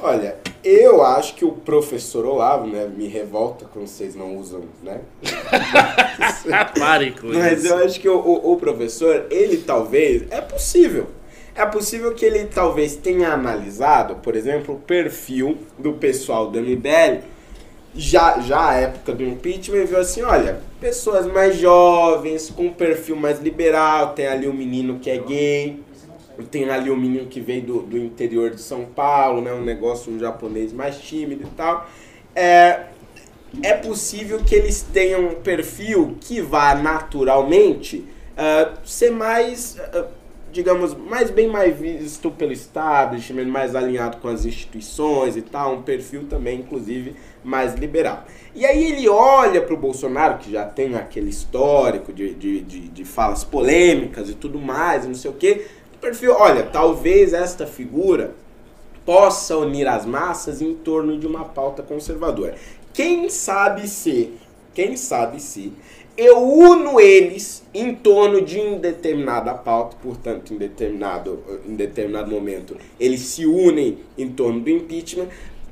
[0.00, 5.00] Olha, eu acho que o professor Olavo, né, me revolta quando vocês não usam, né?
[6.78, 11.08] Pare com Mas eu acho que o, o- o professor, ele talvez, é possível.
[11.54, 17.22] É possível que ele talvez tenha analisado, por exemplo, o perfil do pessoal do MBL,
[17.98, 23.16] já, já à época do impeachment, viu assim, olha, pessoas mais jovens, com um perfil
[23.16, 25.82] mais liberal, tem ali um menino que é gay,
[26.50, 30.12] tem ali um menino que veio do, do interior de São Paulo, né, um negócio,
[30.12, 31.90] um japonês mais tímido e tal.
[32.36, 32.84] É,
[33.64, 38.04] é possível que eles tenham um perfil que vá naturalmente
[38.36, 40.06] ah, ser mais, ah,
[40.52, 45.82] digamos, mais bem mais visto pelo establishment, mais alinhado com as instituições e tal, um
[45.82, 47.16] perfil também, inclusive,
[47.48, 48.24] mais liberal.
[48.54, 52.80] E aí ele olha para o Bolsonaro, que já tem aquele histórico de, de, de,
[52.88, 55.66] de falas polêmicas e tudo mais, não sei o quê,
[56.00, 58.34] perfil, olha, talvez esta figura
[59.04, 62.54] possa unir as massas em torno de uma pauta conservadora.
[62.92, 64.32] Quem sabe se,
[64.74, 65.72] quem sabe se
[66.18, 72.76] eu uno eles em torno de uma determinada pauta, portanto, em determinado, em determinado momento,
[72.98, 75.28] eles se unem em torno do impeachment.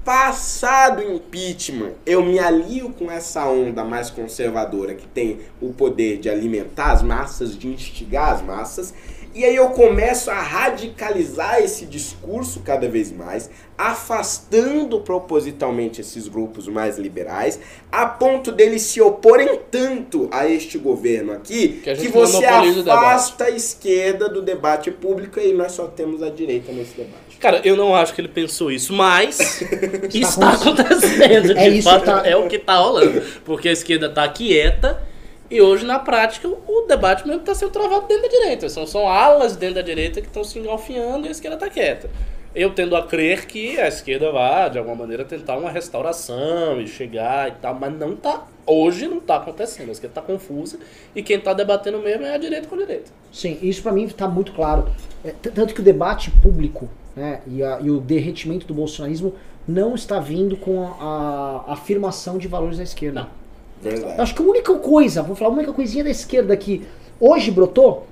[0.06, 6.18] Passado o impeachment, eu me alio com essa onda mais conservadora que tem o poder
[6.18, 8.94] de alimentar as massas, de instigar as massas,
[9.34, 16.68] e aí eu começo a radicalizar esse discurso cada vez mais, afastando propositalmente esses grupos
[16.68, 17.58] mais liberais,
[17.90, 23.50] a ponto deles se oporem tanto a este governo aqui, Que que, você afasta a
[23.50, 27.25] esquerda do debate público e nós só temos a direita nesse debate.
[27.40, 29.60] Cara, eu não acho que ele pensou isso, mas
[30.12, 31.54] está Está acontecendo.
[31.54, 33.20] De É isso fato, tá- é o que está rolando.
[33.44, 35.02] Porque a esquerda está quieta
[35.50, 38.68] e hoje, na prática, o debate mesmo está sendo travado dentro da direita.
[38.68, 42.10] São, são alas dentro da direita que estão se engalfinhando e a esquerda está quieta.
[42.54, 46.88] Eu tendo a crer que a esquerda vai, de alguma maneira, tentar uma restauração e
[46.88, 48.46] chegar e tal, mas não tá.
[48.66, 49.90] Hoje não está acontecendo.
[49.90, 50.78] A esquerda está confusa
[51.14, 53.10] e quem está debatendo mesmo é a direita com a direita.
[53.30, 54.88] Sim, isso pra mim tá muito claro.
[55.22, 59.34] É, tanto que o debate público né, e, a- e o derretimento do bolsonarismo
[59.66, 63.22] não está vindo com a, a afirmação de valores da esquerda.
[63.22, 63.46] Não.
[63.82, 64.20] Verdade.
[64.20, 66.86] acho que a única coisa, vou falar a única coisinha da esquerda que
[67.20, 68.06] hoje brotou,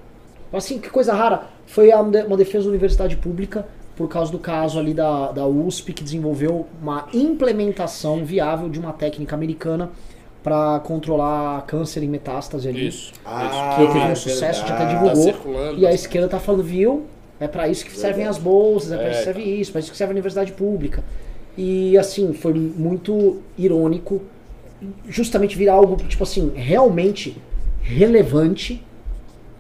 [0.52, 3.66] assim, que coisa rara, foi uma defesa da universidade pública
[3.96, 8.92] por causa do caso ali da, da USP que desenvolveu uma implementação viável de uma
[8.92, 9.90] técnica americana
[10.42, 12.88] para controlar câncer em metástase ali.
[12.88, 13.12] Isso.
[13.24, 15.20] Ah, que teve um é sucesso, já até verdade.
[15.22, 15.54] divulgou.
[15.54, 17.04] Tá e a esquerda tá falando, viu?
[17.40, 19.80] É pra isso que servem as bolsas, é pra isso que É, serve isso, pra
[19.80, 21.02] isso que serve a universidade pública.
[21.56, 24.20] E assim, foi muito irônico
[25.08, 27.36] justamente virar algo, tipo assim, realmente
[27.80, 28.82] relevante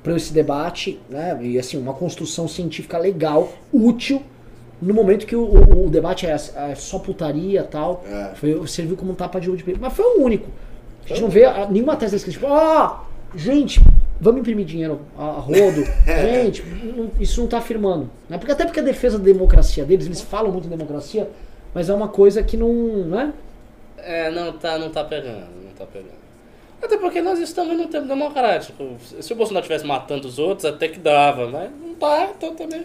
[0.02, 1.38] para esse debate, né?
[1.42, 4.22] E assim, uma construção científica legal, útil,
[4.82, 8.04] no momento que o, o- o debate é, é só putaria e tal.
[8.06, 8.32] É.
[8.34, 9.80] Foi, serviu como um tapa de luva de peito.
[9.80, 10.48] Mas foi o único.
[11.04, 13.80] A gente não vê nenhuma tese escrita, tipo, ah, gente,
[14.20, 15.84] vamos imprimir dinheiro a, rodo.
[16.06, 18.10] gente, não- isso não tá afirmando.
[18.28, 18.38] Né?
[18.38, 21.28] Porque, até porque a defesa da democracia deles, eles falam muito em democracia,
[21.74, 22.72] mas é uma coisa que não.
[23.06, 23.32] Né?
[23.98, 26.24] É, não tá, não tá pegando, não tá pegando.
[26.82, 28.84] Até porque nós estamos num tempo democrático.
[29.20, 32.84] Se o Bolsonaro estivesse matando os outros, até que dava, mas não tá, então também.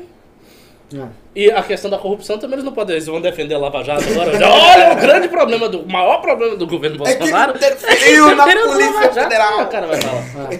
[0.95, 1.07] É.
[1.35, 4.03] E a questão da corrupção também eles não podem, eles vão defender a Lava Jato
[4.09, 4.31] agora.
[4.31, 8.43] Olha, o grande problema do, o maior problema do governo É que Bolsonaro interferiu na
[8.43, 9.23] interferiu Polícia Lava Jato.
[9.29, 9.61] Federal.
[9.61, 10.53] O cara vai falar.
[10.53, 10.59] É,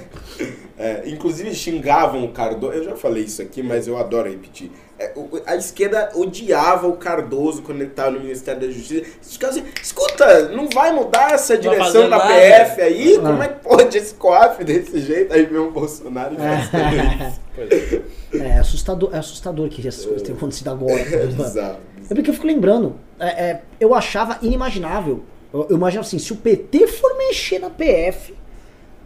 [1.06, 2.74] inclusive xingavam o Cardoso.
[2.74, 4.72] Eu já falei isso aqui, mas eu adoro repetir.
[4.98, 9.06] É, o- a esquerda odiava o Cardoso quando ele estava no Ministério da Justiça.
[9.40, 13.18] Caras assim, escuta, não vai mudar essa Não direção da nada." PF aí?
[13.18, 15.34] Como é que pode esse COAF desse jeito?
[15.34, 17.42] Aí vem o Bolsonaro e faz tudo isso.
[17.56, 18.02] Pois é.
[18.48, 20.94] É assustador, é assustador que essas coisas tenham acontecido agora.
[22.10, 22.12] É.
[22.12, 25.24] É porque eu fico lembrando, é, é, eu achava inimaginável.
[25.54, 28.34] Eu, eu imaginava assim, se o PT for mexer na PF,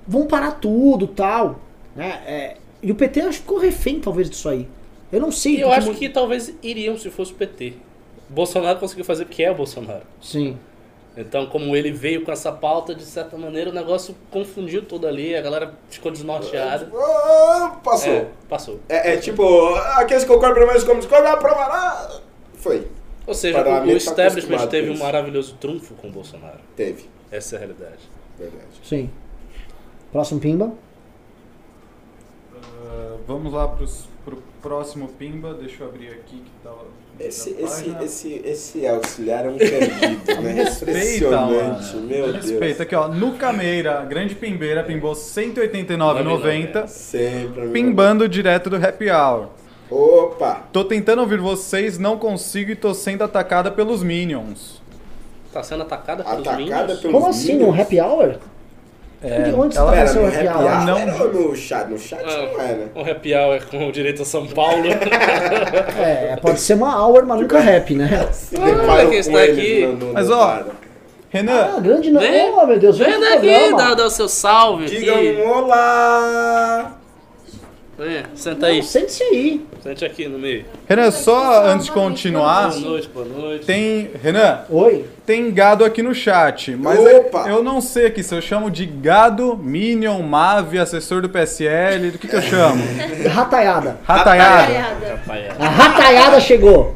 [0.08, 1.60] vão parar tudo tal.
[1.96, 2.22] Né?
[2.26, 4.68] É, e o PT acho que ficou refém, talvez, disso aí.
[5.12, 5.64] Eu não sei.
[5.64, 7.74] Eu acho que talvez iriam se fosse o PT.
[8.30, 10.04] Bolsonaro conseguiu fazer porque é o Bolsonaro.
[10.22, 10.58] Sim.
[11.16, 15.36] Então, como ele veio com essa pauta, de certa maneira o negócio confundiu tudo ali,
[15.36, 16.90] a galera ficou desnorteada.
[16.92, 18.14] Ah, passou.
[18.14, 18.80] É, passou.
[18.90, 22.10] É, é tipo, aqueles que concordam primeiro, como discordam, aprovará.
[22.56, 22.88] Foi.
[23.28, 26.60] Ou seja, o, o tá establishment teve um maravilhoso trunfo com o Bolsonaro.
[26.76, 27.06] Teve.
[27.32, 28.10] Essa é a realidade.
[28.38, 28.66] Verdade.
[28.84, 29.10] Sim.
[30.14, 30.72] Próximo Pimba.
[32.56, 35.54] Ah, vamos lá pros, pro próximo Pimba.
[35.56, 36.72] Deixa eu abrir aqui que tá.
[37.20, 40.52] Esse, esse, esse, esse auxiliar é um perdido, né?
[40.54, 42.08] Respeita, Impressionante, mano.
[42.08, 42.82] meu Respeita Deus.
[42.82, 43.08] aqui, ó.
[43.08, 46.88] No Cameira, grande pimbeira, pimbou 189,90.
[46.88, 47.68] Sempre.
[47.70, 49.50] Pimbando direto do Happy Hour.
[49.92, 50.64] Opa!
[50.72, 54.82] Tô tentando ouvir vocês, não consigo e tô sendo atacada pelos Minions.
[55.52, 57.00] Tá sendo atacada pelos Atacada Minions?
[57.00, 57.54] pelos Como assim?
[57.58, 57.80] Um Minions?
[57.80, 58.38] happy hour?
[59.24, 60.66] É, Onde você ela- tá fazendo no happy happy hour?
[60.66, 61.28] hour Não.
[61.50, 61.90] no chat?
[61.90, 62.88] No chat não é, né?
[62.96, 64.84] Um happy hour com o direito a São Paulo.
[65.98, 68.28] É, pode ser uma hour, mas nunca rap, né?
[68.34, 69.86] Se Ah, deparam que está com aqui.
[69.86, 70.64] no- no- Mas, ó.
[71.30, 72.20] Renan, Ah, grande não.
[72.22, 72.52] Vem.
[72.52, 73.78] Oh, meu Deus, vem daqui, programa.
[73.78, 75.38] dá, dá o seu salve Diga aqui.
[75.44, 76.92] um olá!
[77.98, 78.82] Vem, senta aí.
[78.82, 79.66] Sente-se aí.
[79.84, 80.66] Sente aqui no meio.
[80.90, 83.66] Renan, só antes de continuar, Boa noite, boa noite.
[83.68, 84.10] tem.
[84.20, 85.06] Renan, Oi.
[85.28, 87.48] tem gado aqui no chat, mas Opa!
[87.48, 92.18] eu não sei aqui se eu chamo de gado, Minion, Mave, assessor do PSL, do
[92.18, 92.82] que que eu chamo?
[93.30, 93.98] Rataiada.
[94.04, 94.74] Rataiada.
[95.28, 95.56] Rataiada.
[95.60, 96.96] A rataiada chegou.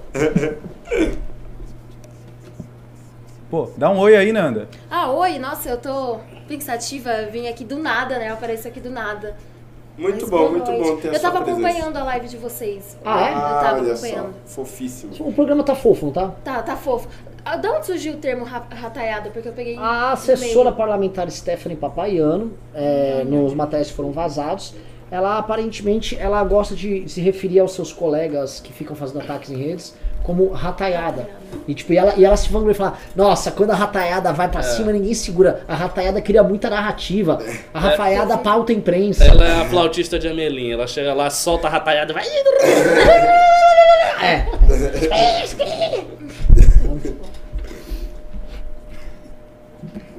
[3.52, 4.68] Pô, dá um oi aí, Nanda.
[4.90, 6.18] Ah, oi, nossa, eu tô
[6.48, 8.30] pensativa, vim aqui do nada, né?
[8.30, 9.38] Eu apareço aqui do nada.
[9.98, 10.84] Muito Mas bom, muito noite.
[10.90, 11.68] bom ter Eu sua tava presença.
[11.68, 12.98] acompanhando a live de vocês.
[13.03, 13.32] Ah, é?
[13.32, 14.34] Eu tava olha acompanhando.
[14.45, 15.14] só, fofíssimo.
[15.28, 16.32] O programa tá fofo, não tá?
[16.44, 17.07] Tá, tá fofo.
[17.44, 19.30] Ah, Da onde surgiu o termo ra- rataiada?
[19.32, 19.76] Porque eu peguei.
[19.78, 24.76] A assessora parlamentar Stephanie Papaiano, é, nos materiais que foram vazados,
[25.10, 29.56] ela aparentemente ela gosta de se referir aos seus colegas que ficam fazendo ataques em
[29.56, 29.95] redes
[30.28, 31.30] como rataiada.
[31.66, 34.49] E, tipo, e, ela, e ela se vangloria e fala, nossa, quando a rataiada vai
[34.49, 35.62] pra cima, ninguém segura.
[35.66, 37.40] A rataiada cria muita narrativa.
[37.74, 39.24] A rataiada pauta a imprensa.
[39.24, 40.74] Ela é a flautista de Amelinha.
[40.74, 42.26] Ela chega lá, solta a rataiada e vai.
[44.22, 44.45] É.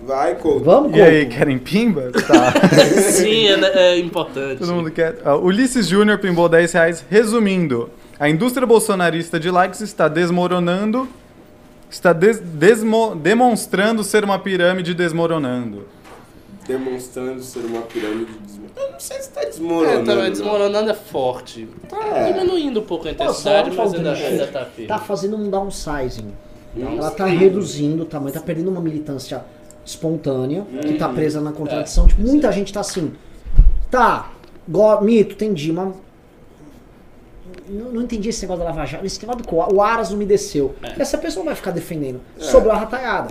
[0.03, 0.65] Vai, Couto.
[0.65, 1.37] Vamos, E aí, Couto.
[1.37, 2.11] querem pimba?
[2.27, 2.55] Tá.
[3.13, 4.61] Sim, é, é importante.
[4.61, 5.17] Todo mundo quer.
[5.23, 7.05] Ó, Ulisses Júnior pimbou 10 reais.
[7.11, 11.09] Resumindo, a indústria bolsonarista de likes está desmoronando.
[11.91, 15.87] Está des- desmo- demonstrando ser uma pirâmide desmoronando.
[16.67, 18.59] Demonstrando ser uma pirâmide desmoronando.
[18.77, 20.05] Eu não sei se tá É, desmoronando.
[20.05, 20.31] também não.
[20.31, 21.67] desmoronando é forte.
[21.89, 22.33] Tá É.
[22.33, 24.87] diminuindo um pouco a intensidade, mas ainda, ainda tá firme.
[24.87, 26.31] Tá fazendo um downsizing.
[26.79, 29.43] Ela tá reduzindo o tamanho, tá perdendo uma militância
[29.85, 32.07] espontânea, que tá presa na contradição.
[32.07, 33.13] Tipo, muita gente tá assim.
[33.91, 34.31] Tá,
[34.69, 35.95] go, mito, entendi, mas.
[37.69, 39.05] Não, não entendi esse negócio da Lava Jato.
[39.07, 40.75] Esse negócio do o Aras não me desceu.
[40.99, 42.21] Essa pessoa vai ficar defendendo.
[42.39, 43.31] Sobrou a rataiada.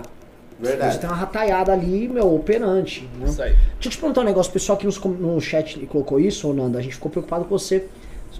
[0.60, 0.98] Você Verdade.
[0.98, 3.08] tem uma rataiada ali, meu, operante.
[3.16, 3.26] Né?
[3.28, 3.52] Isso aí.
[3.52, 6.52] Deixa eu te perguntar um negócio, o pessoal aqui nos no chat colocou isso, ô
[6.52, 7.86] Nanda, a gente ficou preocupado com você.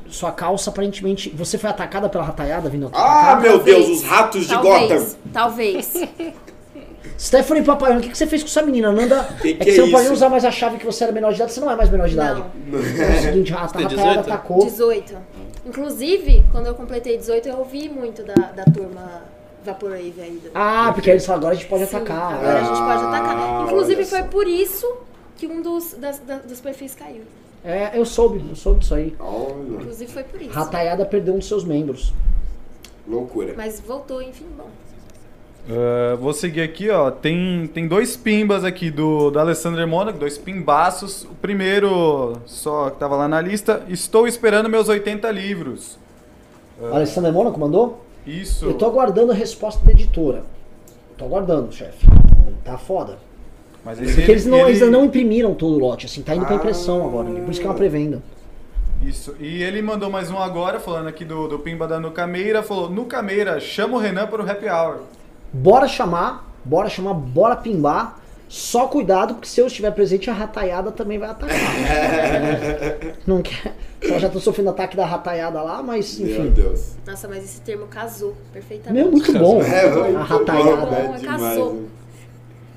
[0.09, 1.31] Sua calça, aparentemente.
[1.31, 2.97] Você foi atacada pela rataiada vindo aqui?
[2.99, 3.87] Ah, meu Talvez.
[3.87, 5.17] Deus, os ratos de talvez, Gotham.
[5.33, 5.93] Talvez.
[7.19, 8.93] Stephanie Papaiano, o que, que você fez com essa menina?
[8.93, 11.05] Nanda, Que é que que é você não pode usar mais a chave que você
[11.05, 12.45] era menor de idade, você não é mais menor de idade.
[12.67, 12.79] Não.
[12.79, 14.21] É o seguinte, a tem rataiada 18?
[14.21, 14.65] atacou.
[14.65, 15.17] 18.
[15.67, 19.23] Inclusive, quando eu completei 18, eu ouvi muito da, da turma
[19.65, 20.41] Vaporwave aí.
[20.43, 22.35] do- Ah, porque eles falaram, agora a gente pode Sim, atacar.
[22.35, 23.65] Agora a gente pode Ah, atacar.
[23.67, 24.27] Inclusive, foi só.
[24.29, 24.97] por isso
[25.37, 27.23] que um dos, das- da- dos perfis caiu.
[27.65, 29.15] É, eu soube, eu soube disso aí.
[29.19, 29.53] Olha,
[29.83, 30.51] Inclusive, foi por isso.
[30.53, 32.13] Rataiada perdeu um dos seus membros.
[33.07, 33.55] loucura.
[33.57, 34.69] Mas voltou, enfim, bom.
[35.71, 37.11] Ah, vou seguir aqui, ó.
[37.11, 41.25] Tem, tem dois pimbas aqui do, do Alessandro Mônaco, dois pimbaços.
[41.25, 45.99] O primeiro, só que tava lá na lista, estou esperando meus 80 livros.
[46.93, 48.05] A Alessandra Mônaco mandou?
[48.27, 48.67] Isso.
[48.67, 50.43] Eu tô aguardando a resposta da editora.
[51.17, 52.07] Tô aguardando, chefe.
[52.65, 53.19] Tá foda.
[53.85, 56.35] Mas esse Porque eles, não, ele- eles ainda não imprimiram todo o lote, assim, tá
[56.35, 56.59] indo pra Ah.
[56.59, 57.29] impressão agora.
[57.31, 58.23] Por isso que é uma pré-venda.
[59.03, 59.35] Isso.
[59.41, 62.63] E ele mandou mais um agora, falando aqui do, do Pimba da Nucameira.
[62.63, 64.99] Falou: Nucameira, chama o Renan para o happy hour.
[65.53, 68.19] Bora chamar, bora chamar, bora pimbar.
[68.49, 71.59] Só cuidado, porque se eu estiver presente, a rataiada também vai atacar.
[73.27, 73.75] não quer.
[74.03, 76.51] Ela já tá sofrendo ataque da rataiada lá, mas Meu enfim.
[76.51, 76.97] Deus.
[77.07, 79.03] Nossa, mas esse termo casou perfeitamente.
[79.05, 79.61] Meu, muito bom.
[79.69, 80.87] É, muito a rataiada.
[80.87, 81.09] né?
[81.09, 81.75] Bom, Demais, casou.
[81.75, 81.89] né?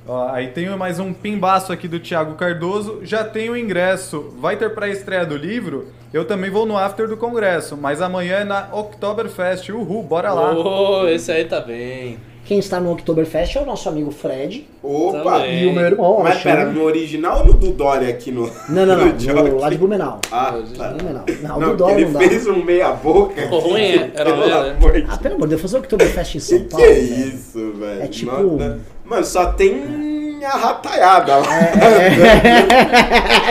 [0.06, 3.00] Ó, aí tem mais um pimbaço aqui do Thiago Cardoso.
[3.04, 4.34] Já tenho o ingresso.
[4.40, 5.88] Vai ter pré-estreia do livro?
[6.12, 9.70] Eu também vou no after do congresso, mas amanhã é na Oktoberfest.
[9.70, 10.52] Uhul, bora lá.
[10.54, 12.20] Oh, esse aí tá bem.
[12.46, 15.20] Quem está no Oktoberfest é o nosso amigo Fred Opa!
[15.40, 15.64] Também.
[15.64, 16.58] e o meu irmão, Mas Alexandre.
[16.58, 18.50] pera, no original ou no do Dória aqui no.
[18.68, 19.50] Não, não, no não, Jockey?
[19.52, 20.20] no, lá de Blumenau.
[20.32, 20.90] Ah, tá.
[20.90, 21.24] Blumenau.
[21.44, 22.20] Não, Não, do Dória ele não dá.
[22.28, 23.42] fez um meia-boca.
[23.42, 24.12] Ficou ruim, é?
[24.16, 24.76] Era pelo ruim, né?
[24.78, 26.86] amor de Ah, pelo amor de Deus, fazer o Oktoberfest em São Que que Paulo.
[26.86, 27.28] é velho.
[27.30, 28.02] isso, velho?
[28.02, 31.60] É tipo- Nota- Mano, só tem a rataiada lá.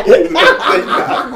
[0.06, 1.34] É, Não nada.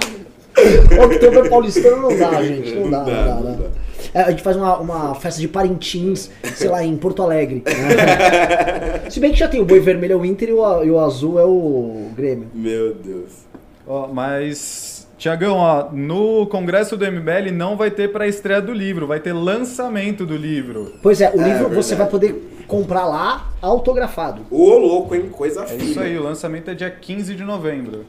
[1.05, 2.75] Oktober paulistano não dá, gente.
[2.75, 3.25] Não dá, não dá.
[3.27, 3.57] não não.
[3.57, 3.67] dá.
[4.15, 7.65] É, a gente faz uma, uma festa de Parintins, sei lá, em Porto Alegre.
[7.67, 9.11] né?
[9.11, 10.99] Se bem que já tem o boi vermelho é o Inter e o, e o
[11.01, 12.47] azul é o Grêmio.
[12.55, 13.45] Meu Deus.
[13.87, 19.07] Ó, mas, Tiagão, ó, no congresso do MBL não vai ter pra estreia do livro,
[19.07, 20.93] vai ter lançamento do livro.
[21.03, 21.97] Pois é, o É, livro você verdade.
[21.97, 24.43] vai poder comprar lá autografado.
[24.51, 25.29] Ô, louco, hein?
[25.31, 25.83] Coisa É fina.
[25.83, 28.05] isso aí, o lançamento é dia 15 de novembro.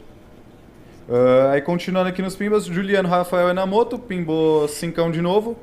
[1.10, 5.56] Ah, aí continuando aqui nos Pimbas, Juliano Rafael Enamoto, pimbou cincão de novo.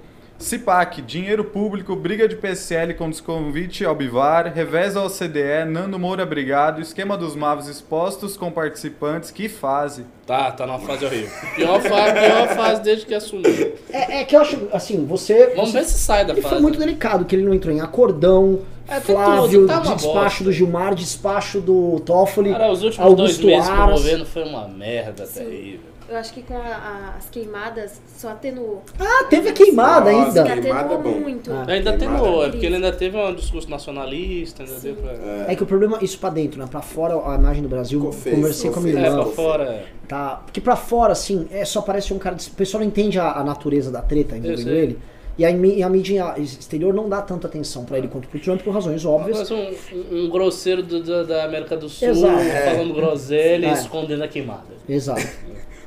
[0.42, 6.26] Cipac, dinheiro público, briga de PSL com desconvite ao Bivar, revés ao CDE, Nando Moura
[6.26, 10.04] brigado, esquema dos Mavos expostos com participantes, que fase.
[10.26, 11.30] Tá, tá numa fase horrível.
[11.54, 13.74] Pior fase, pior fase desde que assumiu.
[13.90, 15.48] É, é que eu acho, assim, você.
[15.54, 16.54] Vamos você- ver se sai da Ele fase.
[16.54, 20.44] foi muito delicado, que ele não entrou em acordão, É, Flávio, tudo, tá despacho bosta.
[20.44, 24.00] do Gilmar, despacho do Toffoli, Cara, os últimos Augusto dois meses Aras.
[24.02, 25.91] governo foi uma merda terrível.
[26.12, 28.82] Eu acho que com a- a- as queimadas só atenuou.
[29.00, 30.42] Ah, teve a queimada Nossa, ainda.
[30.56, 31.20] Que queimada é atenuou bom.
[31.20, 31.50] muito.
[31.50, 31.64] Ah.
[31.66, 35.12] Ainda no, é porque ele ainda teve um discurso nacionalista, ainda deu pra...
[35.50, 36.66] É que o problema, isso pra dentro, né?
[36.70, 37.98] Pra fora a imagem do Brasil,
[38.30, 39.22] conversei com a minha É, irmã.
[39.24, 39.84] pra fora.
[40.06, 40.42] Tá?
[40.44, 42.34] Porque pra fora, assim, é, só parece um cara.
[42.36, 44.98] de- O pessoal não entende a, a natureza da treta envolvendo ele.
[45.38, 48.60] E a, e a mídia exterior não dá tanta atenção pra ele quanto pro Trump
[48.60, 49.38] por razões óbvias.
[49.38, 49.56] Mas um,
[49.96, 52.44] um- um grosseiro do- do- da América do Sul Exato.
[52.66, 53.70] falando groselha É.
[53.70, 54.74] e escondendo a queimada.
[54.86, 55.26] Exato.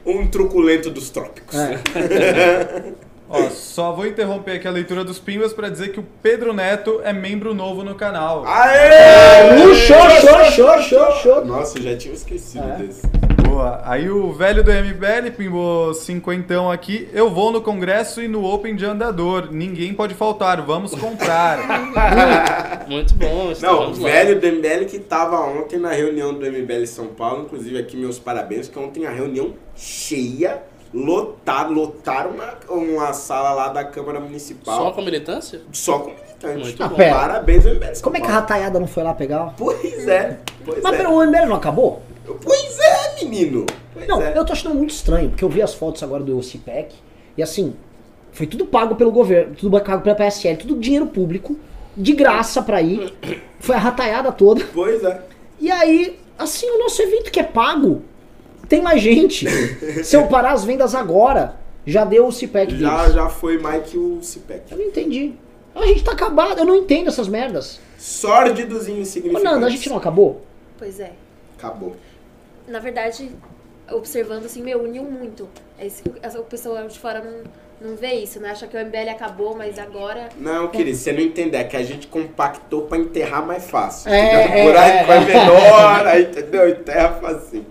[0.05, 1.55] Um truculento dos trópicos.
[1.57, 1.79] É.
[3.27, 7.01] Ó, só vou interromper aqui a leitura dos Pimbas pra dizer que o Pedro Neto
[7.03, 8.45] é membro novo no canal.
[8.45, 9.55] Aê!
[9.65, 11.45] Uh, show, show, show, show, show.
[11.45, 12.75] Nossa, eu já tinha esquecido É.
[12.75, 13.01] desse.
[13.55, 13.79] Boa.
[13.85, 17.07] Aí o velho do MBL pimbou cinquentão aqui.
[17.13, 19.47] Eu vou no congresso e no Open de andador.
[19.49, 20.61] Ninguém pode faltar.
[20.61, 21.59] Vamos comprar.
[22.85, 27.07] Muito bom, Não, o velho do MBL que tava ontem na reunião do MBL São
[27.07, 30.61] Paulo, inclusive aqui meus parabéns, que ontem a reunião cheia,
[30.93, 34.77] lotada, lotaram uma, uma sala lá da Câmara Municipal.
[34.83, 35.61] Só com militância?
[35.71, 36.61] Só com militantes.
[36.61, 36.95] Muito Ah, bom.
[36.97, 37.15] pera.
[37.15, 39.53] Parabéns ao MBL Como é que a rataiada não foi lá pegar?
[39.57, 40.97] Pois é, pois Mas é.
[40.97, 42.03] pera, o MBL não acabou?
[42.43, 42.84] Pois é,
[43.29, 43.65] menino.
[43.93, 44.37] Pois Não, é.
[44.37, 46.95] eu tô achando muito estranho, porque eu vi as fotos agora do CIPEC,
[47.37, 47.75] e assim,
[48.31, 51.57] foi tudo pago pelo governo, tudo pago pela PSL, tudo dinheiro público,
[51.95, 53.13] de graça pra ir.
[53.59, 54.65] Foi a rataiada toda.
[54.73, 55.21] Pois é.
[55.59, 58.01] E aí, assim, o nosso evento que é pago,
[58.67, 59.47] tem mais gente.
[60.03, 63.15] Se eu parar as vendas agora, já deu o CIPEC Já, deles.
[63.15, 64.71] já foi mais que o CIPEC.
[64.71, 65.33] Eu não entendi.
[65.73, 67.79] A gente tá acabado, eu não entendo essas merdas.
[67.97, 69.51] Sórdidos e Ô, insignificantes.
[69.51, 70.41] Nanda, a gente não acabou?
[70.77, 71.11] Pois é.
[71.57, 71.95] Acabou.
[72.67, 73.31] Na verdade,
[73.91, 75.47] observando assim, meu, uniu muito.
[75.79, 78.49] Esse, essa- o pessoal de fora não, não vê isso, né?
[78.51, 80.29] Acha que o MBL acabou, mas agora.
[80.37, 84.09] Não, querido, você não entender, é que a gente compactou pra enterrar mais fácil.
[84.11, 85.25] É, Fica é, aí é, vai é.
[85.25, 86.69] menor, aí, entendeu?
[86.69, 87.65] Enterra facinho.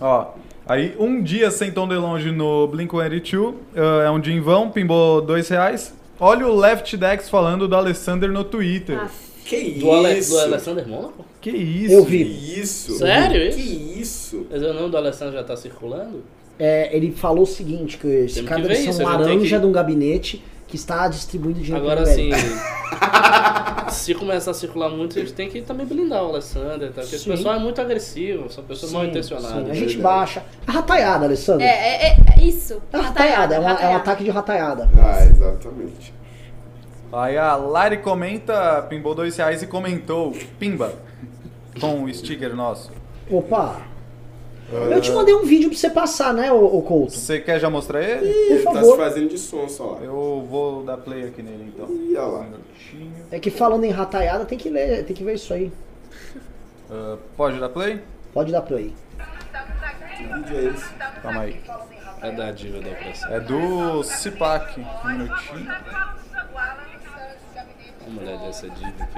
[0.00, 0.32] Ó,
[0.66, 3.54] aí um dia sem Tom DeLonge no Blink-182.
[3.76, 5.94] ah, é um dia em vão, pimbou dois reais.
[6.20, 8.98] Olha o Left Dex falando do Alessander no Twitter.
[9.00, 9.08] Ah,
[9.44, 10.32] Que Do, Ale, isso?
[10.32, 11.24] do Alessandro Mônaco?
[11.42, 11.92] Que isso?
[11.94, 12.94] Eu Que isso?
[12.98, 13.58] Sério isso?
[13.58, 14.46] Que isso?
[14.50, 16.22] Mas o nome do Alessandro já tá circulando?
[16.58, 19.10] É, ele falou o seguinte, que esse Temos cara que deve ser isso, um a
[19.12, 22.32] gente laranja que- de um gabinete que está distribuindo dinheiro Agora MBL.
[23.90, 27.00] se começar a circular muito, a gente tem que também blindar o Alessandro, tá?
[27.02, 27.30] porque esse Sim.
[27.30, 29.52] pessoal é muito agressivo, são pessoas mal Sim, intencionadas.
[29.64, 30.02] sim, a gente verdade.
[30.02, 30.42] baixa.
[30.66, 31.62] A rataiada, Alessandro.
[31.62, 32.80] é, é, é, é isso.
[32.92, 33.96] É uma rataiada, é, uma- é um rataiada.
[33.96, 34.88] ataque de rataiada.
[34.96, 36.14] Ah, exatamente.
[37.12, 40.94] Aí a Lari comenta, pimbou dois reais e comentou, pimba,
[41.78, 42.90] com o sticker nosso.
[43.30, 43.82] Opa!
[44.90, 47.12] Eu te mandei um vídeo pra você passar, né, ô, ô Couto?
[47.12, 48.26] Você quer já mostrar ele?
[48.26, 48.92] Ele tá favor.
[48.92, 50.00] se fazendo de som só lá.
[50.00, 51.86] Eu vou dar play aqui nele então.
[51.90, 52.38] Ih, olha lá.
[52.40, 53.26] Um minutinho.
[53.30, 55.70] É que falando em rataiada, tem que ler, tem que ver isso aí.
[56.90, 58.00] Ah, pode dar play?
[58.32, 58.94] Pode dar play.
[60.16, 60.94] Que vídeo é esse?
[61.22, 61.60] Calma aí.
[62.22, 63.30] É da diva da opressão.
[63.30, 64.80] É do Cipac.
[64.80, 65.66] Um minutinho.
[68.12, 69.08] Mulher dessa diva dá.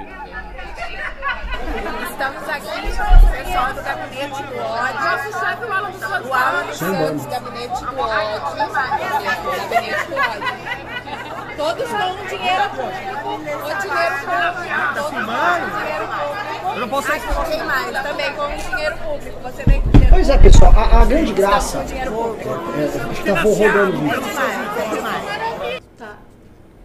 [2.11, 5.01] Estamos aqui, pessoal do Gabinete do Ódio.
[6.29, 8.41] O Alan Santos, Gabinete do Ódio.
[9.67, 10.55] Gabinete do Ódio.
[11.57, 13.11] Todos com dinheiro público.
[13.55, 14.75] O dinheiro público.
[14.95, 15.21] Todos com
[15.81, 16.75] dinheiro público.
[16.75, 19.41] Eu não posso Aqui tem mais, também com dinheiro público.
[19.43, 21.79] Você vem com dinheiro Pois é, pessoal, a, a grande graça.
[21.79, 22.49] com dinheiro público.
[22.49, 24.21] É, acho que eu vou rodando o vídeo.
[24.23, 25.34] Tem mais, tem mais.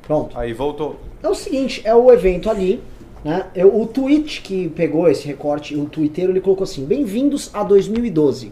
[0.09, 0.35] Pronto.
[0.39, 0.95] Aí voltou.
[1.21, 2.81] É o seguinte, é o evento ali,
[3.23, 3.45] né?
[3.53, 8.51] Eu, o tweet que pegou esse recorte, o twitteiro, ele colocou assim: Bem-vindos a 2012.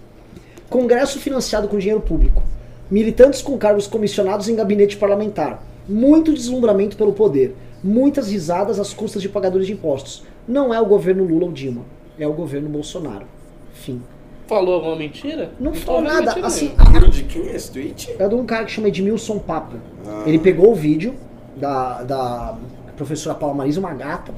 [0.70, 2.44] Congresso financiado com dinheiro público.
[2.92, 5.64] Militantes com cargos comissionados em gabinete parlamentar.
[5.90, 7.56] Muito deslumbramento pelo poder.
[7.84, 10.24] Muitas risadas às custas de pagadores de impostos.
[10.48, 11.82] Não é o governo Lula ou Dilma,
[12.20, 13.26] é o governo Bolsonaro.
[13.74, 14.04] Fim.
[14.46, 15.52] Falou alguma mentira?
[15.60, 16.22] Não tô falou nada.
[16.22, 16.76] mentira Assim.
[16.78, 18.16] Aquilo de quem é esse tweet?
[18.20, 19.78] é de um cara que chama Edmilson Papa.
[20.24, 21.16] Ele pegou o vídeo
[21.58, 22.58] da, da
[22.96, 24.34] professora Paula Marisa, uma gata,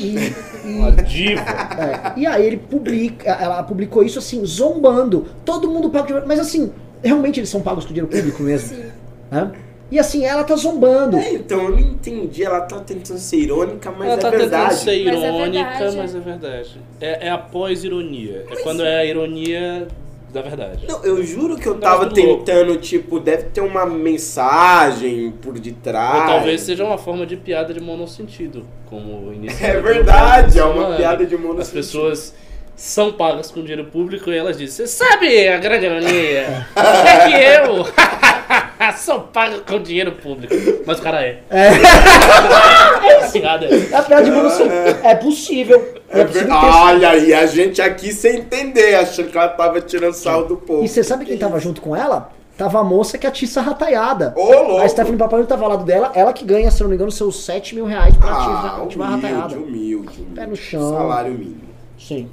[0.00, 0.16] e,
[0.64, 1.40] Uma diva.
[1.40, 5.26] é, e aí ele publica, ela publicou isso assim, zombando.
[5.44, 8.76] Todo mundo paga dinheiro, mas assim, realmente eles são pagos com dinheiro público mesmo.
[8.76, 8.90] Sim.
[9.30, 9.52] né?
[9.90, 11.16] E assim, ela tá zombando.
[11.16, 12.44] É, então, eu não entendi.
[12.44, 14.62] Ela tá tentando ser irônica, mas Ela é tá verdade.
[14.64, 15.96] tentando ser Mas é irônica, verdade.
[15.96, 16.80] mas é verdade.
[17.00, 18.44] É, é a pós-ironia.
[18.50, 19.88] É quando é a ironia
[20.32, 20.86] da verdade.
[20.86, 22.44] Não, eu juro que eu Não, tava muito louco.
[22.44, 26.20] tentando, tipo, deve ter uma mensagem por detrás.
[26.22, 29.70] Ou talvez seja uma forma de piada de monossentido, como inicial.
[29.70, 31.62] É verdade, é uma piada de monossentido.
[31.62, 32.34] As pessoas
[32.76, 36.66] são pagas com dinheiro público e elas dizem, você sabe a grande ironia?
[36.76, 37.84] É que eu
[38.98, 40.54] sou pago com dinheiro público.
[40.86, 41.42] Mas o cara é.
[41.50, 43.66] É esse piada.
[43.66, 44.74] É a piada de monossílabo.
[45.02, 45.94] É possível.
[46.08, 49.80] É É possível ter- Olha aí, a gente aqui sem entender, achando que ela tava
[49.80, 50.84] tirando sal do povo.
[50.84, 52.30] E você sabe quem tava junto com ela?
[52.56, 54.32] Tava a moça que é a Tissa Rataiada.
[54.36, 54.78] Ô, louco!
[54.82, 57.44] A Stephanie Papai tava ao lado dela, ela que ganha, se não me engano, seus
[57.44, 59.54] 7 mil reais pra Ah, ativar ativar a humilde, rataiada.
[59.56, 60.34] humilde, humilde.
[60.34, 60.90] Pé no chão.
[60.90, 61.60] Salário mínimo.
[61.96, 62.28] Sim.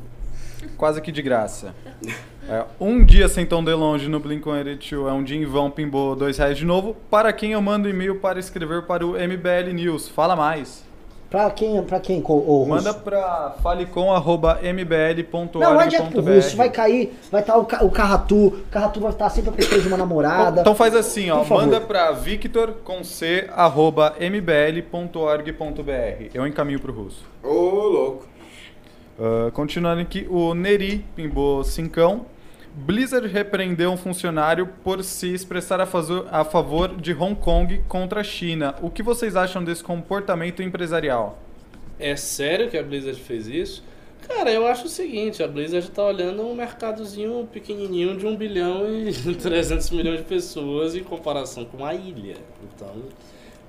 [0.77, 1.75] Quase que de graça.
[2.47, 6.15] É, um dia sem tão de longe no Blink-182 é um dia em vão, pimbou
[6.15, 6.95] dois reais de novo.
[7.09, 10.07] Para quem eu mando e-mail para escrever para o MBL News?
[10.07, 10.85] Fala mais.
[11.27, 12.69] Pra quem, pra quem, ô, Russo?
[12.69, 17.89] Manda para falecom.mbl.org.br Não, não adianta pro Russo, vai cair, vai estar o, Ca- o
[17.89, 20.61] Carratu, o Carratu vai estar sempre a procura de uma namorada.
[20.61, 25.49] Então faz assim, ó, manda para victor com c arroba mbl.org.br.
[26.33, 27.25] Eu encaminho pro Russo.
[27.43, 28.27] Ô, louco.
[29.19, 32.27] Ah, continuando aqui, o Neri pimbou cincão.
[32.77, 35.87] Blizzard repreendeu um funcionário por se expressar a,
[36.29, 38.75] a favor de Hong Kong contra a China.
[38.81, 41.39] O que vocês acham desse comportamento empresarial?
[41.97, 43.81] É sério que a Blizzard fez isso?
[44.27, 48.85] Cara, eu acho o seguinte, a Blizzard tá olhando um mercadozinho pequenininho de 1 bilhão
[48.93, 52.35] e 300 milhões de pessoas em comparação com uma ilha.
[52.61, 53.03] Então,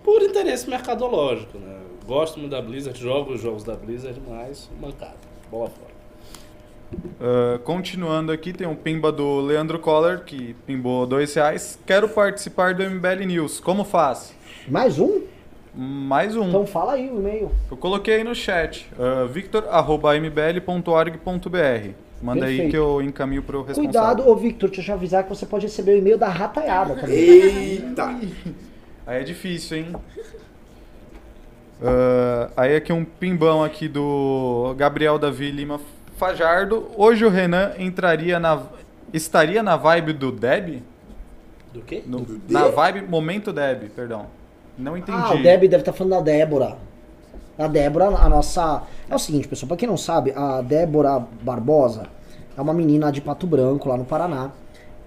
[0.03, 1.79] por interesse mercadológico, né?
[2.05, 5.15] Gosto muito da Blizzard, jogo os jogos da Blizzard, mas mancada.
[5.49, 5.86] Bola fora.
[7.21, 11.79] Ah, continuando aqui, tem um pimba do Leandro Coller, que pimbou dois reais.
[11.87, 13.61] Quero participar do MBL News.
[13.61, 14.35] Como faz?
[14.69, 15.23] Mais um?
[15.75, 16.49] Mais um.
[16.49, 17.51] Então fala aí o e-mail.
[17.71, 18.89] Eu coloquei aí no chat.
[18.99, 21.91] Uh, victor.mbl.org.br.
[22.23, 22.71] Manda aí Perfeito.
[22.71, 23.93] que eu encaminho pro responsável.
[23.93, 27.15] Cuidado, ô Victor, deixa eu avisar que você pode receber o e-mail da rataiada também.
[27.15, 28.19] Eita.
[29.07, 29.93] Aí é difícil, hein?
[31.81, 35.79] Ah, aí aqui um pimbão aqui do Gabriel Davi Lima
[36.17, 36.89] Fajardo.
[36.97, 38.61] Hoje o Renan entraria na.
[39.13, 40.83] Estaria na vibe do Deb?
[41.73, 42.03] Do quê?
[42.07, 42.75] No- Do na Deb?
[42.75, 44.27] vibe Momento Deb, perdão.
[44.79, 45.19] Não entendi.
[45.19, 46.77] Ah, o Deb deve estar falando da Débora.
[47.59, 48.83] A Débora, a nossa.
[49.09, 52.07] É o seguinte, pessoal, pra quem não sabe, a Débora Barbosa
[52.57, 54.51] é uma menina de Pato Branco, lá no Paraná.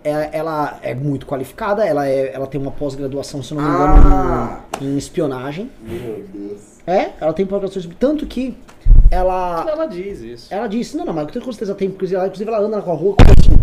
[0.03, 3.93] É- ela é muito qualificada, ela, é, ela tem uma pós-graduação, se não me engano,
[4.15, 4.61] Ah.
[4.81, 5.69] em, em espionagem.
[5.81, 6.61] Meu Deus.
[6.87, 8.57] É, ela tem pós-graduação Tanto que
[9.11, 9.65] ela.
[9.69, 10.53] Ela diz isso.
[10.53, 12.81] Ela disse, não, não, mas eu tenho com certeza tem, inclusive ela, inclusive ela anda
[12.81, 13.59] com a rua como assim,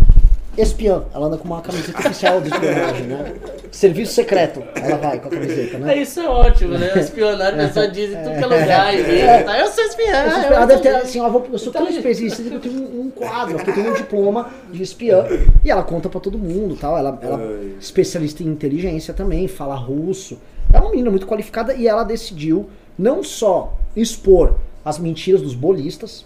[0.57, 1.03] espiã.
[1.13, 3.33] Ela anda com uma camiseta oficial de espionagem, né?
[3.71, 4.63] Serviço secreto.
[4.75, 5.93] Ela vai com a camiseta, né?
[5.97, 6.91] É, isso é ótimo, né?
[6.99, 8.93] Espionagem, a pessoa diz em tudo que é lugar.
[8.95, 10.05] e tá, Eu sou espiã.
[10.23, 10.55] Eu, sou eu espiã.
[10.57, 13.09] ela deve ter, sou- assim, vou- eu sou tão Então, especialista que eu tenho um,
[13.11, 15.25] quadro, aqui eu tenho um diploma de espiã.
[15.63, 16.97] E ela conta pra todo mundo tal.
[16.97, 20.39] Ela, ela é especialista em inteligência também, fala russo.
[20.73, 22.67] É uma menina muito qualificada e ela decidiu
[22.97, 26.25] não só expor as mentiras dos bolistas,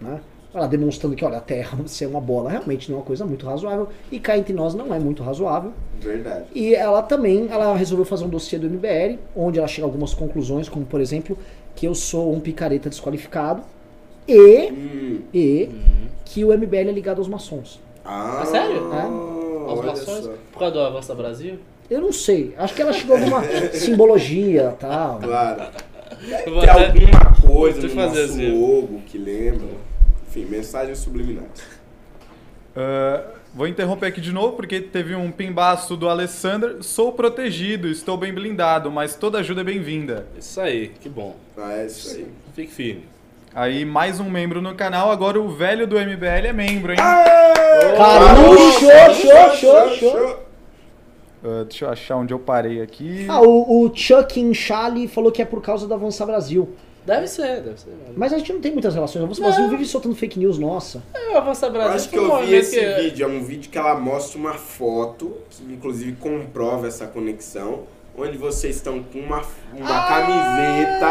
[0.00, 0.20] né?
[0.54, 3.44] Ela demonstrando que, olha, a Terra ser uma bola realmente não é uma coisa muito
[3.46, 5.72] razoável e cá entre nós não é muito razoável.
[6.00, 6.46] Verdade.
[6.54, 10.14] E ela também, ela resolveu fazer um dossiê do MBL, onde ela chega a algumas
[10.14, 11.36] conclusões, como por exemplo,
[11.76, 13.62] que eu sou um picareta desqualificado
[14.26, 15.20] e, Hum.
[15.34, 15.68] e
[16.24, 17.78] que o MBL é ligado aos maçons.
[18.04, 18.90] Ah, Ah, sério?
[18.92, 19.02] É.
[19.02, 20.24] As olha mações?
[20.24, 20.32] só.
[20.52, 21.58] Por causa do Avança Brasil?
[21.90, 25.18] Eu não sei, acho que ela chegou a alguma simbologia tal.
[25.20, 25.62] Claro.
[26.46, 28.50] Eu vou Tem até- alguma coisa no nosso assim.
[28.52, 29.68] logo que lembra.
[30.28, 31.62] Enfim, mensagens subliminares.
[32.76, 33.22] Ah,
[33.54, 36.82] vou interromper aqui de novo porque teve um pimbaço do Alessandro.
[36.82, 40.26] Sou protegido, estou bem blindado, mas toda ajuda é bem-vinda.
[40.38, 41.36] Isso aí, que bom.
[41.56, 42.26] Ah, é isso aí.
[42.54, 43.04] Fique firme.
[43.54, 46.98] Aí mais um membro no canal, agora o velho do MBL é membro, hein?
[46.98, 50.47] Cara, não, show, show, show, show.
[51.44, 53.26] Ah, deixa eu achar onde eu parei aqui.
[53.28, 56.68] Ah, o, o Chuck Inchali falou que é por causa do Avançar Brasil.
[57.06, 57.90] Deve ser, deve ser.
[58.16, 59.22] Mas a gente não tem muitas relações.
[59.22, 61.02] O Avançar Brasil vive soltando fake news, nossa.
[61.14, 63.24] É, o Avança Eu Brasil acho que um eu vi esse que- vídeo.
[63.24, 67.84] É um vídeo que ela mostra uma foto, que inclusive comprova essa conexão,
[68.18, 69.42] onde vocês estão com uma,
[69.72, 71.06] uma camiseta,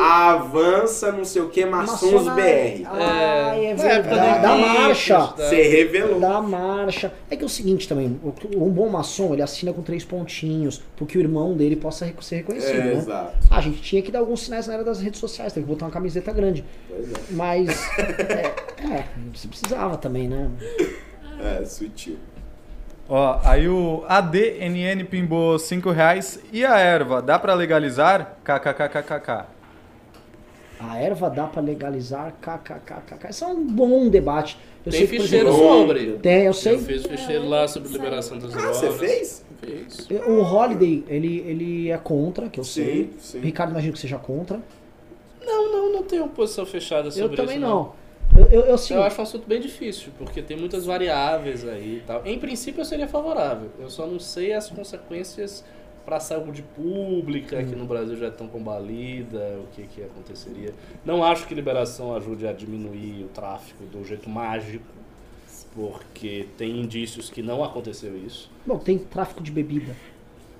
[0.00, 2.40] avança, não sei o que, maçons BR.
[2.40, 5.18] É, É, Da, da marcha.
[5.36, 6.20] Você revelou.
[6.20, 7.12] Da marcha.
[7.30, 8.18] É que é o seguinte também,
[8.56, 12.80] um bom maçom, ele assina com três pontinhos, porque o irmão dele possa ser reconhecido,
[12.80, 12.92] É, né?
[12.94, 13.36] exato.
[13.50, 15.68] Ah, a gente tinha que dar alguns sinais na era das redes sociais, tem que
[15.68, 16.64] botar uma camiseta grande.
[16.88, 17.14] Pois é.
[17.30, 17.68] Mas,
[17.98, 19.04] é, é,
[19.34, 20.50] você precisava também, né?
[21.42, 22.18] É, sutil.
[23.12, 26.40] Ó, aí o ADNN pimbou 5 reais.
[26.52, 28.38] E a erva, dá pra legalizar?
[28.44, 29.46] KKKKK.
[30.78, 33.28] A erva dá pra legalizar, kkkk.
[33.28, 34.56] Esse é um bom debate.
[34.86, 36.12] Eu Tem sei que, ficheiro exemplo, sobre.
[36.22, 36.74] Tem, eu sei.
[36.76, 38.76] Eu fiz ficheiro lá sobre liberação das Ah, drogas.
[38.78, 39.44] você fez?
[39.60, 40.08] Fiz.
[40.26, 43.10] O Holiday, ele, ele é contra, que eu Sim, sei.
[43.18, 43.38] sim.
[43.40, 44.58] O Ricardo, imagino que seja contra.
[45.44, 47.66] Não, não, não tenho posição fechada sobre eu também isso.
[47.66, 47.92] não.
[48.40, 51.98] Eu, eu, eu, assim, Eu acho um assunto bem difícil, porque tem muitas variáveis aí
[51.98, 52.24] e tal.
[52.26, 53.70] Em princípio eu seria favorável.
[53.78, 55.64] Eu só não sei as consequências
[56.04, 57.66] para a saúde pública, Hum.
[57.68, 60.72] que no Brasil já é tão combalida, o que, que aconteceria.
[61.04, 64.84] Não acho que liberação ajude a diminuir o tráfico do jeito mágico,
[65.74, 68.50] porque tem indícios que não aconteceu isso.
[68.66, 69.94] Bom, tem tráfico de bebida.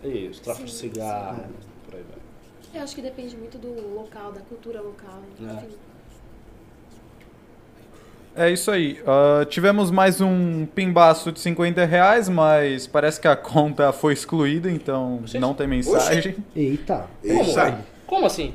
[0.04, 1.44] Isso, tráfico de Sim, cigarro,
[1.84, 2.18] por aí vai.
[2.72, 5.20] Eu acho que depende muito do local, da cultura local.
[5.40, 5.44] É.
[5.54, 5.68] Enfim.
[8.36, 8.98] É isso aí.
[9.06, 14.70] Ah, tivemos mais um pimbaço de 50 reais, mas parece que a conta foi excluída,
[14.70, 16.36] então não tem mensagem.
[16.54, 17.06] Eita.
[17.24, 17.78] Eita.
[18.06, 18.54] Como assim?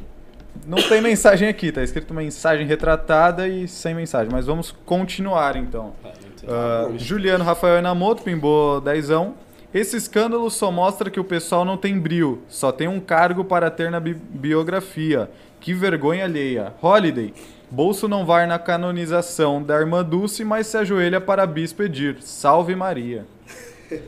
[0.65, 4.29] Não tem mensagem aqui, tá escrito mensagem retratada e sem mensagem.
[4.31, 5.93] Mas vamos continuar então.
[6.47, 9.35] Ah, Juliano Rafael Enamoto pimbou dezão.
[9.73, 13.69] Esse escândalo só mostra que o pessoal não tem brio, só tem um cargo para
[13.69, 15.29] ter na bi- biografia.
[15.59, 16.73] Que vergonha alheia.
[16.81, 17.33] Holiday.
[17.75, 22.15] Bolso não vai na canonização da irmã Dulce, mas se ajoelha para bispo pedir.
[22.21, 23.25] Salve Maria.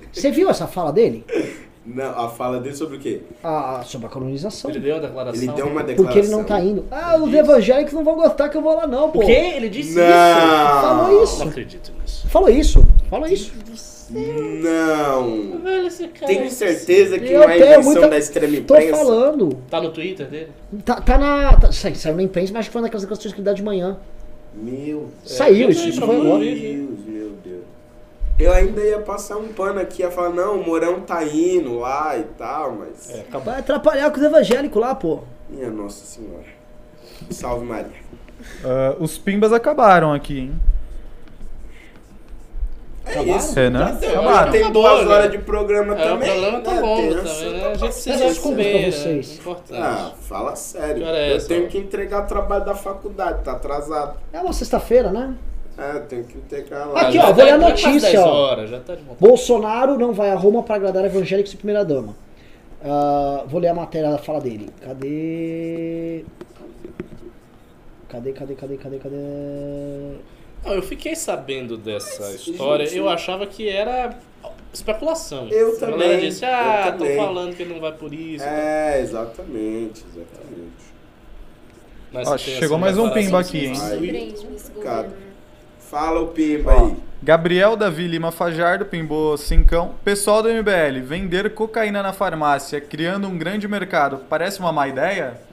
[0.09, 1.25] Você viu essa fala dele?
[1.85, 3.23] Não, a fala dele sobre o quê?
[3.43, 4.71] Ah, sobre a canonização.
[4.71, 5.43] Ele deu a declaração.
[5.43, 6.05] Ele deu uma declaração.
[6.05, 6.85] Porque ele não tá indo.
[6.89, 9.19] Ah, os evangélicos não vão gostar que eu vou lá, não, pô.
[9.19, 9.51] O quê?
[9.57, 10.05] Ele disse Não.
[10.05, 11.33] Falou isso?
[11.33, 11.39] isso.
[11.39, 12.27] Não acredito nisso.
[12.29, 12.87] Falou isso.
[13.09, 13.51] Falou isso.
[14.09, 15.59] Não.
[15.61, 16.27] Velho, esse cara.
[16.27, 18.97] Tenho certeza que Eu não é tenho invenção muita- da extrema Tô imprensa.
[18.97, 19.57] falando.
[19.69, 20.51] Tá no Twitter dele?
[20.85, 21.53] Tá, tá na.
[21.57, 23.63] Tá, saiu, saiu na imprensa, mas acho que foi naquelas declarações que ele dá de
[23.63, 23.97] manhã.
[24.53, 26.39] Meu Saiu isso, isso pra foi agora.
[26.39, 27.63] Deus, meu Deus.
[28.39, 32.17] Eu ainda ia passar um pano aqui, ia falar, não, o Morão tá indo lá
[32.17, 33.09] e tal, mas.
[33.09, 33.51] É, acabou.
[33.51, 35.19] Vai atrapalhar com os evangélicos lá, pô.
[35.49, 36.45] Minha Nossa Senhora.
[37.29, 37.91] Salve Maria.
[38.63, 40.53] Ah, os pimbas acabaram aqui, hein?
[43.09, 43.59] É isso.
[43.59, 43.97] É, né?
[44.51, 45.13] Tem duas né?
[45.13, 46.29] horas de programa É, o também.
[46.29, 46.81] programa tá né?
[46.81, 47.65] bom Tem também, essa- né?
[47.65, 48.91] A gente precisa de comer, pra né?
[48.91, 49.31] vocês.
[49.31, 49.81] É importante.
[49.81, 51.05] Ah, fala sério.
[51.05, 51.47] É eu essa?
[51.47, 54.17] tenho que entregar o trabalho da faculdade, tá atrasado.
[54.33, 55.35] É uma sexta-feira, né?
[55.77, 57.01] É, eu tenho que entregar lá.
[57.01, 58.27] Aqui, já ó, vou ler a tá- notícia, 10 ó.
[58.27, 58.95] horas, já tá.
[59.19, 62.15] Bolsonaro não vai a Roma para agradar evangélicos e primeira-dama.
[62.83, 64.69] Ah, vou ler a matéria da fala dele.
[64.83, 66.25] Cadê?
[68.09, 69.15] Cadê, cadê, cadê, cadê, cadê?
[69.15, 70.15] Não,
[70.73, 74.17] eu fiquei sabendo dessa Mas, história, gente, eu achava que era
[74.73, 75.47] especulação.
[75.49, 77.15] Eu A galera também, disse, eu ah, também.
[77.15, 78.43] falando que ele não vai por isso.
[78.43, 80.87] É, exatamente, exatamente.
[82.11, 83.75] Mas Ó, chegou mais um pimba aqui, hein?
[83.81, 84.35] Aí,
[84.73, 85.13] governo.
[85.79, 86.95] Fala o pimba aí.
[87.21, 89.95] Gabriel Davi Lima Fajardo pimbou cincão.
[90.03, 95.46] Pessoal do MBL, vender cocaína na farmácia, criando um grande mercado, parece uma má ideia?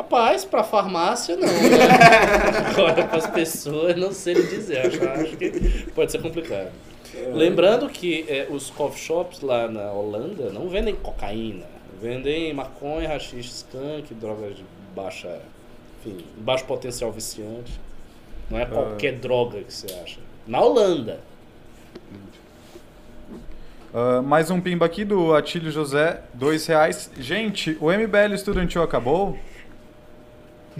[0.00, 1.52] Rapaz, pra farmácia não, né?
[2.72, 4.86] Agora pras pessoas, não sei lhe dizer.
[4.86, 6.70] Acho, acho que pode ser complicado.
[7.34, 11.66] Lembrando que é, os coffee shops lá na Holanda não vendem cocaína.
[12.00, 14.64] Vendem maconha, rachixe, skunk, drogas de
[14.96, 15.38] baixa,
[15.98, 17.78] enfim, baixo potencial viciante.
[18.50, 20.18] Não é qualquer droga que você acha.
[20.46, 21.20] Na Holanda.
[23.92, 27.10] Ah, mais um pimba aqui do Atílio José, dois reais.
[27.18, 29.36] Gente, o MBL estudantil acabou?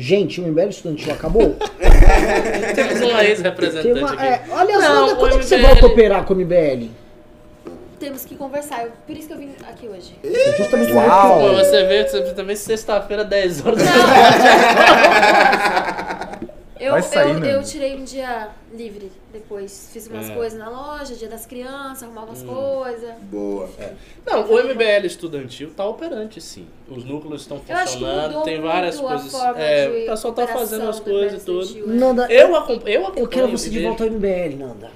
[0.01, 1.55] Gente, o MBL estudantil acabou?
[2.75, 4.25] Temos um Tem ex-representante uma, aqui.
[4.25, 6.37] é, olha Não, só, o quando é que você MBL volta a operar com o
[6.39, 6.89] MBL?
[7.99, 8.85] Temos que conversar.
[8.85, 10.15] eu- Por isso que eu vim aqui hoje.
[10.25, 11.41] É Justamente por Uau.
[11.41, 13.83] Pô, você vê, você também sexta-feira, 10 horas.
[16.81, 17.55] Eu, Vai sair, eu, né?
[17.55, 19.91] eu tirei um dia livre depois.
[19.93, 20.35] Fiz umas É.
[20.35, 22.27] coisas na loja, dia das crianças, arrumar Hum.
[22.29, 23.15] umas coisas.
[23.31, 23.69] Boa.
[24.27, 26.67] Não, o MBL estudantil tá operante sim.
[26.89, 29.35] Os núcleos estão funcionando, tem várias coisas.
[29.57, 31.95] É, o pessoal tá fazendo as coisas e estudantil, né?
[31.95, 32.89] Nanda, Eu acompanho.
[32.89, 34.91] Eu, eu quero acompanho, você de volta ao MBL, Nanda.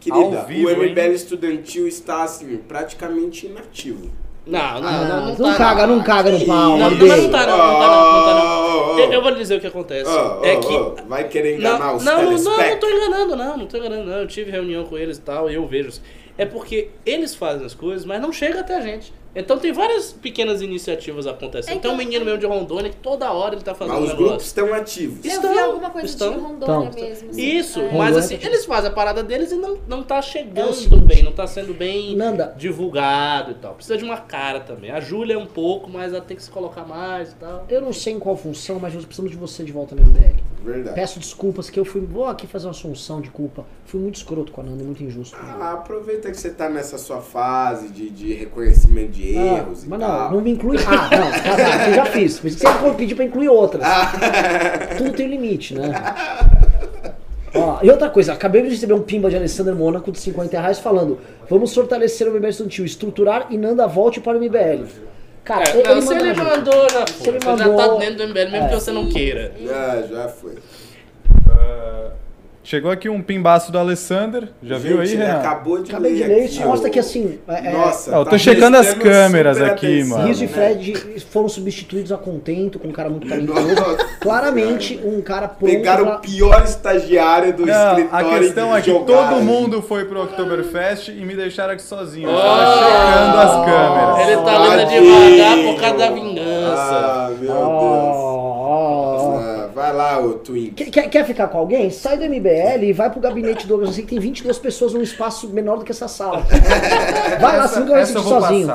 [0.00, 1.12] Querida, Ao vivo, o MBL hein?
[1.14, 4.10] estudantil está, assim, praticamente inativo.
[4.46, 6.78] Não, não, Ah, não, não, não tá, caga, não caga no pau.
[6.78, 8.94] Não, não, mas não tá não, não tá não, não tá não.
[8.94, 10.08] Oh, Eu, eu vou lhe dizer o que acontece.
[10.08, 13.36] oh, é que oh, vai querer enganar não, os não, não, não, não tô enganando,
[13.36, 14.18] não, não tô enganando, não.
[14.18, 15.90] Eu tive reunião com eles e tal, e eu vejo.
[16.38, 19.12] É porque eles fazem as coisas, mas não chega até a gente.
[19.36, 21.76] Então tem várias pequenas iniciativas acontecendo.
[21.76, 24.00] É tem um que- menino mesmo de Rondônia que toda hora ele tá fazendo Mas
[24.00, 24.28] um os negócio.
[24.28, 25.24] grupos estão ativos.
[25.24, 26.32] Eu Estão, vi alguma coisa estão.
[26.34, 27.04] de Rondônia Estão.
[27.08, 27.30] mesmo.
[27.30, 27.42] assim.
[27.42, 27.92] Isso, É.
[27.92, 31.22] mas assim, eles fazem a parada deles e não, não tá É chegando seguinte, bem,
[31.22, 32.54] não tá sendo bem Nanda.
[32.56, 33.74] divulgado e tal.
[33.74, 34.90] Precisa de uma cara também.
[34.90, 37.66] A Júlia é um pouco, mas ela tem que se colocar mais e tal.
[37.68, 40.36] Eu não sei em qual função, mas nós precisamos de você de volta no MBL.
[40.66, 40.94] Verdade.
[40.96, 42.00] Peço desculpas que eu fui.
[42.00, 43.64] Vou aqui fazer uma assunção de culpa.
[43.84, 45.36] Fui muito escroto com a Nanda, muito injusto.
[45.40, 49.88] Ah, aproveita que você tá nessa sua fase de, de reconhecimento de Ah, erros e
[49.88, 50.24] mas tal.
[50.24, 50.76] não, não me inclui.
[50.78, 52.40] Ah, não, tá, tá, eu já fiz.
[52.40, 53.84] Por isso que você pedir pra incluir outras.
[53.84, 54.12] Ah.
[54.98, 55.92] Tudo tem limite, né?
[57.54, 60.78] Ó, e outra coisa, acabei de receber um pimba de Alessandro Mônaco de 50 reais
[60.78, 61.18] falando:
[61.48, 64.84] vamos fortalecer o MBL estudantil, estruturar e Nanda volte para o MBL.
[65.46, 67.28] Cara, É, ele, não, ele mandou ele mandou, já foi.
[67.28, 68.68] ele Você já mandou- tá dentro do MBL, mesmo É.
[68.68, 69.52] que você não queira.
[69.64, 70.54] Já, já foi.
[72.68, 74.48] Chegou aqui um pimbaço do Alessander.
[74.60, 75.38] Já viu aí, Gente, Renan?
[75.38, 77.38] acabou de Acabei de ler ler, aqui, isso mostra que assim.
[77.46, 80.28] é- é, Nossa, Ah, eu tá tô checando as câmeras aqui, atenção, mano.
[80.28, 80.52] Riso e né?
[80.52, 83.76] Fred foram substituídos a contento com um cara muito talentoso.
[84.20, 88.78] Claramente, um cara pronto Pegaram pra- o pior estagiário do Não, a escritório questão de
[88.78, 89.42] é que jogar, todo né?
[89.42, 92.28] mundo foi pro Oktoberfest e me deixaram aqui sozinho.
[92.28, 92.40] Eu Oh!
[92.40, 94.28] tava checando as câmeras.
[94.28, 96.82] Ele tá lendo devagar por causa da vingança.
[96.82, 98.15] Ah, meu Deus.
[99.96, 100.90] Lá, ô Twink.
[100.90, 101.90] Quer, quer- ficar com alguém?
[101.90, 103.94] Sai do MBL e vai pro gabinete do Douglas.
[103.94, 106.44] Sei que tem 22 pessoas num espaço menor do que essa sala.
[107.40, 108.70] Vai lá, você nunca vai vou sozinho.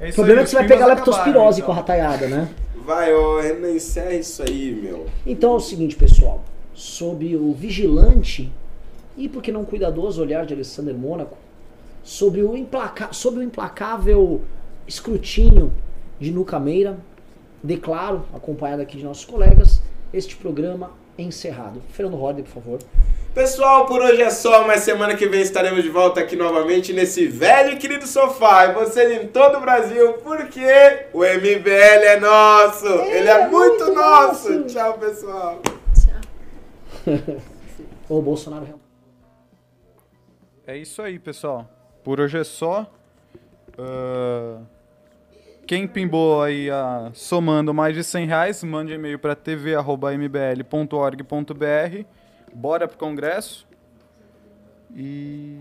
[0.00, 2.48] É O problema aí, é que você vai pegar leptospirose acabaram, com a rataiada, né?
[2.84, 5.06] Vai, ô Renan, encerra isso aí, meu.
[5.26, 6.42] Então é o seguinte, pessoal.
[6.74, 8.50] Sob o vigilante
[9.16, 11.36] e, por que não cuidadoso olhar de Alessander Mônaco,
[12.02, 14.40] sobre o, implaca sobre o implacável
[14.88, 15.72] escrutínio
[16.18, 16.98] de Nuca Meira,
[17.62, 19.82] declaro, acompanhado aqui de nossos colegas,
[20.12, 21.82] este programa encerrado.
[21.90, 22.78] Fernando Roder, por favor.
[23.34, 27.26] Pessoal, por hoje é só, mas semana que vem estaremos de volta aqui novamente nesse
[27.26, 28.66] velho e querido sofá.
[28.66, 30.60] E vocês em todo o Brasil, porque
[31.14, 32.86] o MBL é nosso.
[32.86, 34.52] Ele é, é muito, muito nosso.
[34.52, 34.64] nosso.
[34.66, 35.62] Tchau, pessoal.
[38.08, 38.80] Ô, Bolsonaro.
[40.66, 41.68] É isso aí, pessoal.
[42.04, 42.86] Por hoje é só.
[43.78, 44.60] Ah,
[45.72, 52.04] quem pimbou aí ah, somando mais de 100 reais, mande e-mail para tv.mbl.org.br.
[52.52, 53.66] Bora pro congresso.
[54.94, 55.56] E.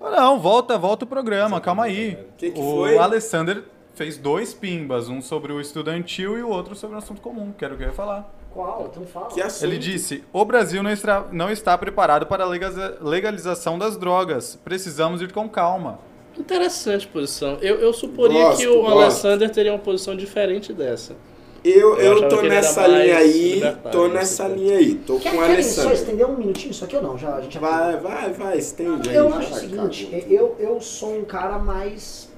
[0.00, 2.24] Ah, não, volta, volta o programa, calma aí.
[2.38, 2.96] Que que o foi?
[2.96, 3.64] Alessander
[3.94, 7.64] fez dois pimbas, um sobre o estudantil e o outro sobre o assunto comum, que
[7.64, 8.32] era o que eu ia falar.
[8.52, 8.90] Qual?
[8.92, 9.26] Então fala.
[9.26, 9.64] Que assunto.
[9.64, 14.54] Ele disse: O Brasil não está, não está preparado para a legaliza- legalização das drogas.
[14.54, 15.98] Precisamos ir com calma.
[16.40, 17.58] Interessante posição.
[17.60, 18.92] Eu, eu suporia Gosto, que o gosto.
[18.98, 21.14] Alessander teria uma posição diferente dessa.
[21.62, 23.62] Eu, Eu eu tô nessa linha aí,
[23.92, 25.92] tô nessa linha aí, tô Quer, com o querem só Alessandro.
[25.92, 27.18] estender um minutinho isso aqui ou não?
[27.18, 29.16] Já, a gente já Vai, vai, vai, estende aí.
[29.16, 30.24] Eu acho o seguinte, cara.
[30.30, 32.30] eu, eu sou um cara mais.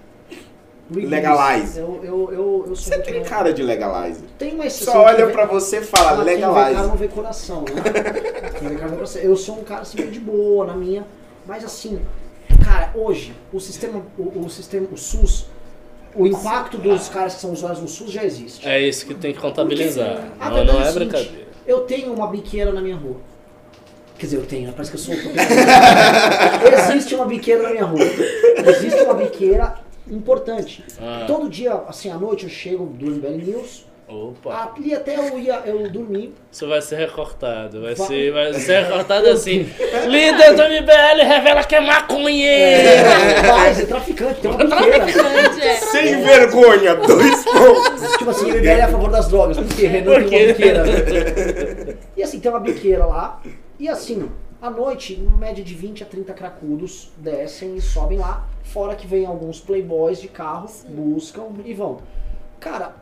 [0.92, 1.08] release.
[1.08, 1.78] Legalize.
[1.78, 4.24] Eu, eu, eu, eu sou Você tem mais- cara de legalize.
[4.36, 4.92] Tem uma exceção.
[4.94, 6.88] Só olha vê- pra você e fala, Ah, Quem vê cara legalize.
[6.88, 7.82] não vê coração, né?
[8.58, 9.22] Quem vê cara não vê coração.
[9.22, 11.06] Eu sou um cara assim, de boa na minha.
[11.46, 12.00] Mas assim,
[12.82, 15.46] cara, hoje, o sistema, o, o sistema, o SUS,
[16.14, 18.66] o impacto dos caras que são usuários no SUS já existe.
[18.66, 20.28] É isso que tem que contabilizar.
[20.38, 21.48] A Não, verdade não é é brincadeira.
[21.66, 23.16] Eu tenho uma biqueira na minha rua.
[24.18, 24.72] Quer dizer, eu tenho, né?
[24.72, 25.14] Parece que eu sou.
[26.90, 28.00] Existe uma biqueira na minha rua.
[28.66, 29.74] Existe uma biqueira
[30.10, 30.84] importante.
[31.00, 31.24] Ah.
[31.26, 33.86] Todo dia, assim, à noite eu chego do MBL News.
[34.12, 36.34] Opa, Ali até eu ia eu dormir.
[36.50, 37.80] isso vai ser recortado.
[37.82, 39.66] Vai, Vai- ser, vai ser recortado assim.
[40.08, 43.08] Líder do MBL revela que é maconheiro.
[43.56, 44.98] Mas é traficante, tem uma biqueira.
[45.06, 45.74] Grande, é.
[45.76, 48.16] Sem vergonha, dois pontos.
[48.18, 49.56] Tipo assim, MBL é a favor das drogas.
[49.56, 49.86] Por quê?
[49.86, 50.84] Renan Por tem uma biqueira.
[52.16, 53.40] E assim, tem uma biqueira lá.
[53.78, 54.28] E assim,
[54.60, 58.44] à noite, em média de 20 a 30 cracudos descem e sobem lá.
[58.64, 61.98] Fora que vem alguns playboys de carro, buscam e vão.
[62.60, 62.94] Cara,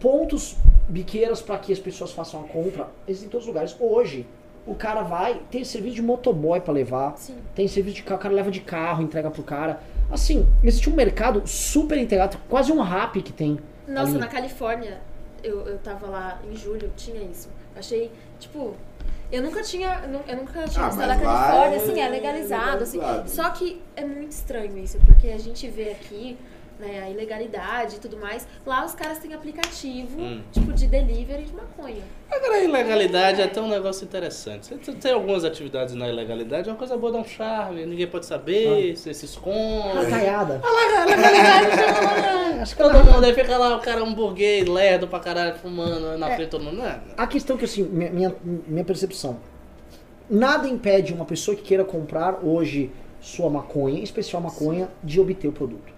[0.00, 0.56] pontos,
[0.88, 3.76] biqueiras para que as pessoas façam a compra, existem em todos os lugares.
[3.80, 4.26] Hoje,
[4.66, 7.36] o cara vai, tem serviço de motoboy para levar, Sim.
[7.54, 9.80] tem serviço de carro, o cara leva de carro, entrega pro cara.
[10.10, 13.58] Assim, existe um mercado super integrado, quase um rap que tem.
[13.86, 14.18] Nossa, ali.
[14.18, 15.00] na Califórnia,
[15.42, 17.48] eu, eu tava lá em julho, tinha isso.
[17.76, 18.10] Achei,
[18.40, 18.74] tipo,
[19.30, 22.08] eu nunca tinha, eu nu- eu nunca tinha Ah, visto na Califórnia, é assim, é
[22.08, 22.98] legalizado, assim.
[22.98, 23.30] legalizado.
[23.30, 26.36] Só que é muito estranho isso, porque a gente vê aqui
[26.78, 30.42] né, a ilegalidade e tudo mais, lá os caras têm aplicativo, Hum.
[30.52, 32.02] tipo, de delivery de maconha.
[32.30, 34.74] Agora a ilegalidade é até um negócio interessante.
[34.82, 38.26] Você tem algumas atividades na ilegalidade, é uma coisa boa, dá um charme, ninguém pode
[38.26, 39.94] saber, você se esconde.
[40.04, 40.60] Racaiada.
[42.60, 46.16] Acho que todo mundo aí fica lá, o cara um burguês, lerdo pra caralho, fumando
[46.18, 46.36] na É.
[46.36, 46.76] frente todo mundo.
[46.78, 48.34] Não, A questão que, assim, minha, minha,
[48.66, 49.38] minha percepção.
[50.28, 52.90] Nada impede uma pessoa que queira comprar hoje
[53.20, 55.94] sua maconha, em especial maconha, de obter o produto.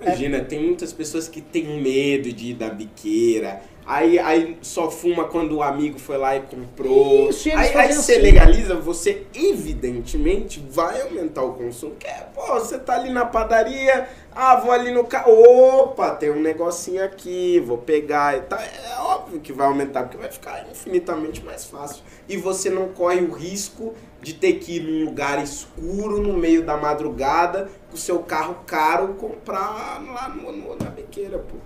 [0.00, 3.60] Imagina, tem muitas pessoas que têm medo de ir da biqueira.
[3.90, 7.30] Aí, aí só fuma quando o amigo foi lá e comprou.
[7.30, 8.20] Isso, aí aí você assim.
[8.20, 11.94] legaliza, você evidentemente vai aumentar o consumo.
[11.96, 15.32] Que é, pô, você tá ali na padaria, ah, vou ali no carro.
[15.32, 18.58] Opa, tem um negocinho aqui, vou pegar e tal.
[18.58, 22.02] É óbvio que vai aumentar, porque vai ficar infinitamente mais fácil.
[22.28, 26.62] E você não corre o risco de ter que ir num lugar escuro, no meio
[26.62, 31.56] da madrugada, com o seu carro caro, comprar lá no, no- na biqueira, pô.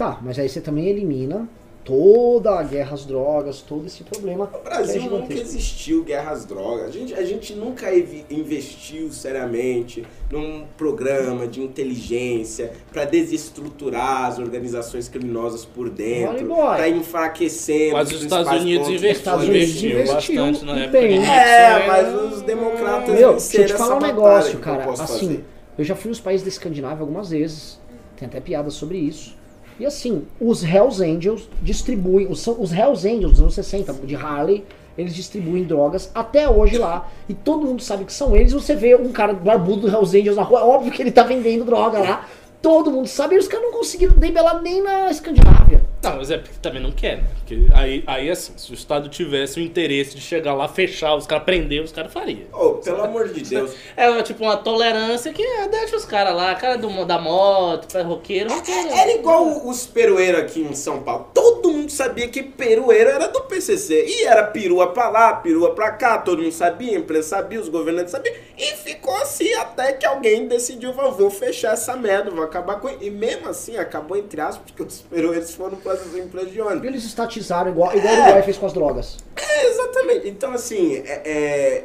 [0.00, 1.46] Tá, mas aí você também elimina
[1.84, 4.44] toda a guerra às drogas, todo esse problema.
[4.44, 6.86] O que é Brasil nunca existiu guerra às drogas.
[6.86, 7.94] A gente, a gente nunca
[8.30, 17.92] investiu seriamente num programa de inteligência para desestruturar as organizações criminosas por dentro, para enfraquecer
[17.92, 20.98] Mas os Estados Unidos investiu, investiu, investiu bastante na época.
[20.98, 21.22] bem.
[21.22, 24.82] É, mas os democratas Meu, deixa eu te falar um negócio, eu cara.
[24.84, 25.44] posso Assim, fazer.
[25.76, 27.78] eu já fui nos países da Escandinávia algumas vezes.
[28.16, 29.38] Tem até piada sobre isso.
[29.80, 34.62] E assim, os Hells Angels distribuem, os, os Hells Angels dos anos 60, de Harley,
[34.96, 37.08] eles distribuem drogas até hoje lá.
[37.26, 38.52] E todo mundo sabe que são eles.
[38.52, 41.64] Você vê um cara barbudo do Hells Angels na rua, óbvio que ele tá vendendo
[41.64, 42.28] droga lá.
[42.60, 45.79] Todo mundo sabe, e os caras não conseguiram debelar nem na Escandinávia.
[46.02, 47.24] Não, mas é porque também não quer, né?
[47.38, 51.26] Porque aí, aí assim, se o Estado tivesse o interesse de chegar lá, fechar, os
[51.26, 52.46] caras prender, os caras fariam.
[52.52, 53.72] Ô, pelo amor de Deus.
[53.96, 58.02] É tipo uma tolerância que é, deixa os caras lá, cara do, da moto, é
[58.02, 58.88] roqueiro, roqueiro.
[58.88, 61.28] É, Era igual os perueiros aqui em São Paulo.
[61.34, 64.06] Todo mundo sabia que perueiro era do PCC.
[64.06, 66.18] E era perua pra lá, perua pra cá.
[66.18, 68.34] Todo mundo sabia, a imprensa sabia, os governantes sabiam.
[68.56, 72.88] E ficou assim até que alguém decidiu, "Vou- fechar essa merda, vou acabar com...
[73.00, 76.84] E mesmo assim, acabou entre aspas, porque os perueiros foram para as empresas de ônibus.
[76.86, 79.18] Eles estatizaram igual, igual o Uruguai fez com as drogas.
[79.36, 80.28] É, exatamente.
[80.28, 81.84] Então, assim, é, é-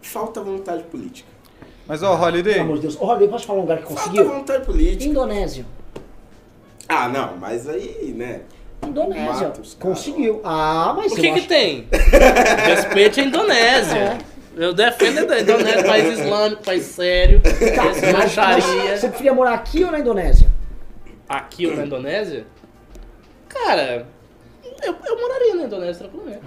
[0.00, 1.28] falta vontade política.
[1.86, 2.96] Mas ó, Holiday, Pelo amor de Deus.
[3.00, 4.28] Olha, posso falar um lugar que Falta conseguiu?
[4.28, 5.04] vontade política.
[5.10, 5.66] Indonésia.
[6.88, 8.40] Ah, não, mas aí, né?
[8.86, 9.24] Indonésia.
[9.48, 9.98] Mata os caras.
[9.98, 10.40] Conseguiu.
[10.44, 11.88] Ah, mas O que que acho- tem?
[12.66, 13.98] Respeite a Indonésia.
[13.98, 14.18] É.
[14.54, 18.96] Eu defendo a Indonésia, país islâmico, país sério, Tá, país mas, mas baixaria.
[18.98, 20.46] você preferia morar aqui ou na Indonésia?
[21.28, 22.44] Aqui ou na Indonésia?
[23.52, 24.06] Cara,
[24.82, 26.40] eu, eu moraria na Indonésia tranquilamente.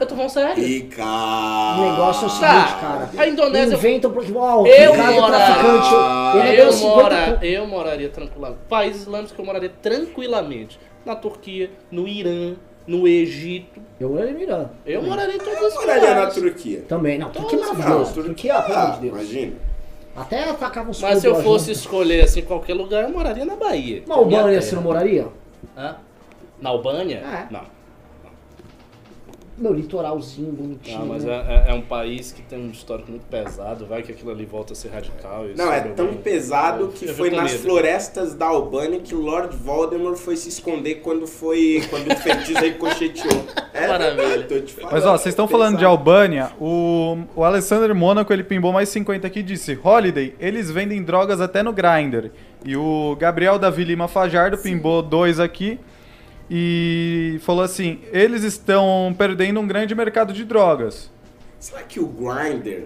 [0.00, 0.64] Eu tô falando sério.
[0.64, 1.04] Rica!
[1.04, 3.10] O negócio é o seguinte, Tá, cara.
[3.22, 5.94] a Indonésia- Inventam porque, ó, o Eu é traficante.
[6.34, 8.60] Ele é Eu, ganhando 50 mora, eu moraria tranquilamente.
[8.68, 10.80] Países islâmicos que eu moraria tranquilamente.
[11.04, 12.54] Na Turquia, no Irã,
[12.86, 13.80] no Egito.
[14.00, 14.66] Eu moraria no Irã.
[14.84, 16.26] Eu moraria em todos Eu os moraria na.
[16.26, 16.84] Turquia.
[16.88, 17.30] Também, não.
[17.30, 18.16] Turquia é maravilhoso.
[18.16, 19.12] Não, Turquia, pelo amor de Ah, Deus.
[19.14, 19.52] imagina.
[20.16, 24.02] Até atacavam os Mas se eu fosse escolher assim qualquer lugar, eu moraria na Bahia.
[24.06, 24.62] Na que é a minha Albânia terra.
[24.70, 25.28] você não moraria?
[25.76, 25.96] Hã?
[26.62, 27.16] Na Albânia?
[27.18, 27.46] É.
[27.52, 27.82] Não.
[29.58, 31.00] Meu litoralzinho bonitinho.
[31.00, 31.44] Não, mas né?
[31.46, 33.84] é, é- é um país que tem um histórico muito pesado.
[33.84, 35.46] Vai que aquilo ali volta a ser radical.
[35.46, 37.62] e Não, é tão pesado Eu- que eu foi nas medo.
[37.64, 43.44] florestas da Albânia que Lord Voldemort foi se esconder quando foi quando o feitiço ricocheteou.
[43.74, 44.26] É Maravilha.
[44.28, 44.92] verdade, tô te falando.
[44.92, 45.84] Mas ó, vocês estão falando de.
[45.84, 51.02] Albânia, o, o Alessandro Mônaco ele pimbou mais 50 aqui e disse: Holiday, eles vendem
[51.02, 52.30] drogas até no Grindr.
[52.64, 55.80] E o Gabriel Davi Lima Fajardo pimbou dois aqui
[56.54, 61.10] e falou assim: eles estão perdendo um grande mercado de drogas.
[61.58, 62.82] Será que o Grindr...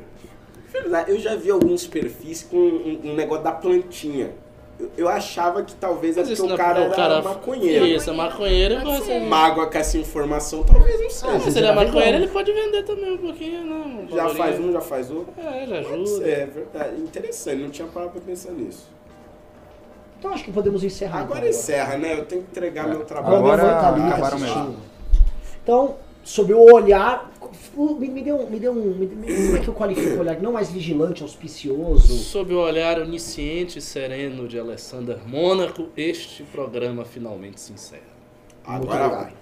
[0.72, 4.30] Verdade, eu já vi alguns perfis com um, um negócio da plantinha.
[4.78, 7.09] Eu, eu achava que talvez é Mas porque isso o não é cara porque era
[7.09, 7.86] cara- maconheiro.
[7.86, 8.76] Isso, é maconheiro.
[8.84, 9.20] Mas ser.
[9.20, 11.32] Mágoa com essa informação, talvez não seja.
[11.32, 14.09] Ah, se você ele é maconheiro, ele pode vender também um pouquinho, não.
[14.09, 15.32] já faz um, já faz outro.
[15.38, 16.28] É, já ajuda.
[16.28, 17.01] é verdade.
[17.01, 18.86] Interessante, não tinha parado pra pensar nisso.
[20.18, 21.20] Então acho que podemos encerrar.
[21.20, 22.14] Agora então, encerra, né?
[22.18, 23.36] Eu tenho que entregar meu Agora trabalho.
[23.36, 24.76] Agora mãe tá ali, acabaram assistindo.
[25.62, 27.30] Então, sobre o olhar.
[27.76, 28.94] Me, me deu, um- me deu um.
[28.94, 30.40] Me, me- como é que eu qualifico o olhar?
[30.40, 32.14] Não mais vigilante, auspicioso.
[32.16, 38.01] Sob o olhar onisciente e sereno de Alessander Mônaco, este programa finalmente se encerra.
[38.66, 39.32] Muito Agora vai.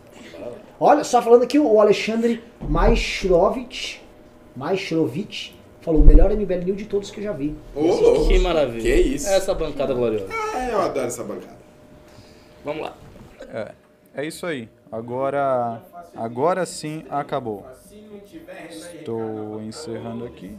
[0.80, 4.02] Olha, só falando aqui, o Alexandre Maishrovich,
[4.56, 5.53] Maishrovich
[5.84, 7.54] falou o melhor MBL New de todos que eu já vi.
[7.74, 8.28] Ô, louco.
[8.28, 8.82] Que maravilha.
[8.82, 9.28] Que isso.
[9.28, 10.26] Essa bancada gloriosa.
[10.54, 11.58] Ah, eu adoro essa bancada.
[12.64, 12.96] Vamos lá.
[13.52, 13.72] É,
[14.14, 14.68] é isso aí.
[14.90, 15.82] Agora,
[16.16, 17.66] agora sim acabou.
[18.70, 20.56] Estou encerrando aqui.